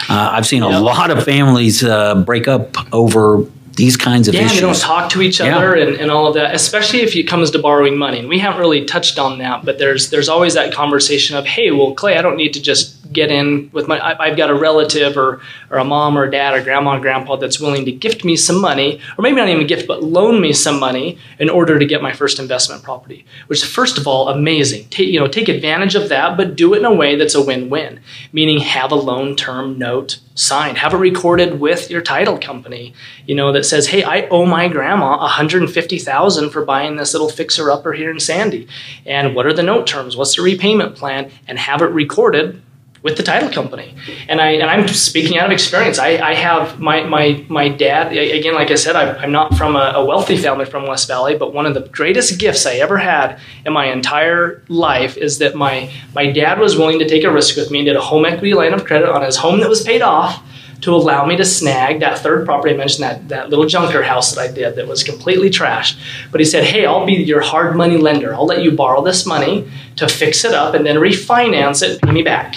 uh, 0.10 0.30
I've 0.34 0.46
seen 0.46 0.64
a 0.64 0.80
lot 0.80 1.12
of 1.12 1.24
families 1.24 1.84
uh, 1.84 2.24
break 2.24 2.48
up 2.48 2.76
over 2.94 3.46
these 3.74 3.98
kinds 3.98 4.28
of 4.28 4.34
yeah, 4.34 4.42
issues. 4.42 4.56
they 4.56 4.62
don't 4.62 4.78
talk 4.78 5.12
to 5.12 5.22
each 5.22 5.42
other 5.42 5.76
yeah. 5.76 5.88
and, 5.88 5.96
and 5.98 6.12
all 6.12 6.28
of 6.28 6.34
that, 6.36 6.54
especially 6.54 7.02
if 7.02 7.16
it 7.16 7.24
comes 7.24 7.52
to 7.52 7.60
borrowing 7.60 7.98
money. 7.98 8.20
And 8.20 8.30
we 8.30 8.40
haven't 8.40 8.60
really 8.60 8.86
touched 8.86 9.18
on 9.18 9.40
that, 9.40 9.66
but 9.66 9.78
there's 9.78 10.10
there's 10.10 10.30
always 10.30 10.54
that 10.54 10.74
conversation 10.74 11.38
of, 11.38 11.46
hey, 11.46 11.72
well, 11.72 11.94
Clay, 11.94 12.18
I 12.18 12.22
don't 12.22 12.38
need 12.38 12.54
to 12.54 12.62
just 12.62 12.96
get 13.12 13.32
in 13.32 13.70
with 13.74 13.88
my 13.88 14.00
I, 14.00 14.30
have 14.30 14.38
got 14.38 14.50
a 14.50 14.56
relative 14.56 15.18
or 15.18 15.42
or 15.70 15.78
a 15.78 15.84
mom 15.84 16.18
or 16.18 16.24
a 16.24 16.32
dad 16.32 16.54
or 16.54 16.64
grandma 16.64 16.98
or 16.98 17.00
grandpa 17.00 17.36
that's 17.36 17.60
willing 17.60 17.86
to 17.86 17.92
gift 17.92 18.24
me 18.24 18.36
some 18.36 18.60
money 18.60 19.00
or 19.18 19.22
maybe 19.22 19.36
not 19.36 19.50
even 19.50 19.68
gift 19.68 19.88
but 19.88 20.04
loan 20.04 20.42
me 20.42 20.54
some 20.54 20.80
money 20.80 21.18
in 21.40 21.50
order 21.50 21.80
to 21.80 21.86
get 21.86 22.02
my 22.02 22.14
first 22.14 22.40
investment 22.40 22.84
property 22.84 23.26
which 23.48 23.62
is 23.64 23.70
first 23.70 23.98
of 23.98 24.08
all 24.08 24.30
amazing. 24.30 24.88
Take, 24.90 25.10
you 25.10 25.20
know 25.20 25.28
take 25.28 25.50
advantage 25.50 25.96
of 25.96 26.10
that 26.10 26.38
but 26.38 26.56
do 26.56 26.74
it 26.74 26.80
in 26.80 26.86
a 26.86 26.94
way 26.94 27.16
that's 27.16 27.36
a 27.36 27.42
win-win 27.42 28.00
meaning 28.32 28.60
have 28.60 28.92
a 28.92 28.96
loan 28.96 29.36
term 29.36 29.78
note 29.78 30.20
signed. 30.36 30.78
Have 30.78 30.94
it 30.94 30.98
recorded 30.98 31.60
with 31.60 31.90
your 31.90 32.02
title 32.02 32.38
company 32.38 32.94
you 33.26 33.36
know 33.36 33.52
that 33.52 33.66
says 33.66 33.88
hey 33.88 34.04
i 34.04 34.28
owe 34.30 34.46
my 34.46 34.68
grandma 34.68 35.18
150000 35.18 36.50
for 36.50 36.66
buying 36.66 36.96
this 36.96 37.14
little 37.14 37.30
fixer 37.30 37.72
upper 37.72 37.94
here 37.94 38.12
in 38.12 38.20
sandy. 38.20 38.68
And 39.06 39.36
what 39.36 39.46
are 39.46 39.54
the 39.54 39.64
note 39.64 39.88
terms? 39.88 40.16
What's 40.16 40.36
the 40.36 40.42
repayment 40.42 40.96
plan? 40.96 41.32
And 41.48 41.60
have 41.60 41.82
it 41.82 41.86
recorded 41.86 42.62
with 43.02 43.18
the 43.18 43.24
title 43.24 43.50
company. 43.50 43.96
And 44.28 44.42
I 44.42 44.52
and 44.52 44.70
I'm 44.70 44.88
speaking 44.88 45.38
out 45.38 45.46
of 45.46 45.52
experience. 45.52 46.00
I, 46.00 46.18
I 46.18 46.34
have 46.34 46.80
my 46.80 47.04
my 47.04 47.46
my 47.48 47.70
dad 47.70 48.12
again, 48.12 48.56
like 48.56 48.72
I 48.72 48.76
said, 48.76 48.96
I, 48.96 49.14
I'm 49.16 49.32
not 49.32 49.56
from 49.56 49.76
a, 49.76 49.94
a, 49.96 50.06
wealthy 50.06 50.38
family 50.38 50.66
from 50.66 50.88
West 50.88 51.08
Valley, 51.08 51.38
but 51.38 51.54
one 51.54 51.66
of 51.66 51.74
the 51.74 51.82
greatest 51.82 52.40
gifts 52.40 52.66
I 52.66 52.76
ever 52.76 52.98
had 52.98 53.40
in 53.66 53.74
my 53.74 53.86
entire 53.86 54.64
life 54.68 55.18
is 55.18 55.38
that 55.40 55.56
my 55.56 55.92
my 56.14 56.32
dad 56.32 56.60
was 56.60 56.78
willing 56.78 57.00
to 57.00 57.08
take 57.08 57.24
a 57.24 57.32
risk 57.32 57.56
with 57.56 57.72
me 57.72 57.80
and 57.80 57.86
did 57.86 57.96
a 57.96 58.02
home 58.02 58.26
equity 58.26 58.54
line 58.54 58.74
of 58.74 58.86
credit 58.86 59.10
on 59.10 59.22
his 59.22 59.38
home 59.38 59.60
that 59.62 59.70
was 59.70 59.84
paid 59.84 60.02
off 60.02 60.44
to 60.82 60.96
allow 60.96 61.26
me 61.26 61.36
to 61.36 61.46
snag 61.46 62.00
that 62.00 62.20
third 62.20 62.46
property 62.46 62.74
I 62.74 62.78
mentioned, 62.78 63.04
that, 63.04 63.28
that 63.30 63.50
little 63.50 63.66
junker 63.66 64.02
house 64.04 64.34
that 64.34 64.42
I 64.42 64.52
did 64.52 64.76
that 64.76 64.88
was 64.88 65.04
completely 65.04 65.50
trashed. 65.50 66.00
But 66.32 66.40
he 66.40 66.46
said, 66.46 66.64
Hey, 66.64 66.86
I'll 66.86 67.06
be 67.06 67.14
your 67.14 67.42
hard 67.42 67.76
money 67.76 67.98
lender. 67.98 68.34
I'll 68.34 68.46
let 68.46 68.64
you 68.64 68.72
borrow 68.72 69.04
this 69.04 69.26
money 69.26 69.70
to 69.98 70.08
fix 70.08 70.46
it 70.46 70.54
up 70.54 70.74
and 70.74 70.86
then 70.86 70.96
refinance 70.96 71.84
it 71.84 71.92
and 71.92 72.02
pay 72.02 72.12
me 72.12 72.24
back. 72.24 72.56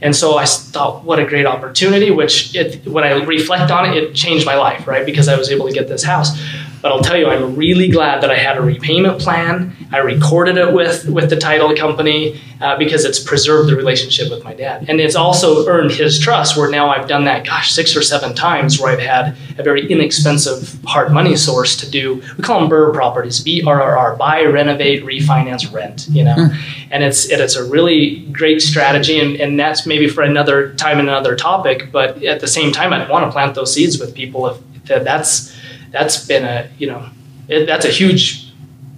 And 0.00 0.14
so 0.14 0.38
I 0.38 0.46
thought, 0.46 1.04
what 1.04 1.18
a 1.18 1.26
great 1.26 1.46
opportunity, 1.46 2.10
which 2.10 2.54
it, 2.54 2.86
when 2.86 3.04
I 3.04 3.24
reflect 3.24 3.70
on 3.70 3.88
it, 3.88 3.96
it 3.96 4.14
changed 4.14 4.46
my 4.46 4.54
life, 4.54 4.86
right? 4.86 5.04
Because 5.04 5.28
I 5.28 5.36
was 5.36 5.50
able 5.50 5.66
to 5.66 5.72
get 5.72 5.88
this 5.88 6.04
house. 6.04 6.38
But 6.80 6.92
I'll 6.92 7.00
tell 7.00 7.16
you, 7.16 7.26
I'm 7.28 7.56
really 7.56 7.88
glad 7.88 8.22
that 8.22 8.30
I 8.30 8.36
had 8.36 8.56
a 8.56 8.60
repayment 8.60 9.20
plan. 9.20 9.74
I 9.90 9.98
recorded 9.98 10.56
it 10.56 10.72
with, 10.72 11.08
with 11.08 11.28
the 11.28 11.36
title 11.36 11.74
company 11.74 12.40
uh, 12.60 12.76
because 12.76 13.04
it's 13.04 13.18
preserved 13.18 13.68
the 13.68 13.76
relationship 13.76 14.30
with 14.30 14.44
my 14.44 14.54
dad. 14.54 14.86
And 14.88 15.00
it's 15.00 15.16
also 15.16 15.66
earned 15.66 15.90
his 15.90 16.18
trust 16.18 16.56
where 16.56 16.70
now 16.70 16.88
I've 16.88 17.08
done 17.08 17.24
that, 17.24 17.44
gosh, 17.44 17.72
six 17.72 17.96
or 17.96 18.02
seven 18.02 18.34
times 18.34 18.78
where 18.80 18.92
I've 18.92 19.00
had 19.00 19.36
a 19.58 19.62
very 19.62 19.90
inexpensive 19.90 20.78
hard 20.84 21.12
money 21.12 21.36
source 21.36 21.76
to 21.78 21.90
do. 21.90 22.22
We 22.36 22.44
call 22.44 22.60
them 22.60 22.70
BRRRR 22.70 22.94
properties, 22.94 23.40
B-R-R-R, 23.40 24.16
buy, 24.16 24.44
renovate, 24.44 25.04
refinance, 25.04 25.72
rent, 25.72 26.06
you 26.10 26.24
know. 26.24 26.36
Mm. 26.36 26.86
And 26.90 27.02
it's, 27.02 27.28
it, 27.30 27.40
it's 27.40 27.56
a 27.56 27.68
really 27.68 28.20
great 28.26 28.62
strategy. 28.62 29.18
And, 29.18 29.36
and 29.36 29.58
that's 29.58 29.84
maybe 29.88 30.08
for 30.08 30.22
another 30.22 30.74
time 30.74 30.98
and 31.00 31.08
another 31.08 31.34
topic. 31.34 31.90
But 31.90 32.22
at 32.22 32.40
the 32.40 32.48
same 32.48 32.70
time, 32.70 32.92
I'd 32.92 33.08
want 33.08 33.24
to 33.24 33.32
plant 33.32 33.54
those 33.54 33.72
seeds 33.72 33.98
with 33.98 34.14
people 34.14 34.46
if, 34.46 34.58
if 34.90 35.04
that's 35.04 35.56
that's 35.90 36.26
been 36.26 36.44
a 36.44 36.70
you 36.78 36.86
know 36.86 37.08
it, 37.48 37.66
that's 37.66 37.84
a 37.84 37.90
huge 37.90 38.48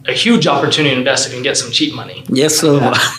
a 0.08 0.12
huge 0.12 0.46
opportunity 0.46 0.94
to 0.94 0.98
invest 0.98 1.26
if 1.26 1.32
you 1.32 1.36
can 1.36 1.42
get 1.42 1.56
some 1.56 1.70
cheap 1.70 1.94
money. 1.94 2.24
Yes, 2.28 2.56
so 2.58 2.78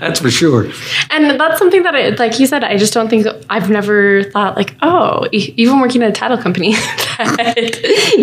that's 0.00 0.20
for 0.20 0.30
sure. 0.30 0.70
And 1.10 1.40
that's 1.40 1.58
something 1.58 1.82
that, 1.82 1.94
I, 1.94 2.10
like 2.10 2.38
you 2.38 2.46
said, 2.46 2.62
I 2.62 2.76
just 2.76 2.94
don't 2.94 3.08
think 3.08 3.26
I've 3.50 3.68
never 3.68 4.22
thought 4.24 4.56
like, 4.56 4.76
oh, 4.82 5.26
even 5.32 5.80
working 5.80 6.02
at 6.02 6.10
a 6.10 6.12
title 6.12 6.38
company, 6.38 6.74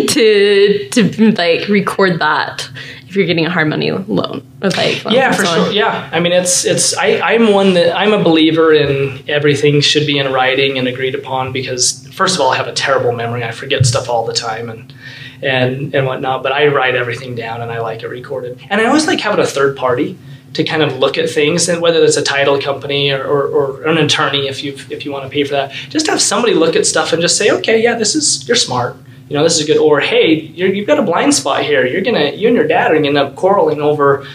to 0.08 0.88
to 0.90 1.32
like 1.32 1.68
record 1.68 2.18
that 2.20 2.68
if 3.10 3.16
you're 3.16 3.26
getting 3.26 3.44
a 3.44 3.50
hard 3.50 3.66
money 3.66 3.90
loan 3.90 4.40
with 4.62 4.76
like 4.76 5.04
loan 5.04 5.12
yeah 5.12 5.32
for 5.32 5.44
sure. 5.44 5.72
yeah. 5.72 6.08
I 6.12 6.20
mean 6.20 6.30
it's 6.30 6.64
it's 6.64 6.96
I, 6.96 7.18
i'm 7.20 7.52
one 7.52 7.74
that 7.74 7.96
i'm 7.96 8.12
a 8.12 8.22
believer 8.22 8.72
in 8.72 9.28
everything 9.28 9.80
should 9.80 10.06
be 10.06 10.18
in 10.18 10.32
writing 10.32 10.78
and 10.78 10.86
agreed 10.86 11.16
upon 11.16 11.52
because 11.52 12.06
first 12.12 12.36
of 12.36 12.40
all 12.40 12.52
i 12.52 12.56
have 12.56 12.68
a 12.68 12.72
terrible 12.72 13.10
memory. 13.10 13.42
I 13.42 13.50
forget 13.50 13.84
stuff 13.84 14.08
all 14.08 14.24
the 14.24 14.32
time 14.32 14.70
and 14.70 14.94
and 15.42 15.92
and 15.92 16.06
whatnot 16.06 16.44
but 16.44 16.52
i 16.52 16.68
write 16.68 16.94
everything 16.94 17.34
down 17.34 17.60
and 17.62 17.72
i 17.72 17.80
like 17.80 18.04
it 18.04 18.08
recorded. 18.08 18.60
And 18.70 18.80
i 18.80 18.84
always 18.86 19.08
like 19.08 19.18
having 19.18 19.40
a 19.40 19.46
third 19.46 19.76
party 19.76 20.16
to 20.52 20.62
kind 20.62 20.82
of 20.82 20.96
look 20.98 21.18
at 21.18 21.28
things 21.28 21.68
and 21.68 21.82
whether 21.82 22.02
it's 22.04 22.16
a 22.16 22.22
title 22.22 22.60
company 22.60 23.10
or, 23.10 23.24
or, 23.24 23.42
or 23.48 23.86
an 23.86 23.98
attorney 23.98 24.46
if 24.46 24.62
you 24.62 24.74
if 24.88 25.04
you 25.04 25.10
want 25.10 25.24
to 25.24 25.30
pay 25.30 25.42
for 25.42 25.52
that 25.52 25.72
just 25.88 26.06
have 26.06 26.20
somebody 26.20 26.54
look 26.54 26.76
at 26.76 26.86
stuff 26.86 27.12
and 27.12 27.20
just 27.20 27.36
say 27.36 27.50
okay 27.50 27.82
yeah 27.82 27.96
this 27.96 28.14
is 28.14 28.46
you're 28.46 28.56
smart 28.56 28.96
you 29.30 29.36
know 29.36 29.44
this 29.44 29.58
is 29.58 29.64
good 29.64 29.78
or 29.78 30.00
hey 30.00 30.34
you're, 30.34 30.68
you've 30.68 30.88
got 30.88 30.98
a 30.98 31.02
blind 31.02 31.32
spot 31.32 31.62
here. 31.64 31.86
You're 31.86 32.02
gonna 32.02 32.32
you 32.32 32.48
and 32.48 32.56
your 32.56 32.66
dad 32.66 32.90
are 32.90 32.96
gonna 32.96 33.08
end 33.08 33.16
up 33.16 33.36
quarreling 33.36 33.80
over 33.80 34.26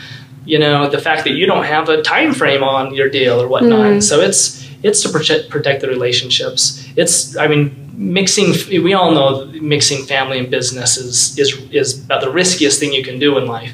you 0.45 0.57
know 0.57 0.89
the 0.89 0.99
fact 0.99 1.25
that 1.25 1.33
you 1.33 1.45
don't 1.45 1.65
have 1.65 1.89
a 1.89 2.01
time 2.01 2.33
frame 2.33 2.63
on 2.63 2.93
your 2.95 3.09
deal 3.09 3.41
or 3.41 3.47
whatnot. 3.47 4.03
So 4.03 4.21
it's 4.21 4.65
it's 4.83 5.01
to 5.03 5.09
protect 5.09 5.49
protect 5.49 5.81
the 5.81 5.87
relationships. 5.89 6.87
It's 6.95 7.35
i 7.35 7.47
mean 7.47 7.81
mixing 7.97 8.53
we 8.83 8.93
all 8.93 9.11
know 9.11 9.45
mixing 9.61 10.05
family 10.05 10.39
and 10.39 10.49
business 10.49 10.97
is 10.97 11.37
is 11.37 11.57
is 11.71 12.03
about 12.05 12.21
the 12.21 12.31
riskiest 12.31 12.79
thing 12.79 12.93
you 12.93 13.03
can 13.03 13.19
do 13.19 13.37
in 13.37 13.45
life. 13.47 13.73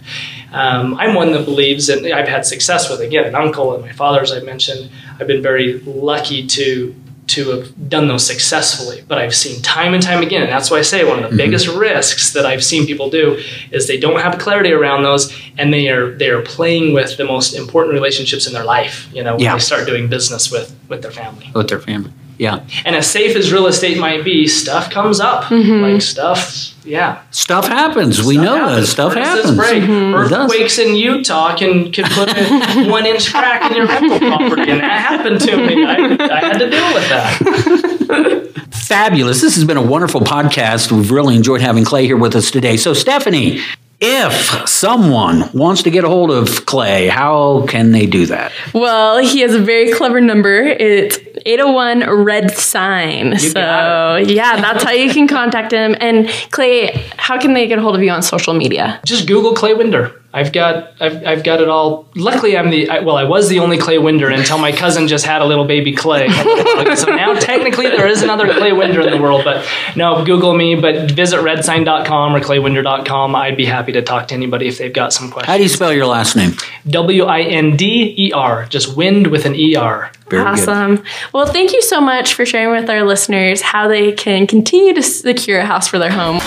Um, 0.54 0.96
i'm 0.96 1.14
one 1.16 1.32
that 1.32 1.46
believes 1.46 1.88
and 1.88 2.06
i've 2.14 2.28
had 2.28 2.46
success 2.46 2.90
with 2.90 3.00
again 3.00 3.26
an 3.26 3.36
uncle 3.36 3.74
and 3.74 3.82
my 3.84 3.94
father 3.94 4.22
as 4.22 4.32
i 4.32 4.40
mentioned. 4.40 4.90
I've 5.20 5.28
been 5.28 5.42
very 5.42 5.80
lucky 5.82 6.48
to 6.48 6.96
to 7.28 7.50
have 7.50 7.90
done 7.90 8.08
those 8.08 8.26
successfully. 8.26 9.04
But 9.08 9.18
I've 9.18 9.36
seen 9.36 9.62
time 9.62 9.94
and 9.94 10.04
time 10.04 10.22
again, 10.22 10.44
and 10.44 10.52
that's 10.52 10.70
why 10.70 10.80
I 10.80 10.82
say 10.82 11.04
one 11.04 11.20
of 11.20 11.24
the 11.24 11.28
mm-hmm. 11.30 11.38
biggest 11.38 11.68
risks 11.68 12.34
that 12.34 12.46
I've 12.46 12.64
seen 12.64 12.86
people 12.86 13.10
do 13.10 13.42
is 13.72 13.88
they 13.88 14.00
don't 14.00 14.20
have 14.20 14.38
clarity 14.40 14.72
around 14.72 15.04
those, 15.04 15.34
and 15.58 15.74
they 15.74 15.90
are 15.90 16.12
they 16.12 16.30
are 16.30 16.42
playing 16.42 16.94
with 16.94 17.18
the 17.18 17.26
most 17.26 17.54
important 17.54 17.94
relationships 17.94 18.48
in 18.48 18.54
their 18.54 18.66
life. 18.66 19.08
You 19.14 19.24
know, 19.24 19.34
when 19.36 19.44
Yeah. 19.44 19.54
they 19.54 19.60
start 19.60 19.88
doing 19.88 20.08
business 20.08 20.52
with 20.52 20.76
with 20.90 21.02
their 21.02 21.12
family. 21.12 21.50
with 21.54 21.70
their 21.70 21.80
family. 21.80 22.12
Yeah. 22.42 22.66
And 22.86 22.96
as 22.96 23.06
safe 23.06 23.36
as 23.36 23.54
real 23.54 23.68
estate 23.68 24.00
might 24.00 24.24
be, 24.26 24.48
stuff 24.48 24.90
comes 24.90 25.20
up. 25.20 25.44
Mm-hmm. 25.44 25.84
Like 25.94 26.02
stuff, 26.02 26.74
yeah. 26.84 27.22
Stuff 27.30 27.68
happens. 27.68 28.24
we 28.24 28.34
Stuff 28.34 28.44
know 28.46 28.76
that 28.76 28.88
stuff 28.88 29.14
Furnaces 29.14 29.36
happens. 29.36 29.58
break. 29.58 29.84
Mm-hmm. 29.84 30.28
Does. 30.28 30.42
Earthquakes 30.52 30.80
in 30.80 30.96
Utah 30.96 31.56
can, 31.56 31.92
can 31.92 32.06
put 32.06 32.36
a 32.36 32.90
one 32.90 33.06
inch 33.06 33.32
crack 33.32 33.70
in 33.70 33.78
your 33.78 33.86
rental 33.86 34.18
property, 34.18 34.72
and 34.72 34.82
that 34.82 35.02
happened 35.02 35.40
to 35.42 35.56
me. 35.56 35.86
I, 35.86 35.96
I 36.20 36.40
had 36.40 36.58
to 36.58 36.68
deal 36.68 36.94
with 36.96 37.10
that. 37.10 38.66
Fabulous. 38.72 39.40
This 39.40 39.54
has 39.54 39.64
been 39.64 39.78
a 39.78 39.86
wonderful 39.86 40.22
podcast. 40.22 40.92
We've 40.92 41.12
really 41.12 41.36
enjoyed 41.36 41.62
having 41.62 41.86
Clay 41.86 42.08
here 42.08 42.18
with 42.18 42.36
us 42.36 42.50
today. 42.50 42.76
So, 42.76 42.94
Stephanie, 42.96 43.62
if 44.02 44.68
someone 44.68 45.50
wants 45.54 45.84
to 45.84 45.92
get 45.92 46.04
a 46.04 46.08
hold 46.10 46.32
of 46.32 46.66
Clay, 46.66 47.08
how 47.08 47.66
can 47.68 47.92
they 47.92 48.08
do 48.08 48.26
that? 48.26 48.52
Well, 48.74 49.20
he 49.20 49.42
has 49.42 49.54
a 49.54 49.60
very 49.60 49.92
clever 49.94 50.20
number. 50.20 50.60
It's 50.64 51.20
801 51.46 52.10
red 52.24 52.52
sign. 52.52 53.38
so, 53.38 54.16
yeah, 54.18 54.60
that's 54.60 54.84
how 54.84 54.92
you 54.92 55.14
can 55.14 55.28
contact 55.28 55.72
him. 55.72 55.96
And 56.00 56.28
Clay, 56.50 56.92
how 57.18 57.40
can 57.40 57.54
they 57.54 57.68
get 57.68 57.78
a 57.78 57.82
hold 57.82 57.96
of 57.96 58.02
you 58.02 58.10
on 58.10 58.24
social 58.24 58.56
media? 58.56 59.00
Just 59.06 59.28
Google 59.28 59.54
Clay 59.54 59.76
Winder. 59.76 60.20
I've 60.34 60.54
got 60.54 60.94
I've, 61.02 61.26
I've 61.26 61.44
got 61.44 61.60
it 61.60 61.68
all. 61.68 62.08
Luckily, 62.16 62.58
I'm 62.58 62.70
the 62.70 62.90
I, 62.90 63.00
well. 63.00 63.18
I 63.18 63.26
was 63.26 63.50
the 63.50 63.60
only 63.60 63.78
Clay 63.78 63.98
Winder 63.98 64.30
until 64.30 64.58
my 64.58 64.72
cousin 64.72 65.08
just 65.08 65.26
had 65.26 65.42
a 65.42 65.46
little 65.46 65.66
baby 65.66 65.94
Clay. 65.94 66.30
so 66.96 67.14
now 67.14 67.34
technically 67.34 67.88
there 67.88 68.08
is 68.08 68.22
another 68.24 68.54
Clay 68.54 68.72
Winder 68.72 69.02
in 69.02 69.12
the 69.12 69.22
world. 69.22 69.44
But 69.44 69.68
no, 69.96 70.24
Google 70.24 70.56
me. 70.56 70.76
But 70.76 71.12
visit 71.12 71.42
redsign.com 71.42 72.36
or 72.36 72.40
claywinder.com. 72.40 73.36
I'd 73.36 73.58
be 73.58 73.66
happy 73.66 73.92
to 73.92 74.02
talk 74.02 74.30
to 74.30 74.34
anybody 74.34 74.68
if 74.68 74.78
they've 74.78 74.94
got 74.94 75.12
some 75.12 75.30
questions. 75.30 75.52
How 75.52 75.58
do 75.58 75.64
you 75.64 75.70
spell 75.70 75.92
your 75.92 76.06
last 76.06 76.36
name? 76.36 76.54
W 76.88 77.24
I 77.26 77.42
N 77.42 77.76
D 77.76 78.16
E 78.18 78.32
R. 78.32 78.66
Just 78.68 78.96
wind 78.96 79.28
with 79.28 79.46
an 79.46 79.56
E 79.56 79.76
R. 79.76 80.12
Very 80.30 80.44
good. 80.46 80.50
awesome. 80.50 81.04
Well, 81.34 81.46
thank 81.46 81.74
you 81.74 81.82
so 81.82 82.00
much 82.00 82.36
for 82.36 82.46
sharing 82.46 82.80
with 82.80 82.90
our 82.90 83.04
listeners 83.04 83.62
how 83.62 83.90
they 83.90 84.14
can 84.14 84.48
continue 84.48 84.94
to 84.94 85.04
secure 85.04 85.60
a 85.60 85.66
house 85.66 85.90
for 85.90 86.00
their 86.00 86.10
home. 86.12 86.40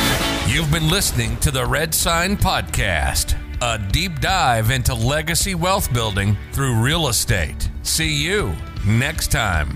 You've 0.47 0.71
been 0.73 0.89
listening 0.89 1.37
to 1.39 1.51
the 1.51 1.67
Red 1.67 1.95
Sign 1.95 2.37
Podcast, 2.39 3.37
a 3.65 3.79
deep 3.91 4.21
dive 4.21 4.71
into 4.71 4.93
legacy 4.95 5.55
wealth 5.55 5.91
building 5.91 6.37
through 6.53 6.75
real 6.83 7.09
estate. 7.09 7.71
See 7.83 8.13
you 8.13 8.55
next 8.87 9.33
time. 9.33 9.75